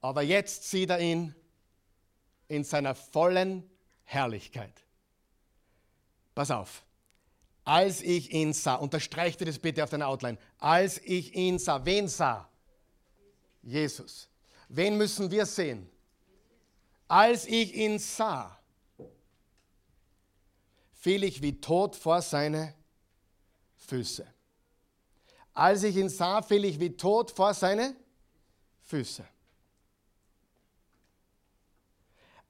aber 0.00 0.20
jetzt 0.20 0.68
sieht 0.70 0.90
er 0.90 1.00
ihn 1.00 1.34
in 2.48 2.62
seiner 2.62 2.94
vollen 2.94 3.68
Herrlichkeit. 4.02 4.84
Pass 6.34 6.50
auf, 6.50 6.84
Als 7.64 8.02
ich 8.02 8.30
ihn 8.30 8.52
sah, 8.52 8.74
unterstreicht 8.74 9.40
ihr 9.40 9.46
das 9.46 9.58
bitte 9.58 9.82
auf 9.82 9.88
deiner 9.88 10.08
Outline. 10.08 10.36
Als 10.58 10.98
ich 10.98 11.34
ihn 11.34 11.58
sah, 11.58 11.86
wen 11.86 12.08
sah? 12.08 12.50
Jesus. 13.64 14.28
Wen 14.68 14.96
müssen 14.96 15.30
wir 15.30 15.46
sehen? 15.46 15.88
Als 17.08 17.46
ich 17.46 17.74
ihn 17.74 17.98
sah, 17.98 18.58
fiel 20.92 21.24
ich 21.24 21.42
wie 21.42 21.60
tot 21.60 21.96
vor 21.96 22.22
seine 22.22 22.74
Füße. 23.76 24.26
Als 25.52 25.82
ich 25.82 25.96
ihn 25.96 26.08
sah, 26.08 26.42
fiel 26.42 26.64
ich 26.64 26.80
wie 26.80 26.96
tot 26.96 27.30
vor 27.30 27.54
seine 27.54 27.94
Füße. 28.82 29.24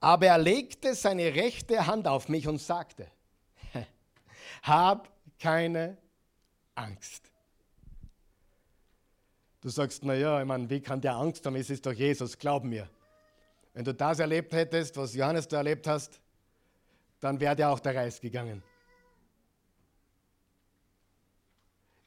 Aber 0.00 0.26
er 0.26 0.38
legte 0.38 0.94
seine 0.94 1.34
rechte 1.34 1.86
Hand 1.86 2.06
auf 2.06 2.28
mich 2.28 2.46
und 2.46 2.60
sagte, 2.60 3.10
hab 4.62 5.10
keine 5.38 5.96
Angst. 6.74 7.33
Du 9.64 9.70
sagst, 9.70 10.04
naja, 10.04 10.42
ich 10.42 10.46
meine, 10.46 10.68
wie 10.68 10.78
kann 10.78 11.00
der 11.00 11.14
Angst 11.14 11.46
haben? 11.46 11.56
Es 11.56 11.70
ist 11.70 11.86
doch 11.86 11.92
Jesus, 11.92 12.38
glaub 12.38 12.64
mir. 12.64 12.86
Wenn 13.72 13.82
du 13.82 13.94
das 13.94 14.18
erlebt 14.18 14.52
hättest, 14.52 14.94
was 14.98 15.14
Johannes 15.14 15.48
da 15.48 15.56
erlebt 15.56 15.86
hast, 15.86 16.20
dann 17.18 17.40
wäre 17.40 17.56
dir 17.56 17.70
auch 17.70 17.80
der 17.80 17.94
Reis 17.96 18.20
gegangen. 18.20 18.62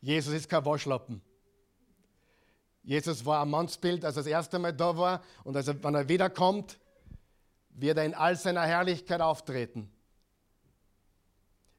Jesus 0.01 0.35
ist 0.35 0.47
kein 0.47 0.63
Waschlappen. 0.63 1.19
Jesus 2.83 3.25
war 3.25 3.41
ein 3.41 3.49
Mannsbild, 3.49 4.05
als 4.05 4.17
er 4.17 4.21
das 4.21 4.31
erste 4.31 4.59
Mal 4.59 4.73
da 4.73 4.95
war 4.95 5.23
und 5.43 5.57
als 5.57 5.67
er, 5.67 5.83
wenn 5.83 5.95
er 5.95 6.07
wiederkommt, 6.07 6.77
wird 7.71 7.97
er 7.97 8.05
in 8.05 8.13
all 8.13 8.35
seiner 8.35 8.67
Herrlichkeit 8.67 9.19
auftreten. 9.19 9.91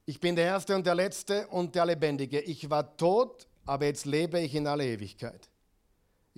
Ich 0.06 0.18
bin 0.18 0.34
der 0.34 0.46
Erste 0.46 0.74
und 0.74 0.84
der 0.84 0.96
Letzte 0.96 1.46
und 1.46 1.76
der 1.76 1.86
Lebendige. 1.86 2.40
Ich 2.40 2.68
war 2.68 2.96
tot, 2.96 3.46
aber 3.64 3.86
jetzt 3.86 4.06
lebe 4.06 4.40
ich 4.40 4.56
in 4.56 4.66
aller 4.66 4.82
Ewigkeit. 4.82 5.48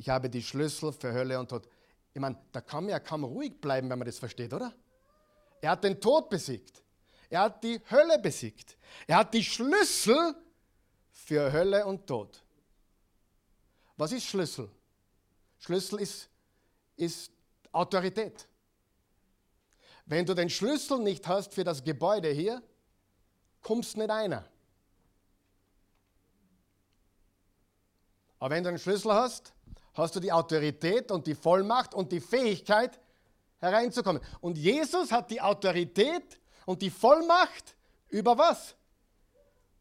Ich 0.00 0.08
habe 0.08 0.30
die 0.30 0.42
Schlüssel 0.42 0.94
für 0.94 1.12
Hölle 1.12 1.38
und 1.38 1.50
Tod. 1.50 1.68
Ich 2.14 2.20
meine, 2.22 2.34
da 2.52 2.62
kann 2.62 2.84
man 2.84 2.92
ja 2.92 2.98
kaum 2.98 3.22
ruhig 3.22 3.60
bleiben, 3.60 3.90
wenn 3.90 3.98
man 3.98 4.06
das 4.06 4.18
versteht, 4.18 4.50
oder? 4.50 4.74
Er 5.60 5.72
hat 5.72 5.84
den 5.84 6.00
Tod 6.00 6.30
besiegt. 6.30 6.82
Er 7.28 7.42
hat 7.42 7.62
die 7.62 7.78
Hölle 7.90 8.18
besiegt. 8.18 8.78
Er 9.06 9.18
hat 9.18 9.34
die 9.34 9.44
Schlüssel 9.44 10.34
für 11.12 11.52
Hölle 11.52 11.84
und 11.84 12.06
Tod. 12.06 12.42
Was 13.98 14.12
ist 14.12 14.24
Schlüssel? 14.24 14.70
Schlüssel 15.58 16.00
ist, 16.00 16.30
ist 16.96 17.30
Autorität. 17.70 18.48
Wenn 20.06 20.24
du 20.24 20.32
den 20.32 20.48
Schlüssel 20.48 20.98
nicht 21.00 21.28
hast 21.28 21.52
für 21.52 21.62
das 21.62 21.84
Gebäude 21.84 22.30
hier, 22.30 22.62
kommst 23.60 23.98
nicht 23.98 24.08
einer. 24.08 24.48
Aber 28.38 28.54
wenn 28.54 28.64
du 28.64 28.70
einen 28.70 28.78
Schlüssel 28.78 29.12
hast, 29.12 29.52
hast 29.94 30.16
du 30.16 30.20
die 30.20 30.32
Autorität 30.32 31.10
und 31.10 31.26
die 31.26 31.34
Vollmacht 31.34 31.94
und 31.94 32.12
die 32.12 32.20
Fähigkeit, 32.20 32.98
hereinzukommen. 33.60 34.22
Und 34.40 34.58
Jesus 34.58 35.12
hat 35.12 35.30
die 35.30 35.40
Autorität 35.40 36.40
und 36.66 36.82
die 36.82 36.90
Vollmacht 36.90 37.76
über 38.08 38.36
was? 38.36 38.74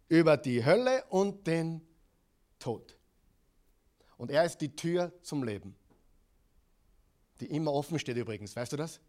Über 0.08 0.38
die 0.38 0.64
Hölle 0.64 1.04
und 1.10 1.46
den 1.48 1.82
Tod. 2.60 2.98
Und 4.18 4.32
er 4.32 4.44
ist 4.44 4.58
die 4.58 4.76
Tür 4.76 5.14
zum 5.22 5.44
Leben. 5.44 5.76
Die 7.40 7.46
immer 7.46 7.72
offen 7.72 7.98
steht 8.00 8.18
übrigens, 8.18 8.56
weißt 8.56 8.74
du 8.74 8.78
das? 8.78 9.00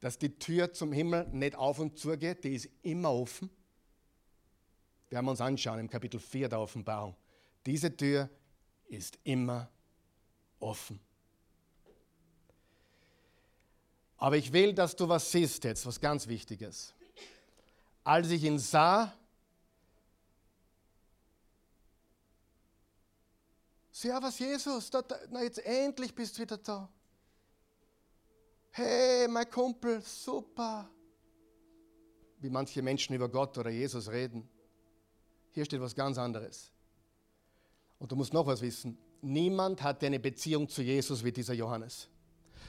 Dass 0.00 0.16
die 0.18 0.38
Tür 0.38 0.72
zum 0.72 0.92
Himmel 0.92 1.26
nicht 1.32 1.56
auf 1.56 1.78
und 1.80 1.98
zu 1.98 2.16
geht, 2.16 2.44
die 2.44 2.54
ist 2.54 2.68
immer 2.82 3.12
offen. 3.12 3.50
Wir 5.08 5.18
haben 5.18 5.28
uns 5.28 5.40
anschauen 5.40 5.80
im 5.80 5.90
Kapitel 5.90 6.20
4 6.20 6.48
der 6.48 6.60
Offenbarung. 6.60 7.16
Diese 7.64 7.96
Tür 7.96 8.28
ist 8.86 9.18
immer 9.24 9.62
offen. 9.62 9.75
Aber 14.18 14.36
ich 14.36 14.52
will, 14.52 14.72
dass 14.72 14.96
du 14.96 15.08
was 15.08 15.30
siehst 15.30 15.64
jetzt, 15.64 15.84
was 15.86 16.00
ganz 16.00 16.26
Wichtiges. 16.26 16.94
Als 18.02 18.30
ich 18.30 18.42
ihn 18.44 18.58
sah, 18.58 19.12
Servus 23.96 24.38
Jesus, 24.38 24.90
da, 24.90 25.00
da, 25.00 25.16
na 25.30 25.42
jetzt 25.42 25.58
endlich 25.64 26.14
bist 26.14 26.36
du 26.36 26.42
wieder 26.42 26.58
da. 26.58 26.86
Hey, 28.72 29.26
mein 29.26 29.50
Kumpel, 29.50 30.02
super. 30.02 30.86
Wie 32.38 32.50
manche 32.50 32.82
Menschen 32.82 33.14
über 33.14 33.26
Gott 33.26 33.56
oder 33.56 33.70
Jesus 33.70 34.10
reden. 34.10 34.46
Hier 35.52 35.64
steht 35.64 35.80
was 35.80 35.94
ganz 35.94 36.18
anderes. 36.18 36.70
Und 37.98 38.12
du 38.12 38.16
musst 38.16 38.34
noch 38.34 38.46
was 38.46 38.60
wissen. 38.60 38.98
Niemand 39.22 39.82
hatte 39.82 40.06
eine 40.06 40.20
Beziehung 40.20 40.68
zu 40.68 40.82
Jesus 40.82 41.24
wie 41.24 41.32
dieser 41.32 41.54
Johannes. 41.54 42.08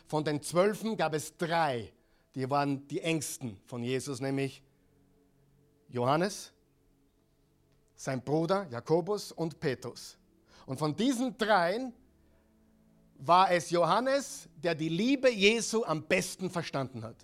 Von 0.08 0.24
den 0.24 0.42
Zwölfen 0.42 0.96
gab 0.96 1.14
es 1.14 1.36
drei, 1.36 1.92
die 2.36 2.50
waren 2.50 2.88
die 2.88 3.02
engsten 3.02 3.58
von 3.66 3.84
Jesus, 3.84 4.22
nämlich 4.22 4.62
Johannes, 5.90 6.52
sein 7.96 8.22
Bruder 8.24 8.68
Jakobus 8.70 9.32
und 9.32 9.60
Petrus. 9.60 10.18
Und 10.66 10.78
von 10.78 10.96
diesen 10.96 11.38
dreien 11.38 11.94
war 13.18 13.52
es 13.52 13.70
Johannes, 13.70 14.48
der 14.56 14.76
die 14.76 14.90
Liebe 14.90 15.32
Jesu 15.32 15.84
am 15.84 16.04
besten 16.04 16.50
verstanden 16.50 17.04
hat. 17.04 17.16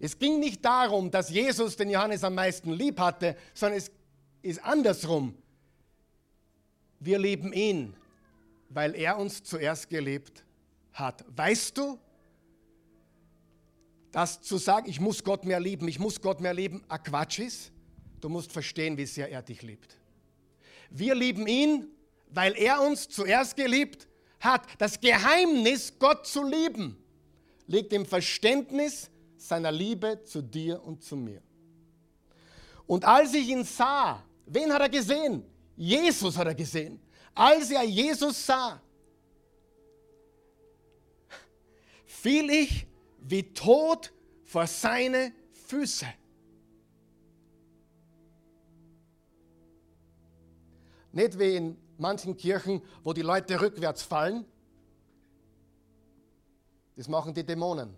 Es 0.00 0.18
ging 0.18 0.38
nicht 0.38 0.64
darum, 0.64 1.10
dass 1.10 1.30
Jesus 1.30 1.76
den 1.76 1.90
Johannes 1.90 2.24
am 2.24 2.34
meisten 2.34 2.72
lieb 2.72 3.00
hatte, 3.00 3.36
sondern 3.54 3.78
es 3.78 3.90
ist 4.42 4.62
andersrum. 4.64 5.34
Wir 7.00 7.18
lieben 7.18 7.52
ihn, 7.52 7.96
weil 8.74 8.94
er 8.96 9.16
uns 9.18 9.42
zuerst 9.42 9.88
geliebt 9.88 10.44
hat. 10.92 11.24
Weißt 11.28 11.78
du, 11.78 11.98
dass 14.10 14.42
zu 14.42 14.58
sagen, 14.58 14.88
ich 14.88 15.00
muss 15.00 15.22
Gott 15.24 15.44
mehr 15.44 15.60
lieben, 15.60 15.88
ich 15.88 15.98
muss 15.98 16.20
Gott 16.20 16.40
mehr 16.40 16.54
lieben, 16.54 16.82
ein 16.88 17.02
Quatsch 17.02 17.38
ist? 17.38 17.72
Du 18.20 18.28
musst 18.28 18.52
verstehen, 18.52 18.96
wie 18.96 19.06
sehr 19.06 19.30
er 19.30 19.42
dich 19.42 19.62
liebt. 19.62 19.96
Wir 20.90 21.14
lieben 21.14 21.46
ihn, 21.46 21.88
weil 22.28 22.56
er 22.56 22.80
uns 22.82 23.08
zuerst 23.08 23.56
geliebt 23.56 24.08
hat. 24.40 24.66
Das 24.78 25.00
Geheimnis, 25.00 25.94
Gott 25.98 26.26
zu 26.26 26.44
lieben, 26.44 26.96
liegt 27.66 27.92
im 27.92 28.04
Verständnis 28.06 29.10
seiner 29.36 29.72
Liebe 29.72 30.22
zu 30.24 30.42
dir 30.42 30.82
und 30.82 31.02
zu 31.02 31.16
mir. 31.16 31.42
Und 32.86 33.04
als 33.04 33.34
ich 33.34 33.48
ihn 33.48 33.64
sah, 33.64 34.22
wen 34.46 34.72
hat 34.72 34.82
er 34.82 34.88
gesehen? 34.88 35.44
Jesus 35.76 36.36
hat 36.36 36.46
er 36.46 36.54
gesehen. 36.54 37.00
Als 37.34 37.70
er 37.70 37.82
Jesus 37.82 38.46
sah, 38.46 38.80
fiel 42.06 42.48
ich 42.50 42.86
wie 43.18 43.42
tot 43.52 44.12
vor 44.44 44.66
seine 44.66 45.32
Füße. 45.66 46.06
Nicht 51.12 51.38
wie 51.38 51.56
in 51.56 51.76
manchen 51.98 52.36
Kirchen, 52.36 52.82
wo 53.02 53.12
die 53.12 53.22
Leute 53.22 53.60
rückwärts 53.60 54.02
fallen. 54.02 54.44
Das 56.96 57.08
machen 57.08 57.34
die 57.34 57.44
Dämonen. 57.44 57.96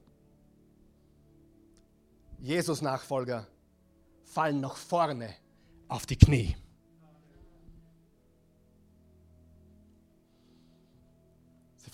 Jesus-Nachfolger 2.39 3.47
fallen 4.25 4.61
nach 4.61 4.77
vorne 4.77 5.35
auf 5.89 6.07
die 6.07 6.17
Knie. 6.17 6.57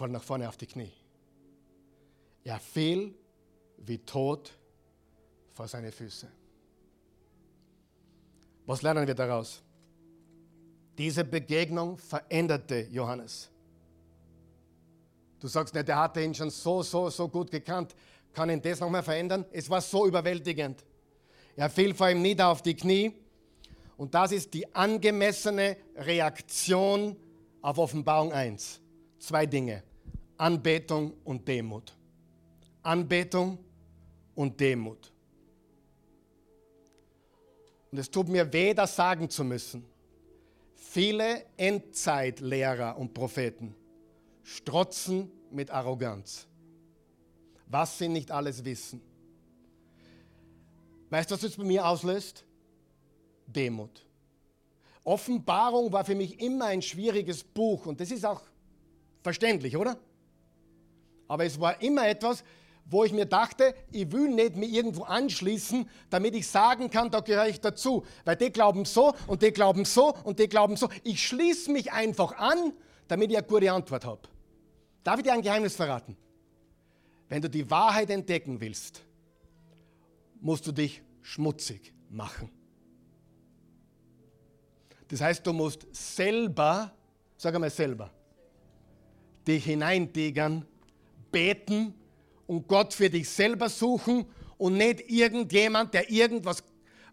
Fallen 0.03 0.15
nach 0.15 0.25
vorne 0.25 0.49
auf 0.49 0.57
die 0.57 0.67
Knie. 0.67 0.91
Er 2.43 2.59
fiel 2.59 3.15
wie 3.77 3.99
tot 3.99 4.53
vor 5.53 5.69
seine 5.69 5.93
Füße. 5.93 6.27
Was 8.67 8.83
lernen 8.83 9.07
wir 9.07 9.15
daraus? 9.15 9.63
Diese 10.99 11.25
Begegnung 11.25 11.99
veränderte 11.99 12.81
Johannes. 12.91 13.49
Du 15.39 15.47
sagst 15.47 15.73
nicht, 15.73 15.87
der 15.87 16.01
hatte 16.01 16.21
ihn 16.21 16.35
schon 16.35 16.51
so, 16.51 16.83
so, 16.83 17.09
so 17.09 17.29
gut 17.29 17.53
gekannt. 17.53 17.95
Kann 18.33 18.51
ihn 18.51 18.61
das 18.61 18.81
nochmal 18.81 19.05
verändern? 19.05 19.45
Es 19.53 19.71
war 19.71 19.81
so 19.81 20.09
überwältigend. 20.09 20.85
Er 21.55 21.71
fiel 21.71 21.95
vor 21.95 22.11
ihm 22.11 22.23
nieder 22.23 22.49
auf 22.49 22.61
die 22.61 22.75
Knie. 22.75 23.13
Und 23.97 24.13
das 24.17 24.33
ist 24.33 24.53
die 24.53 24.75
angemessene 24.75 25.77
Reaktion 25.95 27.15
auf 27.61 27.79
Offenbarung 27.79 28.33
1. 28.33 28.81
Zwei 29.21 29.47
Dinge. 29.47 29.85
Anbetung 30.43 31.12
und 31.22 31.47
Demut. 31.47 31.97
Anbetung 32.82 33.59
und 34.34 34.59
Demut. 34.59 35.12
Und 37.93 37.99
es 37.99 38.11
tut 38.11 38.28
mir 38.28 38.53
weh, 38.53 38.74
das 38.74 38.97
sagen 38.97 39.30
zu 39.30 39.45
müssen. 39.45 39.84
Viele 40.74 41.45
Endzeitlehrer 41.57 42.99
und 42.99 43.14
Propheten 43.14 43.76
strotzen 44.43 45.30
mit 45.53 45.70
Arroganz, 45.70 46.49
was 47.68 47.99
sie 47.99 48.09
nicht 48.09 48.32
alles 48.32 48.64
wissen. 48.64 49.01
Weißt 51.11 51.30
du, 51.30 51.36
was 51.36 51.43
das 51.43 51.57
bei 51.57 51.62
mir 51.62 51.86
auslöst? 51.86 52.45
Demut. 53.47 54.05
Offenbarung 55.05 55.93
war 55.93 56.05
für 56.05 56.16
mich 56.16 56.40
immer 56.40 56.64
ein 56.64 56.82
schwieriges 56.82 57.45
Buch 57.45 57.86
und 57.86 58.01
das 58.01 58.11
ist 58.11 58.26
auch 58.26 58.43
verständlich, 59.22 59.76
oder? 59.76 59.97
Aber 61.33 61.47
es 61.47 61.59
war 61.59 61.80
immer 61.80 62.07
etwas, 62.07 62.45
wo 62.85 63.05
ich 63.05 63.12
mir 63.14 63.24
dachte, 63.24 63.74
ich 63.91 64.12
will 64.12 64.28
nicht 64.28 64.55
mir 64.55 64.66
irgendwo 64.66 65.05
anschließen, 65.05 65.89
damit 66.11 66.35
ich 66.35 66.47
sagen 66.47 66.91
kann, 66.91 67.11
da 67.11 67.20
gehöre 67.20 67.49
ich 67.49 67.59
dazu. 67.59 68.05
Weil 68.26 68.37
die 68.37 68.53
glauben 68.53 68.85
so 68.85 69.14
und 69.26 69.41
die 69.41 69.51
glauben 69.51 69.87
so 69.87 70.14
und 70.24 70.39
die 70.39 70.47
glauben 70.47 70.76
so. 70.76 70.91
Ich 71.05 71.26
schließe 71.26 71.72
mich 71.72 71.91
einfach 71.91 72.37
an, 72.37 72.74
damit 73.09 73.30
ich 73.30 73.39
eine 73.39 73.47
gute 73.47 73.72
Antwort 73.72 74.05
habe. 74.05 74.20
Darf 75.03 75.16
ich 75.16 75.22
dir 75.22 75.33
ein 75.33 75.41
Geheimnis 75.41 75.74
verraten? 75.74 76.18
Wenn 77.30 77.41
du 77.41 77.49
die 77.49 77.70
Wahrheit 77.70 78.11
entdecken 78.11 78.61
willst, 78.61 79.03
musst 80.39 80.66
du 80.66 80.72
dich 80.72 81.01
schmutzig 81.22 81.95
machen. 82.11 82.51
Das 85.09 85.22
heißt, 85.22 85.47
du 85.47 85.55
musst 85.55 85.87
selber, 85.93 86.93
sag 87.39 87.55
einmal 87.55 87.70
selber, 87.70 88.11
dich 89.47 89.64
hineintigern, 89.64 90.66
beten 91.33 91.95
und 92.47 92.68
Gott 92.68 92.95
für 92.95 93.11
dich 93.11 93.28
selber 93.28 93.68
suchen 93.68 94.26
und 94.59 94.76
nicht 94.76 95.11
irgendjemand, 95.11 95.95
der 95.95 96.11
irgendwas 96.11 96.62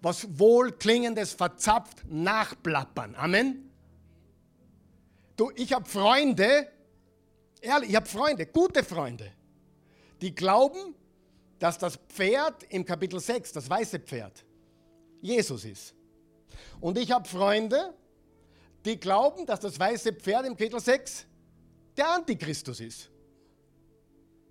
was 0.01 0.39
wohlklingendes 0.39 1.33
verzapft, 1.33 2.05
nachplappern. 2.07 3.15
Amen. 3.15 3.69
Du, 5.35 5.51
ich 5.55 5.73
habe 5.73 5.85
Freunde, 5.85 6.67
ehrlich, 7.61 7.89
ich 7.89 7.95
habe 7.95 8.05
Freunde, 8.05 8.45
gute 8.45 8.83
Freunde, 8.83 9.31
die 10.21 10.33
glauben, 10.33 10.95
dass 11.59 11.77
das 11.77 11.97
Pferd 12.07 12.63
im 12.69 12.85
Kapitel 12.85 13.19
6, 13.19 13.51
das 13.53 13.69
weiße 13.69 13.99
Pferd, 13.99 14.45
Jesus 15.21 15.65
ist. 15.65 15.93
Und 16.79 16.97
ich 16.97 17.11
habe 17.11 17.27
Freunde, 17.27 17.93
die 18.85 18.99
glauben, 18.99 19.45
dass 19.45 19.59
das 19.59 19.77
weiße 19.77 20.13
Pferd 20.13 20.45
im 20.45 20.55
Kapitel 20.55 20.79
6 20.79 21.25
der 21.97 22.09
Antichristus 22.11 22.79
ist. 22.79 23.09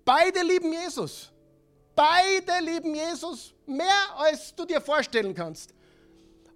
Beide 0.09 0.41
lieben 0.41 0.73
Jesus. 0.73 1.31
Beide 1.93 2.65
lieben 2.65 2.95
Jesus 2.95 3.53
mehr, 3.67 4.17
als 4.17 4.55
du 4.55 4.65
dir 4.65 4.81
vorstellen 4.81 5.35
kannst. 5.35 5.71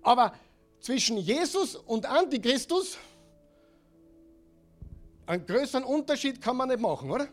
Aber 0.02 0.34
zwischen 0.80 1.18
Jesus 1.18 1.76
und 1.76 2.08
Antichristus, 2.08 2.98
einen 5.28 5.46
größeren 5.46 5.84
Unterschied 5.84 6.42
kann 6.42 6.58
man 6.58 6.70
nicht 6.70 6.82
machen, 6.82 7.12
oder? 7.12 7.28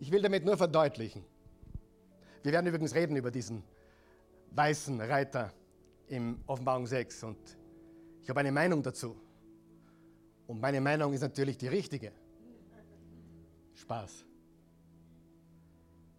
Ich 0.00 0.10
will 0.10 0.22
damit 0.22 0.44
nur 0.44 0.56
verdeutlichen. 0.56 1.24
Wir 2.42 2.50
werden 2.50 2.66
übrigens 2.66 2.92
reden 2.96 3.14
über 3.14 3.30
diesen 3.30 3.62
weißen 4.50 5.00
Reiter 5.02 5.52
im 6.08 6.42
Offenbarung 6.48 6.88
6 6.88 7.22
und 7.22 7.38
ich 8.24 8.28
habe 8.28 8.40
eine 8.40 8.50
Meinung 8.50 8.82
dazu. 8.82 9.14
Und 10.48 10.60
meine 10.60 10.80
Meinung 10.80 11.12
ist 11.12 11.20
natürlich 11.20 11.56
die 11.58 11.68
richtige. 11.68 12.10
Spaß. 13.80 14.24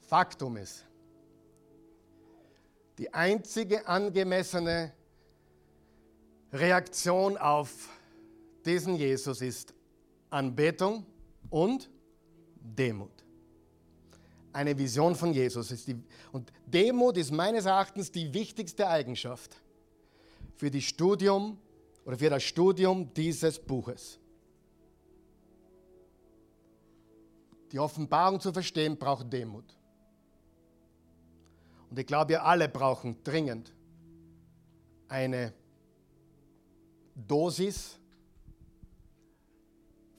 Faktum 0.02 0.58
ist, 0.58 0.86
die 2.98 3.14
einzige 3.14 3.88
angemessene 3.88 4.92
Reaktion 6.52 7.38
auf 7.38 7.90
diesen 8.66 8.96
Jesus 8.96 9.42
ist 9.42 9.74
Anbetung 10.30 11.06
und 11.50 11.90
Demut. 12.56 13.12
Eine 14.54 14.78
Vision 14.78 15.16
von 15.16 15.34
Jesus 15.34 15.72
ist 15.72 15.88
die, 15.88 15.96
und 16.32 16.52
Demut 16.66 17.16
ist 17.18 17.32
meines 17.32 17.66
Erachtens 17.66 18.12
die 18.12 18.34
wichtigste 18.34 18.88
Eigenschaft 18.88 19.56
für, 20.56 20.70
die 20.70 20.82
Studium, 20.82 21.58
oder 22.06 22.18
für 22.18 22.30
das 22.30 22.44
Studium 22.44 23.14
dieses 23.14 23.60
Buches. 23.60 24.20
Die 27.72 27.80
Offenbarung 27.80 28.40
zu 28.40 28.52
verstehen 28.52 28.98
braucht 28.98 29.32
Demut. 29.32 29.78
Und 31.90 32.00
ich 32.00 32.06
glaube, 32.06 32.30
wir 32.30 32.46
alle 32.46 32.70
brauchen 32.70 33.24
dringend 33.24 33.74
eine 35.08 35.54
Dosis 37.16 38.00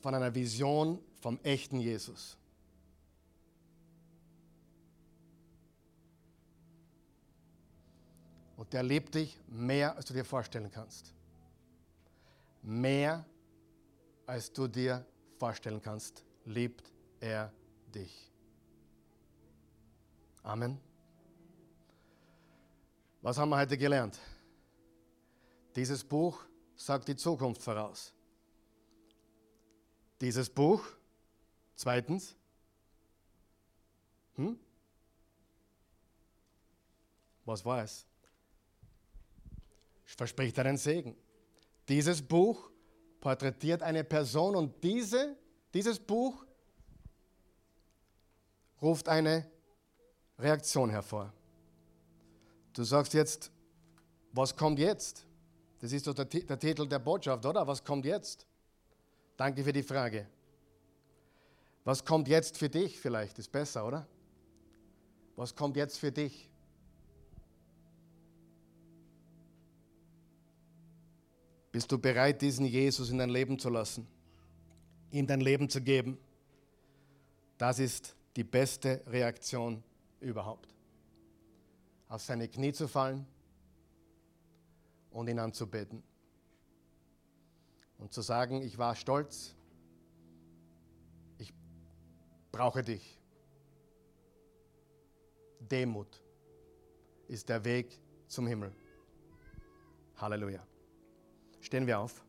von 0.01 0.15
einer 0.15 0.35
Vision 0.35 0.99
vom 1.21 1.39
echten 1.43 1.81
Jesus. 1.81 2.37
Und 8.57 8.73
der 8.73 8.83
liebt 8.83 9.15
dich 9.15 9.41
mehr, 9.49 9.97
als 9.97 10.05
du 10.05 10.15
dir 10.15 10.25
vorstellen 10.25 10.71
kannst. 10.71 11.15
Mehr, 12.63 13.25
als 14.27 14.53
du 14.53 14.69
dir 14.69 15.05
vorstellen 15.39 15.81
kannst, 15.81 16.25
liebt 16.45 16.92
er 17.23 17.53
dich. 17.95 18.31
Amen. 20.43 20.79
Was 23.23 23.39
haben 23.39 23.51
wir 23.51 23.59
heute 23.59 23.79
gelernt? 23.79 24.19
Dieses 25.77 26.03
Buch 26.03 26.45
sagt 26.75 27.07
die 27.07 27.15
Zukunft 27.15 27.63
voraus. 27.63 28.13
Dieses 30.21 30.51
Buch, 30.51 30.85
zweitens, 31.77 32.37
hm? 34.35 34.59
was 37.45 37.65
war 37.65 37.85
es? 37.85 38.05
Verspricht 40.05 40.59
einen 40.59 40.77
Segen. 40.77 41.17
Dieses 41.89 42.21
Buch 42.21 42.71
porträtiert 43.21 43.83
eine 43.83 44.05
Person 44.05 44.57
und 44.57 44.83
diese, 44.83 45.37
dieses 45.73 45.99
Buch 45.99 46.45
ruft 48.83 49.09
eine 49.09 49.49
Reaktion 50.39 50.91
hervor. 50.91 51.33
Du 52.73 52.83
sagst 52.83 53.15
jetzt, 53.15 53.51
was 54.33 54.57
kommt 54.57 54.79
jetzt? 54.79 55.25
Das 55.81 55.93
ist 55.93 56.07
doch 56.07 56.15
der, 56.15 56.25
der, 56.25 56.59
Titel 56.59 56.87
der 56.87 56.99
Botschaft, 56.99 57.45
oder? 57.47 57.67
Was 57.67 57.85
kommt 57.85 58.05
jetzt? 58.05 58.47
Danke 59.37 59.63
für 59.63 59.73
die 59.73 59.83
Frage. 59.83 60.27
Was 61.85 62.05
kommt 62.05 62.29
jetzt 62.29 62.59
für 62.59 62.69
dich 62.69 62.99
vielleicht? 62.99 63.39
Ist 63.39 63.51
besser, 63.51 63.87
oder? 63.87 64.07
Was 65.37 65.55
kommt 65.55 65.77
jetzt 65.77 65.99
für 65.99 66.13
dich? 66.13 66.49
Bist 71.73 71.91
du 71.91 71.99
bereit, 71.99 72.43
diesen 72.43 72.67
Jesus 72.67 73.11
in 73.11 73.19
dein 73.19 73.31
Leben 73.31 73.59
zu 73.59 73.71
lassen? 73.71 74.07
Ihm 75.11 75.27
dein 75.27 75.41
Leben 75.41 75.69
zu 75.69 75.81
geben? 75.81 76.19
Das 77.59 77.79
ist 77.79 78.15
die 78.37 78.45
beste 78.45 79.03
Reaktion 79.07 79.83
überhaupt. 80.21 80.75
Auf 82.09 82.23
seine 82.23 82.49
Knie 82.49 82.73
zu 82.73 82.89
fallen 82.89 83.27
und 85.11 85.29
ihn 85.29 85.39
anzubeten. 85.39 86.03
Und 87.99 88.13
zu 88.13 88.21
sagen, 88.21 88.63
ich 88.63 88.79
war 88.79 88.97
stolz, 88.97 89.55
ich 91.39 91.53
brauche 92.51 92.83
dich. 92.83 93.19
Demut 95.61 96.21
ist 97.29 97.49
der 97.49 97.65
Weg 97.65 98.01
zum 98.27 98.47
Himmel. 98.47 98.75
Halleluja. 100.17 100.67
Stehen 101.61 101.87
wir 101.87 102.01
auf. 102.01 102.25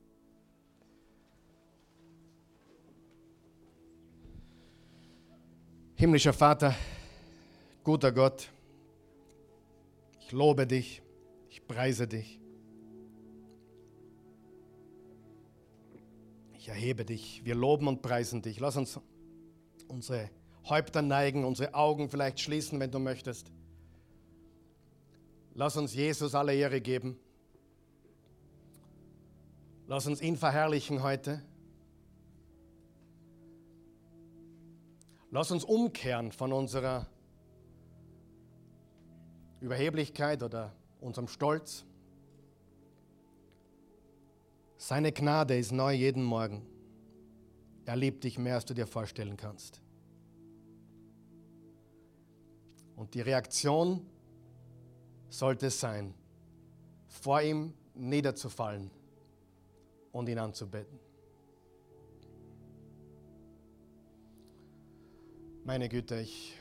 Himmlischer 6.04 6.34
Vater, 6.34 6.76
guter 7.82 8.12
Gott, 8.12 8.49
ich 10.20 10.34
lobe 10.34 10.68
dich, 10.68 11.01
ich 11.49 11.66
preise 11.66 12.10
dich. 12.10 12.41
Ich 16.58 16.68
erhebe 16.68 17.06
dich, 17.06 17.45
wir 17.45 17.56
loben 17.56 17.88
und 17.88 18.01
preisen 18.01 18.41
dich. 18.41 18.60
Lass 18.60 18.76
uns 18.76 18.99
unsere 19.88 20.30
Häupter 20.68 21.01
neigen, 21.01 21.45
unsere 21.45 21.74
Augen 21.74 22.10
vielleicht 22.10 22.41
schließen, 22.41 22.82
wenn 22.82 22.91
du 22.91 22.99
möchtest. 22.99 23.49
Lass 25.54 25.78
uns 25.78 25.93
Jesus 25.93 26.36
alle 26.36 26.54
Ehre 26.54 26.82
geben. 26.82 27.18
Lass 29.88 30.06
uns 30.06 30.22
ihn 30.22 30.36
verherrlichen 30.36 31.01
heute. 31.01 31.41
Lass 35.34 35.50
uns 35.50 35.64
umkehren 35.64 36.32
von 36.32 36.54
unserer 36.54 37.08
Überheblichkeit 39.62 40.44
oder 40.44 40.76
unserem 41.02 41.28
Stolz. 41.28 41.86
Seine 44.78 45.12
Gnade 45.12 45.58
ist 45.58 45.72
neu 45.72 45.92
jeden 45.92 46.24
Morgen. 46.24 46.62
Er 47.86 47.96
liebt 47.96 48.24
dich 48.24 48.38
mehr, 48.38 48.54
als 48.54 48.66
du 48.66 48.76
dir 48.76 48.86
vorstellen 48.86 49.36
kannst. 49.36 49.82
Und 52.96 53.16
die 53.16 53.22
Reaktion 53.22 54.06
sollte 55.30 55.72
sein, 55.72 56.14
vor 57.08 57.42
ihm 57.42 57.74
niederzufallen 57.96 58.92
und 60.12 60.30
ihn 60.30 60.38
anzubeten. 60.38 61.03
Meine 65.66 65.88
Güte, 65.88 66.20
ich 66.20 66.57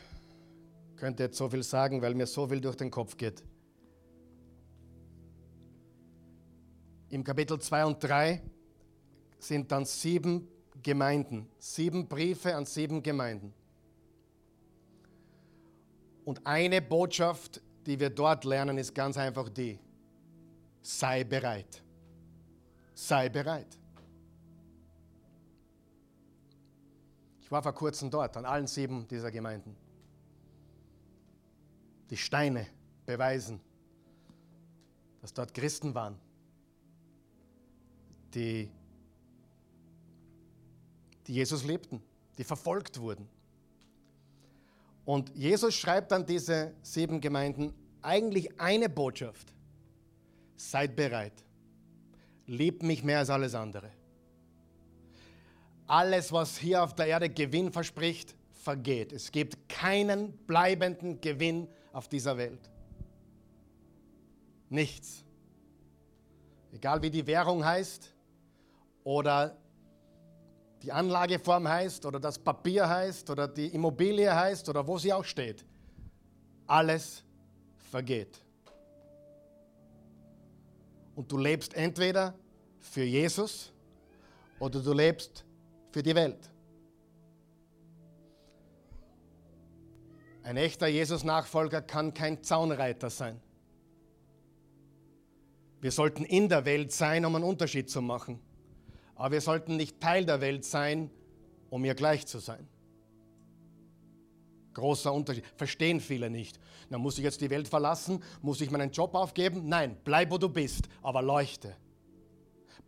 könnte 0.95 1.25
jetzt 1.25 1.37
so 1.37 1.49
viel 1.51 1.65
sagen, 1.65 2.01
weil 2.03 2.15
mir 2.15 2.27
so 2.27 2.47
viel 2.47 2.61
durch 2.61 2.77
den 2.77 2.89
Kopf 2.89 3.17
geht. 3.17 3.43
Im 7.09 7.25
Kapitel 7.25 7.59
2 7.59 7.85
und 7.85 8.05
3 8.05 8.41
sind 9.41 9.73
dann 9.73 9.87
sieben 9.87 10.47
Gemeinden, 10.81 11.49
sieben 11.59 12.07
Briefe 12.07 12.55
an 12.55 12.65
sieben 12.65 13.03
Gemeinden. 13.03 13.53
Und 16.25 16.47
eine 16.47 16.81
Botschaft, 16.81 17.61
die 17.85 17.99
wir 17.99 18.11
dort 18.11 18.45
lernen, 18.45 18.79
ist 18.79 18.95
ganz 18.95 19.17
einfach 19.17 19.49
die, 19.49 19.81
sei 20.81 21.25
bereit. 21.25 21.83
Sei 22.95 23.29
bereit. 23.29 23.82
War 27.53 27.63
vor 27.63 27.75
kurzem 27.75 28.11
dort, 28.11 28.37
an 28.37 28.47
allen 28.47 28.67
sieben 28.67 29.07
dieser 29.07 29.31
Gemeinden. 29.31 29.77
Die 32.09 32.17
Steine 32.17 32.67
beweisen, 33.05 33.61
dass 35.21 35.35
dort 35.35 35.53
Christen 35.53 35.95
waren, 35.95 36.19
die, 38.35 38.71
die 41.27 41.35
Jesus 41.35 41.63
lebten, 41.65 42.03
die 42.39 42.45
verfolgt 42.45 42.99
wurden. 42.99 43.29
Und 45.05 45.35
Jesus 45.37 45.75
schreibt 45.75 46.13
an 46.13 46.25
diese 46.25 46.73
sieben 46.83 47.21
Gemeinden 47.21 47.75
eigentlich 48.01 48.59
eine 48.59 48.89
Botschaft. 48.89 49.53
Seid 50.57 50.97
bereit. 50.97 51.45
Liebt 52.47 52.83
mich 52.83 53.05
mehr 53.05 53.19
als 53.19 53.31
alles 53.31 53.55
andere. 53.55 53.91
Alles, 55.87 56.33
was 56.33 56.57
hier 56.57 56.83
auf 56.83 56.95
der 56.95 57.07
Erde 57.07 57.29
Gewinn 57.29 57.73
verspricht, 57.73 58.35
vergeht. 58.53 59.13
Es 59.13 59.33
gibt 59.33 59.69
keinen 59.69 60.33
bleibenden 60.47 61.21
Gewinn 61.21 61.69
auf 61.93 62.09
dieser 62.09 62.37
Welt. 62.37 62.71
Nichts. 64.69 65.25
Egal 66.73 67.03
wie 67.03 67.11
die 67.11 67.27
Währung 67.27 67.65
heißt 67.65 68.11
oder 69.05 69.57
die 70.83 70.91
Anlageform 70.91 71.69
heißt 71.69 72.07
oder 72.07 72.19
das 72.19 72.39
Papier 72.39 72.89
heißt 72.89 73.29
oder 73.31 73.47
die 73.47 73.67
Immobilie 73.67 74.35
heißt 74.35 74.69
oder 74.69 74.87
wo 74.87 74.99
sie 74.99 75.13
auch 75.13 75.25
steht. 75.25 75.65
Alles 76.67 77.23
vergeht. 77.91 78.41
Und 81.15 81.31
du 81.31 81.37
lebst 81.37 81.75
entweder 81.75 82.35
für 82.79 83.05
Jesus 83.05 83.71
oder 84.59 84.81
du 84.81 84.93
lebst 84.93 85.45
für 85.93 86.03
die 86.03 86.15
Welt. 86.15 86.51
Ein 90.43 90.57
echter 90.57 90.89
Jesus-Nachfolger 90.89 91.83
kann 91.83 92.15
kein 92.15 92.43
Zaunreiter 92.43 93.11
sein. 93.11 93.41
Wir 95.81 95.93
sollten 95.93 96.25
in 96.25 96.49
der 96.49 96.65
Welt 96.65 96.93
sein, 96.93 97.25
um 97.25 97.37
einen 97.37 97.45
Unterschied 97.45 97.91
zu 97.91 98.03
machen. 98.03 98.41
Aber 99.15 99.33
wir 99.33 99.41
sollten 99.41 99.77
nicht 99.77 100.01
Teil 100.01 100.25
der 100.25 100.41
Welt 100.41 100.65
sein, 100.65 101.11
um 101.71 101.85
ihr 101.85 101.95
gleich 101.95 102.27
zu 102.27 102.39
sein. 102.39 102.67
Großer 104.75 105.13
Unterschied. 105.13 105.45
Verstehen 105.57 106.01
viele 106.01 106.31
nicht. 106.31 106.59
Na, 106.89 106.99
muss 106.99 107.19
ich 107.19 107.25
jetzt 107.25 107.41
die 107.41 107.51
Welt 107.51 107.69
verlassen? 107.69 108.23
Muss 108.41 108.61
ich 108.61 108.71
meinen 108.71 108.91
Job 108.91 109.15
aufgeben? 109.15 109.69
Nein, 109.69 109.97
bleib 110.03 110.31
wo 110.31 110.39
du 110.39 110.49
bist, 110.49 110.89
aber 111.03 111.21
leuchte. 111.21 111.77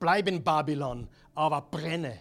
Bleib 0.01 0.29
in 0.29 0.43
Babylon, 0.43 1.09
aber 1.35 1.61
brenne. 1.61 2.21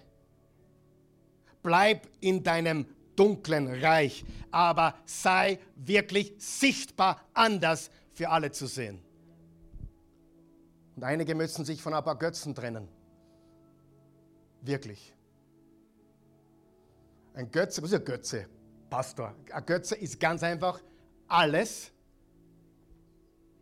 Bleib 1.63 2.07
in 2.19 2.43
deinem 2.43 2.85
dunklen 3.15 3.67
Reich, 3.67 4.25
aber 4.51 4.95
sei 5.05 5.59
wirklich 5.75 6.35
sichtbar 6.37 7.21
anders 7.33 7.89
für 8.11 8.29
alle 8.29 8.51
zu 8.51 8.67
sehen. 8.67 8.99
Und 10.95 11.03
einige 11.03 11.33
müssen 11.33 11.65
sich 11.65 11.81
von 11.81 11.93
ein 11.93 12.03
paar 12.03 12.17
Götzen 12.17 12.53
trennen. 12.53 12.87
Wirklich. 14.61 15.13
Ein 17.33 17.49
Götze, 17.49 17.81
was 17.81 17.91
ist 17.91 17.99
ein 17.99 18.05
Götze? 18.05 18.47
Pastor. 18.89 19.33
Ein 19.51 19.65
Götze 19.65 19.95
ist 19.95 20.19
ganz 20.19 20.43
einfach 20.43 20.79
alles, 21.27 21.91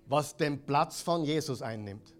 was 0.07 0.35
den 0.35 0.61
Platz 0.65 1.01
von 1.01 1.23
Jesus 1.23 1.61
einnimmt. 1.61 2.13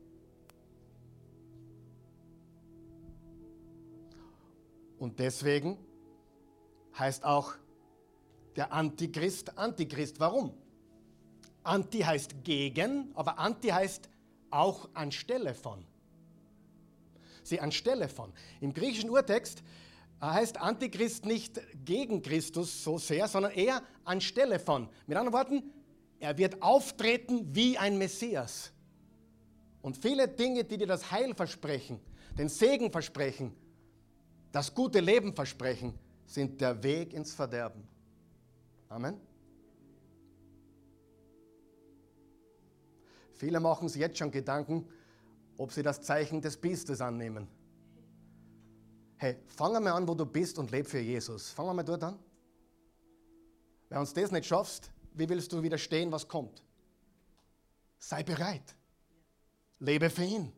Und 5.01 5.17
deswegen 5.17 5.79
heißt 6.99 7.25
auch 7.25 7.55
der 8.55 8.71
Antichrist 8.71 9.57
Antichrist. 9.57 10.19
Warum? 10.19 10.53
Anti 11.63 12.01
heißt 12.01 12.43
gegen, 12.43 13.09
aber 13.15 13.39
Anti 13.39 13.69
heißt 13.69 14.07
auch 14.51 14.87
anstelle 14.93 15.55
von. 15.55 15.83
Sie 17.41 17.59
anstelle 17.59 18.09
von. 18.09 18.31
Im 18.59 18.75
griechischen 18.75 19.09
Urtext 19.09 19.63
heißt 20.21 20.61
Antichrist 20.61 21.25
nicht 21.25 21.59
gegen 21.83 22.21
Christus 22.21 22.83
so 22.83 22.99
sehr, 22.99 23.27
sondern 23.27 23.53
eher 23.53 23.81
anstelle 24.03 24.59
von. 24.59 24.87
Mit 25.07 25.17
anderen 25.17 25.33
Worten, 25.33 25.63
er 26.19 26.37
wird 26.37 26.61
auftreten 26.61 27.55
wie 27.55 27.75
ein 27.75 27.97
Messias. 27.97 28.71
Und 29.81 29.97
viele 29.97 30.27
Dinge, 30.27 30.63
die 30.63 30.77
dir 30.77 30.85
das 30.85 31.09
Heil 31.09 31.33
versprechen, 31.33 31.99
den 32.37 32.49
Segen 32.49 32.91
versprechen, 32.91 33.55
das 34.51 34.73
gute 34.73 34.99
Leben 34.99 35.33
versprechen, 35.33 35.97
sind 36.25 36.59
der 36.59 36.81
Weg 36.83 37.13
ins 37.13 37.33
Verderben. 37.33 37.87
Amen. 38.89 39.19
Viele 43.33 43.59
machen 43.59 43.89
sich 43.89 44.01
jetzt 44.01 44.17
schon 44.17 44.29
Gedanken, 44.29 44.87
ob 45.57 45.71
sie 45.71 45.81
das 45.81 46.01
Zeichen 46.01 46.41
des 46.41 46.57
Biestes 46.57 47.01
annehmen. 47.01 47.47
Hey, 49.17 49.37
fang 49.47 49.75
einmal 49.75 49.93
an, 49.93 50.07
wo 50.07 50.15
du 50.15 50.25
bist 50.25 50.57
und 50.57 50.71
leb 50.71 50.87
für 50.87 50.99
Jesus. 50.99 51.49
Fang 51.51 51.69
einmal 51.69 51.85
dort 51.85 52.03
an. 52.03 52.19
Wenn 53.89 54.03
du 54.03 54.13
das 54.13 54.31
nicht 54.31 54.45
schaffst, 54.45 54.91
wie 55.13 55.27
willst 55.27 55.51
du 55.51 55.61
widerstehen, 55.61 56.11
was 56.11 56.27
kommt? 56.27 56.63
Sei 57.99 58.23
bereit. 58.23 58.75
Lebe 59.79 60.09
für 60.09 60.23
ihn. 60.23 60.51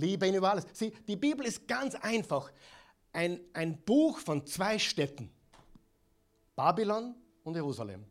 Liebe 0.00 0.26
ihn 0.26 0.34
über 0.34 0.50
alles. 0.50 0.66
Sieh, 0.72 0.92
die 1.06 1.16
Bibel 1.16 1.46
ist 1.46 1.68
ganz 1.68 1.94
einfach. 1.94 2.50
Ein, 3.12 3.40
ein 3.52 3.80
Buch 3.82 4.18
von 4.18 4.46
zwei 4.46 4.78
Städten. 4.78 5.30
Babylon 6.56 7.14
und 7.44 7.54
Jerusalem. 7.54 8.04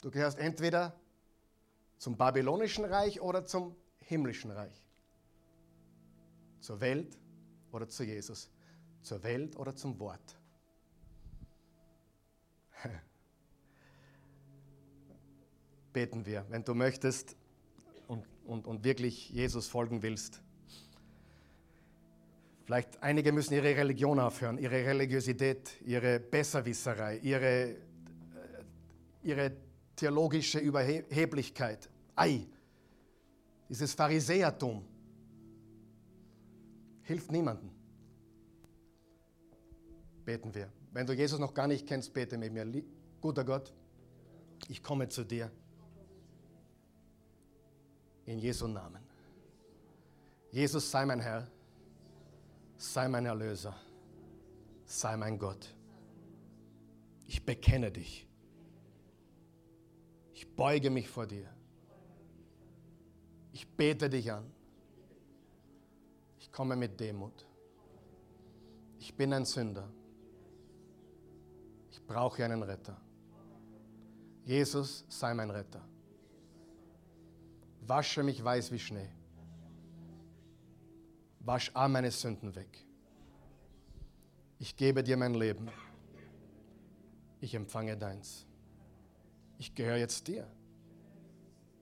Du 0.00 0.10
gehörst 0.10 0.38
entweder 0.38 0.98
zum 1.98 2.16
babylonischen 2.16 2.84
Reich 2.84 3.20
oder 3.20 3.44
zum 3.44 3.76
himmlischen 3.98 4.50
Reich. 4.50 4.84
Zur 6.60 6.80
Welt 6.80 7.16
oder 7.70 7.88
zu 7.88 8.02
Jesus. 8.02 8.50
Zur 9.02 9.22
Welt 9.22 9.56
oder 9.56 9.76
zum 9.76 9.98
Wort. 10.00 10.36
Beten 15.92 16.26
wir, 16.26 16.44
wenn 16.48 16.64
du 16.64 16.74
möchtest 16.74 17.36
und, 18.52 18.66
und, 18.66 18.84
wirklich 18.84 19.30
Jesus 19.30 19.66
folgen 19.66 20.02
willst. 20.02 20.40
Vielleicht 22.64 23.02
einige 23.02 23.32
müssen 23.32 23.54
ihre 23.54 23.76
Religion 23.76 24.20
aufhören, 24.20 24.58
ihre 24.58 24.84
Religiosität, 24.86 25.80
ihre 25.84 26.20
Besserwisserei, 26.20 27.18
ihre, 27.18 27.70
äh, 27.70 27.76
ihre 29.22 29.52
theologische 29.96 30.58
Überheblichkeit. 30.58 31.88
Ei, 32.14 32.46
dieses 33.68 33.94
Pharisäertum 33.94 34.84
hilft 37.02 37.32
niemandem. 37.32 37.70
Beten 40.24 40.54
wir. 40.54 40.70
Wenn 40.92 41.06
du 41.06 41.14
Jesus 41.14 41.38
noch 41.40 41.54
gar 41.54 41.66
nicht 41.66 41.86
kennst, 41.86 42.12
bete 42.12 42.38
mit 42.38 42.52
mir. 42.52 42.66
Guter 43.20 43.44
Gott, 43.44 43.72
ich 44.68 44.82
komme 44.82 45.08
zu 45.08 45.24
dir. 45.24 45.50
In 48.32 48.38
Jesu 48.38 48.66
Namen. 48.66 49.02
Jesus 50.50 50.90
sei 50.90 51.04
mein 51.04 51.20
Herr, 51.20 51.46
sei 52.76 53.08
mein 53.08 53.26
Erlöser, 53.26 53.74
sei 54.84 55.16
mein 55.16 55.38
Gott. 55.38 55.64
Ich 57.26 57.44
bekenne 57.44 57.90
dich. 57.90 58.26
Ich 60.34 60.44
beuge 60.54 60.90
mich 60.90 61.08
vor 61.08 61.26
dir. 61.26 61.48
Ich 63.52 63.68
bete 63.68 64.08
dich 64.08 64.32
an 64.32 64.44
komme 66.52 66.76
mit 66.76 67.00
Demut. 67.00 67.46
Ich 68.98 69.16
bin 69.16 69.32
ein 69.32 69.44
Sünder. 69.44 69.88
Ich 71.90 72.06
brauche 72.06 72.44
einen 72.44 72.62
Retter. 72.62 73.00
Jesus 74.44 75.04
sei 75.08 75.34
mein 75.34 75.50
Retter. 75.50 75.80
Wasche 77.86 78.22
mich 78.22 78.42
weiß 78.42 78.70
wie 78.72 78.78
Schnee. 78.78 79.08
Wasch 81.40 81.70
all 81.74 81.88
meine 81.88 82.10
Sünden 82.10 82.54
weg. 82.54 82.86
Ich 84.58 84.76
gebe 84.76 85.02
dir 85.02 85.16
mein 85.16 85.34
Leben. 85.34 85.68
Ich 87.40 87.54
empfange 87.54 87.96
deins. 87.96 88.46
Ich 89.58 89.74
gehöre 89.74 89.96
jetzt 89.96 90.28
dir. 90.28 90.46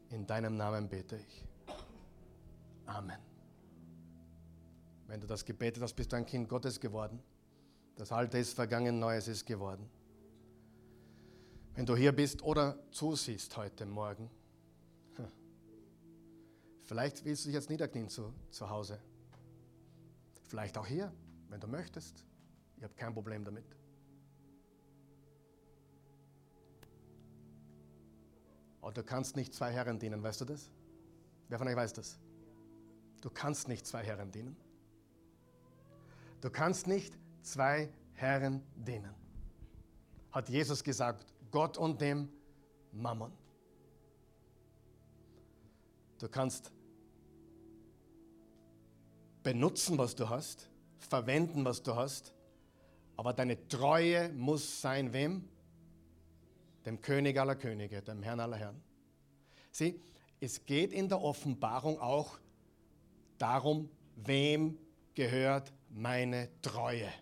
In 0.09 0.27
deinem 0.27 0.57
Namen 0.57 0.89
bete 0.89 1.17
ich. 1.17 1.45
Amen. 2.87 3.21
Wenn 5.07 5.21
du 5.21 5.27
das 5.27 5.45
gebetet 5.45 5.83
hast, 5.83 5.95
bist 5.95 6.13
du 6.13 6.17
ein 6.17 6.25
Kind 6.25 6.49
Gottes 6.49 6.81
geworden. 6.81 7.23
Das 7.97 8.11
Alte 8.11 8.39
ist 8.39 8.55
vergangen, 8.55 8.99
Neues 8.99 9.29
ist 9.29 9.45
geworden. 9.45 9.91
Wenn 11.75 11.85
du 11.85 11.95
hier 11.95 12.13
bist 12.13 12.43
oder 12.43 12.79
zusiehst 12.91 13.57
heute 13.57 13.85
Morgen, 13.85 14.31
vielleicht 16.91 17.25
willst 17.25 17.45
du 17.45 17.51
dich 17.51 17.55
jetzt 17.55 17.71
niederknien 17.71 18.09
zu, 18.09 18.35
zu 18.51 18.69
Hause. 18.69 18.99
Vielleicht 20.49 20.77
auch 20.77 20.87
hier, 20.89 21.13
wenn 21.49 21.61
du 21.61 21.69
möchtest. 21.69 22.25
Ich 22.77 22.83
habe 22.83 22.93
kein 22.95 23.15
Problem 23.15 23.45
damit. 23.45 23.65
Aber 28.81 28.91
du 28.91 29.05
kannst 29.05 29.37
nicht 29.37 29.55
zwei 29.55 29.71
Herren 29.71 30.01
dienen, 30.01 30.21
weißt 30.21 30.41
du 30.41 30.47
das? 30.47 30.73
Wer 31.49 31.59
von 31.59 31.69
euch 31.69 31.77
weiß 31.77 31.93
das? 31.93 32.19
Du 33.21 33.31
kannst 33.31 33.69
nicht 33.69 33.87
zwei 33.87 34.03
Herren 34.03 34.33
dienen. 34.33 34.57
Du 36.41 36.51
kannst 36.51 36.89
nicht 36.89 37.17
zwei 37.43 37.89
Herren 38.15 38.65
dienen. 38.75 39.15
Hat 40.33 40.49
Jesus 40.49 40.83
gesagt, 40.83 41.25
Gott 41.53 41.79
und 41.79 42.01
dem 42.01 42.29
Mammon. 42.91 43.31
Du 46.19 46.29
kannst 46.29 46.73
benutzen, 49.43 49.99
was 49.99 50.15
du 50.15 50.29
hast, 50.29 50.69
verwenden, 50.99 51.65
was 51.65 51.83
du 51.83 51.95
hast, 51.95 52.33
aber 53.17 53.33
deine 53.33 53.69
Treue 53.69 54.31
muss 54.33 54.81
sein 54.81 55.13
wem? 55.13 55.49
Dem 56.87 57.01
König 57.01 57.39
aller 57.39 57.57
Könige, 57.57 58.01
dem 58.01 58.23
Herrn 58.23 58.41
aller 58.41 58.57
Herren. 58.57 58.83
Sieh, 59.71 60.01
es 60.41 60.65
geht 60.65 60.93
in 60.93 61.09
der 61.09 61.21
Offenbarung 61.21 62.01
auch 62.01 62.39
darum, 63.37 63.91
wem 64.17 64.79
gehört 65.15 65.73
meine 65.91 66.49
Treue. 66.63 67.13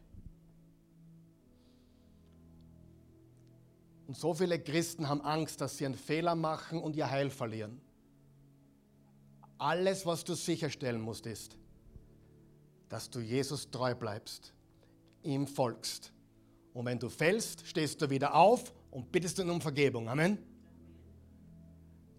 Und 4.06 4.16
so 4.16 4.32
viele 4.32 4.58
Christen 4.58 5.08
haben 5.08 5.20
Angst, 5.20 5.60
dass 5.60 5.76
sie 5.76 5.84
einen 5.84 5.94
Fehler 5.94 6.34
machen 6.34 6.80
und 6.80 6.96
ihr 6.96 7.10
Heil 7.10 7.28
verlieren. 7.28 7.80
Alles, 9.58 10.06
was 10.06 10.24
du 10.24 10.34
sicherstellen 10.34 11.00
musst, 11.00 11.26
ist, 11.26 11.57
dass 12.88 13.10
du 13.10 13.20
Jesus 13.20 13.70
treu 13.70 13.94
bleibst, 13.94 14.52
ihm 15.22 15.46
folgst. 15.46 16.12
Und 16.72 16.86
wenn 16.86 16.98
du 16.98 17.08
fällst, 17.08 17.66
stehst 17.66 18.00
du 18.00 18.10
wieder 18.10 18.34
auf 18.34 18.72
und 18.90 19.10
bittest 19.10 19.38
ihn 19.38 19.50
um 19.50 19.60
Vergebung. 19.60 20.08
Amen. 20.08 20.38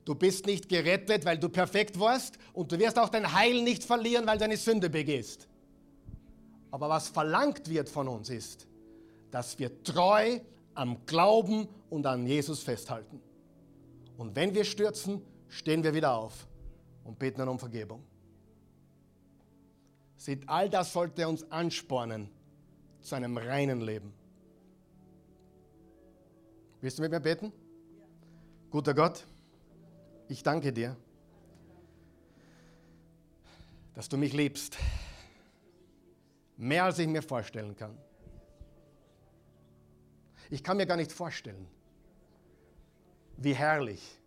Du 0.06 0.16
bist 0.16 0.46
nicht 0.46 0.68
gerettet, 0.70 1.24
weil 1.26 1.38
du 1.38 1.50
perfekt 1.50 2.00
warst 2.00 2.38
und 2.54 2.72
du 2.72 2.80
wirst 2.80 2.98
auch 2.98 3.10
dein 3.10 3.32
Heil 3.32 3.62
nicht 3.62 3.84
verlieren, 3.84 4.26
weil 4.26 4.38
du 4.38 4.46
eine 4.46 4.58
Sünde 4.58 4.90
begehst. 4.90 5.48
Aber 6.72 6.90
was 6.90 7.08
verlangt 7.08 7.70
wird 7.70 7.90
von 7.90 8.08
uns 8.08 8.30
ist, 8.30 8.68
dass 9.32 9.58
wir 9.60 9.84
treu 9.84 10.40
am 10.74 11.06
Glauben 11.06 11.68
und 11.90 12.06
an 12.06 12.26
Jesus 12.26 12.64
festhalten. 12.64 13.22
Und 14.18 14.36
wenn 14.36 14.54
wir 14.54 14.64
stürzen, 14.64 15.22
stehen 15.48 15.84
wir 15.84 15.94
wieder 15.94 16.16
auf 16.16 16.48
und 17.04 17.18
beten 17.20 17.48
um 17.48 17.60
Vergebung. 17.60 18.04
Seht, 20.20 20.50
all 20.50 20.70
das 20.70 20.92
sollte 20.92 21.26
uns 21.30 21.50
anspornen 21.50 22.30
zu 23.00 23.16
einem 23.16 23.38
reinen 23.38 23.80
Leben. 23.80 24.14
Willst 26.82 26.98
du 26.98 27.04
mit 27.04 27.12
mir 27.12 27.22
beten? 27.22 27.54
Guter 28.70 28.94
Gott, 28.94 29.26
ich 30.28 30.44
danke 30.44 30.74
dir, 30.74 30.98
dass 33.94 34.10
du 34.10 34.18
mich 34.18 34.34
liebst. 34.34 34.78
Mehr 36.58 36.84
als 36.84 37.00
ich 37.00 37.08
mir 37.08 37.22
vorstellen 37.22 37.78
kann. 37.78 37.98
Ich 40.50 40.62
kann 40.66 40.76
mir 40.76 40.86
gar 40.86 40.98
nicht 40.98 41.14
vorstellen, 41.14 41.66
wie 43.38 43.54
herrlich 43.54 44.20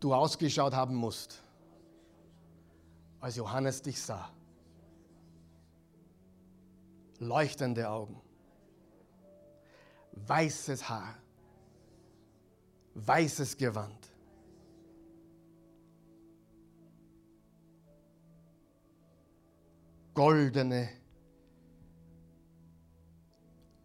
du 0.00 0.14
ausgeschaut 0.14 0.72
haben 0.72 0.94
musst, 0.94 1.42
als 3.20 3.36
Johannes 3.36 3.82
dich 3.82 4.00
sah. 4.00 4.32
Leuchtende 7.18 7.88
Augen, 7.88 8.20
weißes 10.12 10.88
Haar, 10.88 11.18
weißes 12.94 13.56
Gewand. 13.58 14.10
Goldene, 20.14 20.88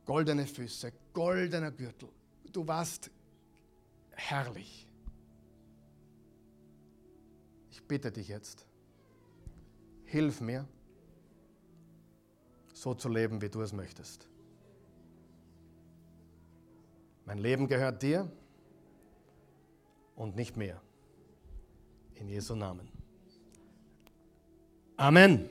goldene 0.06 0.46
Füße, 0.46 0.92
goldener 1.14 1.72
Gürtel. 1.72 2.10
Du 2.52 2.66
warst 2.66 3.12
herrlich. 4.12 4.88
Ich 7.70 7.86
bitte 7.86 8.12
dich 8.12 8.30
jetzt, 8.30 8.66
hilf 10.06 10.42
mir, 10.42 10.68
so 12.74 12.94
zu 12.94 13.10
leben, 13.10 13.42
wie 13.42 13.50
du 13.50 13.62
es 13.62 13.74
möchtest. 13.74 14.28
Mein 17.26 17.40
Leben 17.40 17.68
gehört 17.68 18.04
dir 18.04 18.30
und 20.16 20.36
nicht 20.36 20.58
mehr. 20.58 20.80
In 22.16 22.30
Jesu 22.30 22.56
Namen. 22.56 22.88
Amen. 24.96 25.50